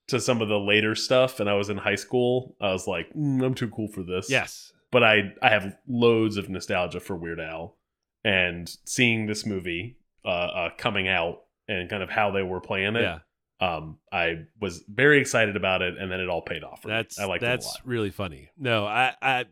to 0.08 0.20
some 0.20 0.40
of 0.40 0.48
the 0.48 0.58
later 0.58 0.94
stuff, 0.94 1.40
and 1.40 1.48
I 1.48 1.54
was 1.54 1.68
in 1.68 1.76
high 1.76 1.96
school, 1.96 2.56
I 2.60 2.72
was 2.72 2.86
like, 2.86 3.12
mm, 3.14 3.44
I'm 3.44 3.54
too 3.54 3.68
cool 3.68 3.88
for 3.88 4.02
this. 4.02 4.30
Yes. 4.30 4.72
But 4.90 5.02
I 5.02 5.32
I 5.42 5.50
have 5.50 5.76
loads 5.88 6.36
of 6.36 6.48
nostalgia 6.48 7.00
for 7.00 7.16
Weird 7.16 7.40
Al, 7.40 7.76
and 8.24 8.74
seeing 8.84 9.26
this 9.26 9.44
movie 9.44 9.98
uh, 10.24 10.28
uh 10.28 10.70
coming 10.78 11.08
out 11.08 11.42
and 11.68 11.90
kind 11.90 12.02
of 12.02 12.10
how 12.10 12.30
they 12.30 12.42
were 12.42 12.60
playing 12.60 12.96
it. 12.96 13.02
Yeah. 13.02 13.18
Um, 13.58 13.98
I 14.12 14.44
was 14.60 14.84
very 14.88 15.18
excited 15.20 15.56
about 15.56 15.82
it, 15.82 15.96
and 15.98 16.10
then 16.10 16.20
it 16.20 16.28
all 16.28 16.42
paid 16.42 16.62
off. 16.62 16.82
For 16.82 16.88
That's 16.88 17.18
me. 17.18 17.24
I 17.24 17.26
like 17.26 17.42
it 17.42 17.46
a 17.46 17.48
that's 17.48 17.78
really 17.84 18.10
funny. 18.10 18.50
No, 18.56 18.86
I 18.86 19.14
I 19.20 19.44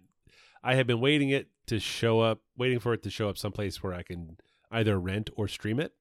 I 0.62 0.74
have 0.76 0.86
been 0.86 1.00
waiting 1.00 1.30
it 1.30 1.48
to 1.66 1.80
show 1.80 2.20
up, 2.20 2.40
waiting 2.56 2.78
for 2.78 2.92
it 2.92 3.02
to 3.04 3.10
show 3.10 3.28
up 3.28 3.38
someplace 3.38 3.82
where 3.82 3.94
I 3.94 4.02
can 4.02 4.36
either 4.70 4.98
rent 4.98 5.30
or 5.36 5.48
stream 5.48 5.80
it. 5.80 5.92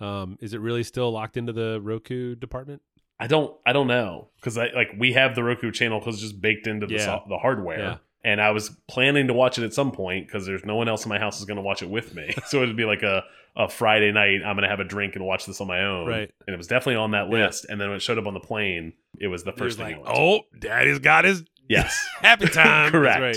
Um, 0.00 0.36
is 0.40 0.54
it 0.54 0.60
really 0.60 0.82
still 0.82 1.10
locked 1.10 1.36
into 1.36 1.52
the 1.52 1.80
Roku 1.80 2.34
department? 2.34 2.82
I 3.20 3.26
don't 3.26 3.54
I 3.64 3.72
don't 3.72 3.86
know 3.86 4.28
because 4.36 4.58
I 4.58 4.70
like 4.74 4.88
we 4.98 5.12
have 5.12 5.34
the 5.34 5.42
Roku 5.44 5.70
channel 5.70 6.00
because 6.00 6.14
it's 6.16 6.22
just 6.22 6.40
baked 6.40 6.66
into 6.66 6.86
the 6.86 6.94
Yeah. 6.94 7.20
the 7.28 7.38
hardware. 7.38 7.78
Yeah. 7.78 7.96
And 8.26 8.40
I 8.40 8.50
was 8.52 8.70
planning 8.88 9.26
to 9.26 9.34
watch 9.34 9.58
it 9.58 9.64
at 9.64 9.74
some 9.74 9.92
point 9.92 10.26
because 10.26 10.46
there's 10.46 10.64
no 10.64 10.76
one 10.76 10.88
else 10.88 11.04
in 11.04 11.10
my 11.10 11.18
house 11.18 11.38
is 11.38 11.44
going 11.44 11.58
to 11.58 11.62
watch 11.62 11.82
it 11.82 11.90
with 11.90 12.14
me. 12.14 12.34
so 12.46 12.62
it'd 12.62 12.74
be 12.76 12.86
like 12.86 13.02
a, 13.02 13.22
a 13.54 13.68
Friday 13.68 14.12
night. 14.12 14.40
I'm 14.44 14.56
going 14.56 14.62
to 14.62 14.68
have 14.68 14.80
a 14.80 14.84
drink 14.84 15.14
and 15.14 15.24
watch 15.26 15.44
this 15.44 15.60
on 15.60 15.66
my 15.66 15.84
own. 15.84 16.08
Right. 16.08 16.30
And 16.46 16.54
it 16.54 16.56
was 16.56 16.66
definitely 16.66 16.96
on 16.96 17.10
that 17.10 17.30
Yeah. 17.30 17.44
list. 17.46 17.66
And 17.68 17.78
then 17.78 17.88
when 17.88 17.96
it 17.98 18.00
showed 18.00 18.16
up 18.18 18.26
on 18.26 18.32
the 18.32 18.40
plane, 18.40 18.94
it 19.20 19.26
was 19.28 19.44
the 19.44 19.52
first 19.52 19.76
was 19.78 19.86
thing. 19.86 19.98
like, 19.98 20.08
I 20.08 20.12
went 20.12 20.14
to. 20.14 20.20
oh, 20.56 20.58
Daddy's 20.58 20.98
got 21.00 21.26
his 21.26 21.44
yes, 21.68 21.94
happy 22.22 22.46
time. 22.46 22.90
correct, 22.92 23.20
right. 23.20 23.36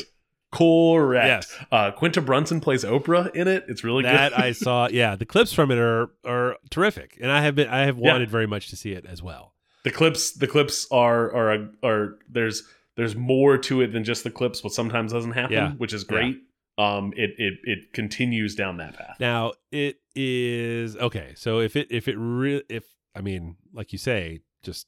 correct. 0.54 1.48
Yes. 1.52 1.66
Uh, 1.72 1.92
Quinta 1.92 2.22
Brunson 2.22 2.60
plays 2.62 2.84
Oprah 2.84 3.34
in 3.36 3.48
it. 3.48 3.66
It's 3.68 3.84
really 3.84 4.04
that 4.04 4.32
good. 4.32 4.42
I 4.42 4.52
saw. 4.54 4.88
Yeah, 4.88 5.16
the 5.16 5.26
clips 5.26 5.54
from 5.54 5.70
it 5.72 5.78
are 5.78 6.10
are 6.26 6.58
terrific, 6.72 7.18
and 7.22 7.32
I 7.32 7.42
have 7.42 7.56
been 7.56 7.68
I 7.68 7.82
have 7.86 7.98
Yeah. 7.98 8.12
wanted 8.14 8.30
very 8.30 8.48
much 8.48 8.70
to 8.70 8.76
see 8.76 8.92
it 8.94 9.06
as 9.06 9.22
well. 9.22 9.54
The 9.88 9.94
clips 10.00 10.32
the 10.34 10.48
clips 10.48 10.88
are 10.92 11.24
are 11.34 11.54
a, 11.54 11.70
are 11.84 12.18
there's 12.30 12.64
there's 12.96 13.16
more 13.16 13.58
to 13.58 13.82
it 13.82 13.92
than 13.94 14.04
just 14.04 14.24
the 14.24 14.32
clips 14.32 14.64
what 14.64 14.74
sometimes 14.74 15.12
doesn't 15.14 15.32
happen 15.34 15.54
Yeah. 15.54 15.72
which 15.74 15.94
is 15.94 16.04
great 16.04 16.38
um 16.78 17.14
it 17.16 17.32
it 17.38 17.54
it 17.64 17.94
continues 17.94 18.56
down 18.56 18.78
that 18.78 18.94
path 18.98 19.18
Now 19.20 19.54
it 19.72 19.98
is 20.16 20.96
okay. 20.98 21.34
So 21.36 21.60
if 21.60 21.76
it 21.76 21.88
if 21.92 22.08
it 22.08 22.16
re- 22.18 22.64
if 22.70 22.84
I 23.16 23.22
mean, 23.22 23.56
like 23.74 23.92
you 23.94 23.98
say, 24.00 24.42
just 24.64 24.86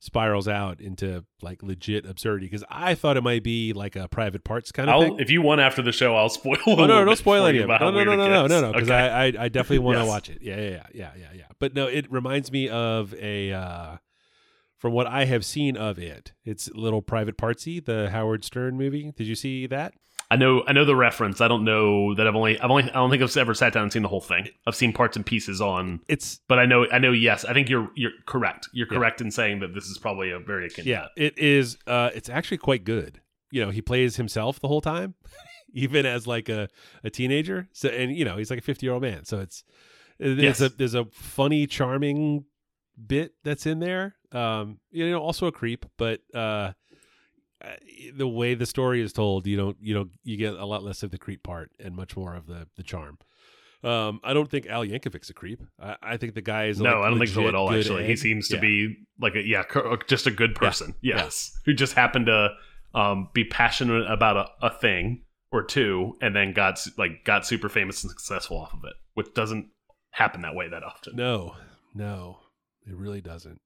spirals 0.00 0.48
out 0.48 0.80
into 0.80 1.24
like 1.42 1.62
legit 1.62 2.06
absurdity 2.06 2.46
because 2.46 2.64
I 2.70 2.94
thought 2.94 3.16
it 3.16 3.22
might 3.22 3.42
be 3.44 3.72
like 3.74 3.96
a 3.96 4.08
private 4.08 4.42
parts 4.44 4.72
kind 4.72 4.88
of 4.88 4.94
I'll 4.94 5.02
thing. 5.02 5.18
if 5.20 5.30
you 5.30 5.42
want 5.42 5.60
after 5.60 5.82
the 5.82 5.92
show 5.92 6.16
I'll 6.16 6.28
spoil 6.40 6.56
Oh 6.66 6.74
no, 6.74 6.86
no, 6.86 7.04
don't 7.04 7.16
spoil 7.18 7.46
any 7.46 7.58
of 7.58 7.68
it. 7.70 7.80
No, 7.80 7.90
no, 7.90 8.02
no, 8.04 8.16
no, 8.16 8.28
no, 8.28 8.46
no, 8.46 8.60
no, 8.62 8.72
because 8.72 8.88
Okay. 8.90 8.96
I, 8.98 9.26
I 9.26 9.44
I 9.44 9.48
definitely 9.48 9.80
want 9.80 9.96
to 9.98 10.00
Yes. 10.04 10.08
watch 10.08 10.30
it. 10.30 10.38
Yeah, 10.40 10.56
yeah, 10.56 10.62
yeah, 10.70 10.86
yeah, 10.94 11.10
yeah, 11.18 11.26
yeah. 11.36 11.44
But 11.58 11.74
no, 11.74 11.86
it 11.86 12.10
reminds 12.10 12.50
me 12.50 12.68
of 12.68 13.14
a 13.14 13.52
uh 13.52 13.96
from 14.80 14.92
what 14.92 15.06
I 15.06 15.26
have 15.26 15.44
seen 15.44 15.76
of 15.76 15.98
it. 15.98 16.32
It's 16.44 16.66
a 16.68 16.74
little 16.74 17.02
private 17.02 17.36
partsy, 17.36 17.84
the 17.84 18.10
Howard 18.10 18.44
Stern 18.44 18.76
movie. 18.76 19.12
Did 19.16 19.26
you 19.28 19.34
see 19.36 19.66
that? 19.68 19.94
I 20.32 20.36
know 20.36 20.62
I 20.66 20.72
know 20.72 20.84
the 20.84 20.94
reference 20.94 21.40
I 21.40 21.48
don't 21.48 21.64
know 21.64 22.14
that 22.14 22.26
I've 22.26 22.36
only 22.36 22.58
I've 22.60 22.70
only 22.70 22.84
I 22.84 22.94
don't 22.94 23.10
think 23.10 23.20
I've 23.20 23.36
ever 23.36 23.52
sat 23.52 23.72
down 23.72 23.82
and 23.84 23.92
seen 23.92 24.02
the 24.02 24.08
whole 24.08 24.20
thing 24.20 24.46
I've 24.64 24.76
seen 24.76 24.92
parts 24.92 25.16
and 25.16 25.26
pieces 25.26 25.60
on 25.60 26.00
It's 26.06 26.40
but 26.46 26.60
I 26.60 26.66
know 26.66 26.86
I 26.92 26.98
know 27.00 27.10
yes 27.10 27.44
I 27.44 27.52
think 27.52 27.68
you're 27.68 27.90
you're 27.96 28.12
correct 28.26 28.68
you're 28.72 28.86
Yeah. 28.90 28.96
correct 28.98 29.20
in 29.20 29.32
saying 29.32 29.58
that 29.58 29.74
this 29.74 29.86
is 29.86 29.98
probably 29.98 30.30
a 30.30 30.38
very 30.38 30.66
akin 30.66 30.84
to 30.84 30.90
yeah, 30.90 31.06
it 31.16 31.36
is. 31.36 31.78
Uh, 31.86 32.10
it's 32.14 32.28
actually 32.28 32.58
quite 32.58 32.84
good. 32.84 33.20
You 33.50 33.64
know, 33.64 33.70
he 33.70 33.82
plays 33.82 34.14
himself 34.16 34.60
the 34.60 34.68
whole 34.68 34.80
time, 34.80 35.14
even 35.74 36.06
as 36.06 36.28
like 36.28 36.48
a, 36.48 36.68
a 37.02 37.10
teenager. 37.10 37.68
So, 37.72 37.88
and 37.88 38.14
you 38.14 38.24
know, 38.24 38.36
he's 38.36 38.50
like 38.50 38.60
a 38.60 38.62
fifty 38.62 38.86
year 38.86 38.92
old 38.92 39.02
man. 39.02 39.24
So 39.24 39.40
it's 39.40 39.64
there's 40.20 40.38
Yes. 40.38 40.60
a 40.60 40.68
there's 40.68 40.94
a 40.94 41.06
funny, 41.06 41.66
charming 41.66 42.44
bit 43.06 43.34
that's 43.44 43.66
in 43.66 43.78
there. 43.80 44.14
Um, 44.32 44.78
you 44.90 45.08
know, 45.10 45.18
also 45.20 45.46
a 45.46 45.52
creep, 45.52 45.84
but 45.96 46.20
uh, 46.34 46.72
uh, 47.62 47.68
the 48.14 48.28
way 48.28 48.54
the 48.54 48.66
story 48.66 49.00
is 49.02 49.12
told, 49.12 49.46
you 49.46 49.56
don't 49.56 49.76
you 49.80 49.94
don't 49.94 50.10
you 50.22 50.36
get 50.36 50.54
a 50.54 50.64
lot 50.64 50.82
less 50.82 51.02
of 51.02 51.10
the 51.10 51.18
creep 51.18 51.42
part 51.42 51.70
and 51.78 51.94
much 51.94 52.16
more 52.16 52.34
of 52.34 52.46
the 52.46 52.66
the 52.76 52.82
charm. 52.82 53.18
Um, 53.82 54.20
I 54.22 54.34
don't 54.34 54.50
think 54.50 54.66
Al 54.66 54.84
Yankovic's 54.84 55.30
a 55.30 55.34
creep. 55.34 55.62
I, 55.82 55.96
I 56.02 56.16
think 56.18 56.34
the 56.34 56.42
guy 56.42 56.66
is 56.66 56.78
No, 56.80 56.96
like, 56.96 57.06
I 57.06 57.08
don't 57.10 57.18
think 57.18 57.30
so 57.30 57.48
at 57.48 57.54
all. 57.54 57.72
Actually, 57.72 58.06
he 58.06 58.14
seems 58.14 58.48
to 58.48 58.56
Yeah. 58.56 58.60
be 58.60 58.96
like 59.18 59.34
a 59.36 59.42
yeah, 59.46 59.64
just 60.06 60.26
a 60.26 60.30
good 60.30 60.54
person. 60.54 60.94
Yeah. 61.00 61.16
Yes, 61.16 61.50
who 61.64 61.72
just 61.72 61.94
happened 61.94 62.26
to 62.26 62.50
um, 62.94 63.28
be 63.32 63.44
passionate 63.44 64.10
about 64.10 64.36
a, 64.36 64.66
a 64.66 64.70
thing 64.70 65.24
or 65.50 65.62
two, 65.62 66.14
and 66.20 66.36
then 66.36 66.52
got 66.52 66.78
like 66.98 67.24
got 67.24 67.46
super 67.46 67.68
famous 67.70 68.02
and 68.04 68.10
successful 68.10 68.58
off 68.58 68.74
of 68.74 68.80
it, 68.84 68.92
which 69.14 69.32
doesn't 69.34 69.68
happen 70.10 70.42
that 70.42 70.54
way 70.54 70.68
that 70.68 70.82
often. 70.82 71.16
No, 71.16 71.56
no, 71.94 72.38
it 72.86 72.94
really 72.96 73.20
doesn't. 73.20 73.60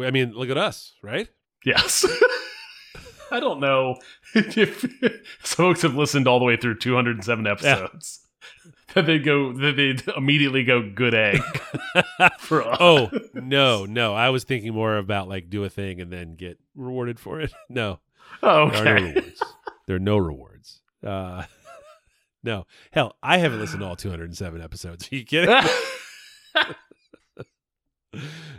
I 0.00 0.10
mean, 0.10 0.32
look 0.32 0.50
at 0.50 0.58
us, 0.58 0.92
right? 1.02 1.28
Yes. 1.64 2.04
I 3.30 3.40
don't 3.40 3.60
know 3.60 3.96
if 4.34 4.84
folks 5.40 5.82
have 5.82 5.94
listened 5.96 6.28
all 6.28 6.38
the 6.38 6.44
way 6.44 6.56
through 6.56 6.78
207 6.78 7.46
episodes. 7.46 8.20
That 8.94 9.06
they 9.06 9.18
go, 9.18 9.52
that 9.52 9.76
they 9.76 9.96
immediately 10.16 10.62
go 10.64 10.88
good 10.94 11.12
egg 11.14 11.40
for 12.38 12.62
us. 12.62 12.76
oh 12.80 13.10
no, 13.34 13.84
no. 13.84 14.14
I 14.14 14.28
was 14.30 14.44
thinking 14.44 14.72
more 14.74 14.96
about 14.96 15.28
like 15.28 15.50
do 15.50 15.64
a 15.64 15.68
thing 15.68 16.00
and 16.00 16.12
then 16.12 16.36
get 16.36 16.58
rewarded 16.76 17.18
for 17.18 17.40
it. 17.40 17.52
No, 17.68 17.98
Oh, 18.42 18.70
there 18.70 18.96
are 18.96 19.00
no 19.00 19.06
rewards. 19.06 19.42
there 19.86 19.96
are 19.96 20.00
no 20.00 20.16
rewards. 20.18 20.80
Uh, 21.04 21.44
no, 22.44 22.66
hell, 22.92 23.16
I 23.22 23.38
haven't 23.38 23.58
listened 23.60 23.80
to 23.80 23.86
all 23.86 23.96
207 23.96 24.62
episodes. 24.62 25.08
Are 25.10 25.16
you 25.16 25.24
kidding? 25.24 25.54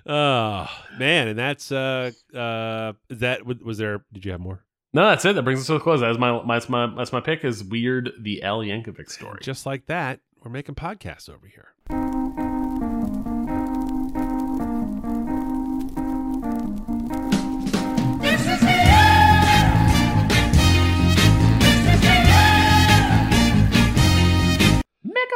Oh 0.07 0.67
man, 0.97 1.27
and 1.27 1.37
that's 1.37 1.71
uh 1.71 2.11
uh 2.33 2.93
that 3.09 3.45
was 3.45 3.77
there? 3.77 4.03
Did 4.13 4.25
you 4.25 4.31
have 4.31 4.41
more? 4.41 4.63
No, 4.93 5.05
that's 5.05 5.25
it. 5.25 5.35
That 5.35 5.43
brings 5.43 5.59
us 5.59 5.67
to 5.67 5.75
a 5.75 5.79
close. 5.79 5.99
That's 5.99 6.17
my 6.17 6.41
that's 6.47 6.69
my 6.69 6.87
that's 6.95 7.11
my 7.11 7.19
pick. 7.19 7.43
Is 7.43 7.63
weird 7.63 8.11
the 8.19 8.41
Al 8.43 8.59
Yankovic 8.59 9.09
story. 9.09 9.39
Just 9.41 9.65
like 9.65 9.85
that, 9.87 10.19
we're 10.43 10.51
making 10.51 10.75
podcasts 10.75 11.29
over 11.29 11.47
here. 11.47 12.06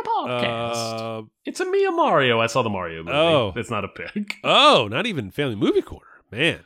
Podcast. 0.03 1.19
Uh, 1.21 1.27
it's 1.45 1.59
a 1.59 1.65
Mia 1.69 1.91
Mario. 1.91 2.39
I 2.39 2.47
saw 2.47 2.61
the 2.61 2.69
Mario 2.69 3.03
movie. 3.03 3.15
Oh. 3.17 3.53
It's 3.55 3.69
not 3.69 3.83
a 3.85 3.87
pig. 3.87 4.33
oh, 4.43 4.87
not 4.89 5.05
even 5.05 5.31
Family 5.31 5.55
Movie 5.55 5.81
Corner. 5.81 6.05
Man, 6.31 6.61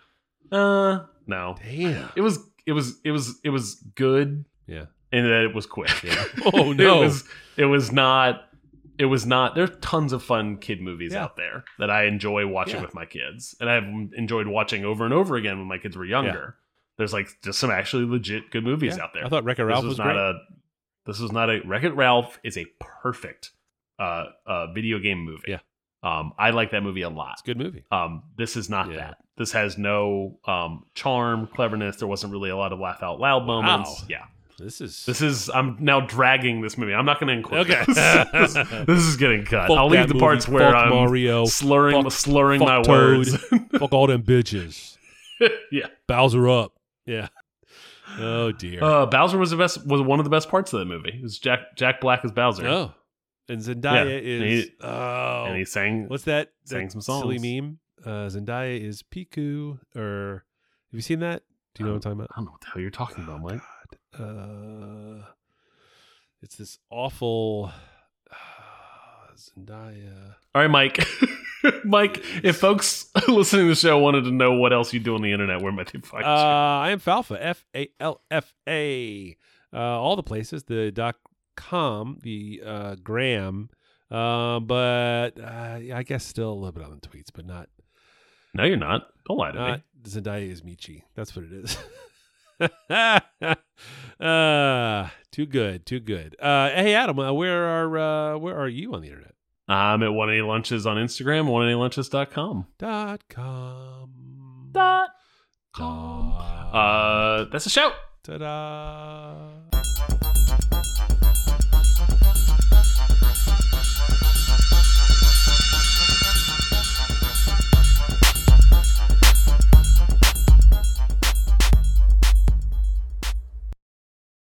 Uh, 0.51 1.05
no. 1.27 1.55
damn. 1.63 2.09
It 2.15 2.21
was. 2.21 2.39
It 2.65 2.73
was. 2.73 2.99
It 3.03 3.11
was. 3.11 3.39
It 3.43 3.49
was 3.49 3.75
good 3.95 4.45
Yeah. 4.67 4.85
And 5.11 5.25
that 5.25 5.43
it 5.45 5.55
was 5.55 5.65
quick. 5.65 5.91
Oh 6.53 6.73
no. 6.73 7.01
it 7.01 7.05
was. 7.05 7.23
It 7.57 7.65
was 7.65 7.91
not. 7.91 8.41
It 8.97 9.05
was 9.05 9.25
not. 9.25 9.55
There's 9.55 9.71
tons 9.81 10.13
of 10.13 10.23
fun 10.23 10.57
kid 10.57 10.81
movies 10.81 11.11
Yeah. 11.13 11.23
out 11.23 11.35
there 11.35 11.63
that 11.79 11.89
I 11.89 12.05
enjoy 12.05 12.47
watching 12.47 12.75
Yeah. 12.75 12.81
with 12.83 12.93
my 12.93 13.05
kids, 13.05 13.55
and 13.59 13.69
I've 13.69 13.83
enjoyed 14.17 14.47
watching 14.47 14.85
over 14.85 15.03
and 15.03 15.13
over 15.13 15.35
again 15.35 15.57
when 15.57 15.67
my 15.67 15.77
kids 15.77 15.97
were 15.97 16.05
younger. 16.05 16.55
There's 16.97 17.11
like 17.11 17.27
just 17.43 17.59
some 17.59 17.71
actually 17.71 18.05
legit 18.05 18.51
good 18.51 18.63
movies 18.63 18.95
Yeah. 18.97 19.03
out 19.03 19.13
there. 19.13 19.25
I 19.25 19.29
thought 19.29 19.43
Wreck-It 19.43 19.63
this 19.63 19.67
Ralph 19.67 19.83
was, 19.83 19.89
was, 19.91 19.97
not 19.99 20.05
great. 20.13 20.17
a. 20.17 20.33
This 21.05 21.19
is 21.19 21.31
not 21.31 21.49
a. 21.49 21.61
Wreck 21.65 21.83
It 21.83 21.95
Ralph 21.95 22.39
is 22.43 22.57
a 22.57 22.65
perfect, 22.79 23.51
uh, 23.99 24.25
uh, 24.45 24.67
video 24.73 24.99
game 24.99 25.19
movie. 25.19 25.43
Yeah. 25.47 25.59
Um, 26.03 26.33
I 26.37 26.51
like 26.51 26.71
that 26.71 26.83
movie 26.83 27.01
a 27.01 27.09
lot. 27.09 27.33
it's 27.33 27.41
a 27.41 27.45
good 27.45 27.57
movie. 27.57 27.83
Um, 27.91 28.23
this 28.37 28.55
is 28.57 28.69
not 28.69 28.89
Yeah. 28.91 28.97
that. 28.97 29.17
This 29.37 29.51
has 29.53 29.77
no 29.77 30.37
um 30.45 30.85
charm, 30.93 31.47
cleverness. 31.47 31.97
There 31.97 32.07
wasn't 32.07 32.31
really 32.31 32.49
a 32.49 32.57
lot 32.57 32.71
of 32.73 32.79
laugh 32.79 33.01
out 33.03 33.19
loud 33.19 33.45
moments. 33.45 33.89
Wow. 34.01 34.07
Yeah. 34.09 34.23
This 34.57 34.79
is 34.79 35.05
This 35.05 35.21
is 35.21 35.49
I'm 35.49 35.77
now 35.81 35.99
dragging 36.01 36.61
this 36.61 36.77
movie. 36.77 36.93
I'm 36.93 37.05
not 37.05 37.19
going 37.19 37.27
to 37.27 37.33
include 37.33 37.69
Okay. 37.69 37.83
this. 37.87 38.53
this. 38.53 38.85
this 38.85 38.99
is 38.99 39.17
getting 39.17 39.43
cut. 39.45 39.67
Fuck 39.67 39.77
I'll 39.77 39.87
leave 39.89 40.07
the 40.07 40.13
movie. 40.13 40.19
parts 40.23 40.47
where 40.47 40.73
I'm 40.75 40.89
Mario. 40.91 41.43
slurring 41.45 42.03
Fuck- 42.03 42.11
slurring 42.13 42.59
fuck 42.59 42.67
my 42.69 42.75
Toad. 42.83 42.87
words. 42.87 43.35
Fuck 43.77 43.91
all 43.91 44.07
them 44.07 44.23
bitches. 44.23 44.95
yeah. 45.71 45.87
Bowser 46.07 46.47
up. 46.47 46.71
Yeah. 47.05 47.27
Oh 48.17 48.51
dear. 48.51 48.83
Uh, 48.83 49.05
Bowser 49.05 49.37
was 49.37 49.51
the 49.51 49.57
best 49.57 49.85
was 49.85 50.01
one 50.01 50.19
of 50.19 50.23
the 50.23 50.29
best 50.29 50.49
parts 50.49 50.71
of 50.73 50.79
that 50.79 50.85
movie. 50.85 51.11
It 51.15 51.21
was 51.23 51.37
Jack 51.39 51.75
Jack 51.75 51.99
Black 52.01 52.23
as 52.23 52.31
Bowser. 52.31 52.67
oh. 52.67 52.93
And 53.47 53.61
Zendaya 53.61 54.05
Yeah. 54.05 54.17
is 54.17 54.41
And 54.41 54.49
he- 54.51 54.71
oh. 54.81 55.43
And 55.47 55.57
he 55.57 55.65
sang 55.65 56.07
What's 56.07 56.23
that? 56.23 56.51
sang 56.63 56.87
that 56.87 56.91
some 56.91 57.01
Silly 57.01 57.37
meme. 57.39 57.79
Uh, 58.03 58.27
Zendaya 58.27 58.79
is 58.79 59.03
Piku. 59.03 59.79
Or 59.95 60.45
have 60.91 60.97
you 60.97 61.01
seen 61.01 61.19
that? 61.19 61.43
Do 61.75 61.83
you 61.83 61.87
know 61.87 61.93
what 61.93 61.95
I'm 61.97 62.01
talking 62.01 62.19
about? 62.19 62.29
I 62.31 62.35
don't 62.37 62.45
know 62.45 62.51
what 62.51 62.61
the 62.61 62.67
hell 62.73 62.81
you're 62.81 62.89
talking 62.89 63.23
about, 63.23 63.41
Mike. 63.41 63.61
God. 64.17 64.23
Uh, 65.21 65.25
it's 66.41 66.55
this 66.57 66.79
awful 66.89 67.71
Zendaya. 69.37 70.35
All 70.53 70.61
right, 70.61 70.67
Mike. 70.71 71.05
Mike, 71.85 72.23
if 72.43 72.57
folks 72.57 73.09
listening 73.27 73.65
to 73.65 73.69
the 73.69 73.75
show 73.75 73.97
wanted 73.97 74.23
to 74.25 74.31
know 74.31 74.53
what 74.53 74.73
else 74.73 74.93
you 74.93 74.99
do 74.99 75.15
on 75.15 75.21
the 75.21 75.31
internet, 75.31 75.61
where 75.61 75.71
might 75.71 75.91
they 75.91 75.99
find 75.99 76.23
Uh, 76.23 76.27
I 76.27 76.91
am 76.91 76.99
Falfa. 76.99 77.37
F 77.39 77.65
A 77.75 77.89
L 77.99 78.21
F 78.31 78.53
A. 78.67 79.37
Uh, 79.73 79.77
all 79.77 80.15
the 80.15 80.23
places. 80.23 80.63
The 80.63 80.91
dot 80.91 81.15
com. 81.55 82.19
The 82.21 82.61
uh, 82.65 82.95
gram. 83.03 83.69
Uh, 84.11 84.59
but 84.59 85.39
uh, 85.39 85.79
I 85.93 86.03
guess 86.03 86.25
still 86.25 86.51
a 86.51 86.53
little 86.53 86.71
bit 86.71 86.83
on 86.83 86.99
the 87.01 87.07
tweets, 87.07 87.29
but 87.33 87.45
not? 87.45 87.69
No, 88.53 88.63
you're 88.63 88.77
not. 88.77 89.07
Don't 89.27 89.37
lie 89.37 89.51
to 89.51 89.57
not 89.57 89.77
me. 89.77 89.83
Zendaya 90.03 90.49
is 90.49 90.61
Meechee. 90.61 91.01
That's 91.15 91.35
what 91.35 91.45
it 91.45 91.51
is. 91.51 91.77
uh, 94.19 95.09
too 95.31 95.45
good, 95.45 95.85
too 95.85 95.99
good. 95.99 96.35
Uh, 96.39 96.69
hey 96.69 96.93
Adam, 96.93 97.19
uh, 97.19 97.33
where 97.33 97.65
are 97.65 97.97
uh, 97.97 98.37
where 98.37 98.57
are 98.57 98.67
you 98.69 98.93
on 98.93 99.01
the 99.01 99.09
internet? 99.09 99.34
I'm 99.67 100.03
at 100.03 100.13
one 100.13 100.29
any 100.29 100.41
lunches 100.41 100.85
on 100.85 100.97
Instagram, 100.97 101.47
one 101.47 101.65
any 101.65 101.75
lunches.com. 101.75 102.67
Dot 102.77 103.21
com. 103.29 104.69
Dot 104.71 105.09
com. 105.75 106.33
Uh, 106.73 107.45
that's 107.45 107.65
a 107.65 107.69
shout. 107.69 107.93
Ta 108.23 108.37
da. 108.37 109.65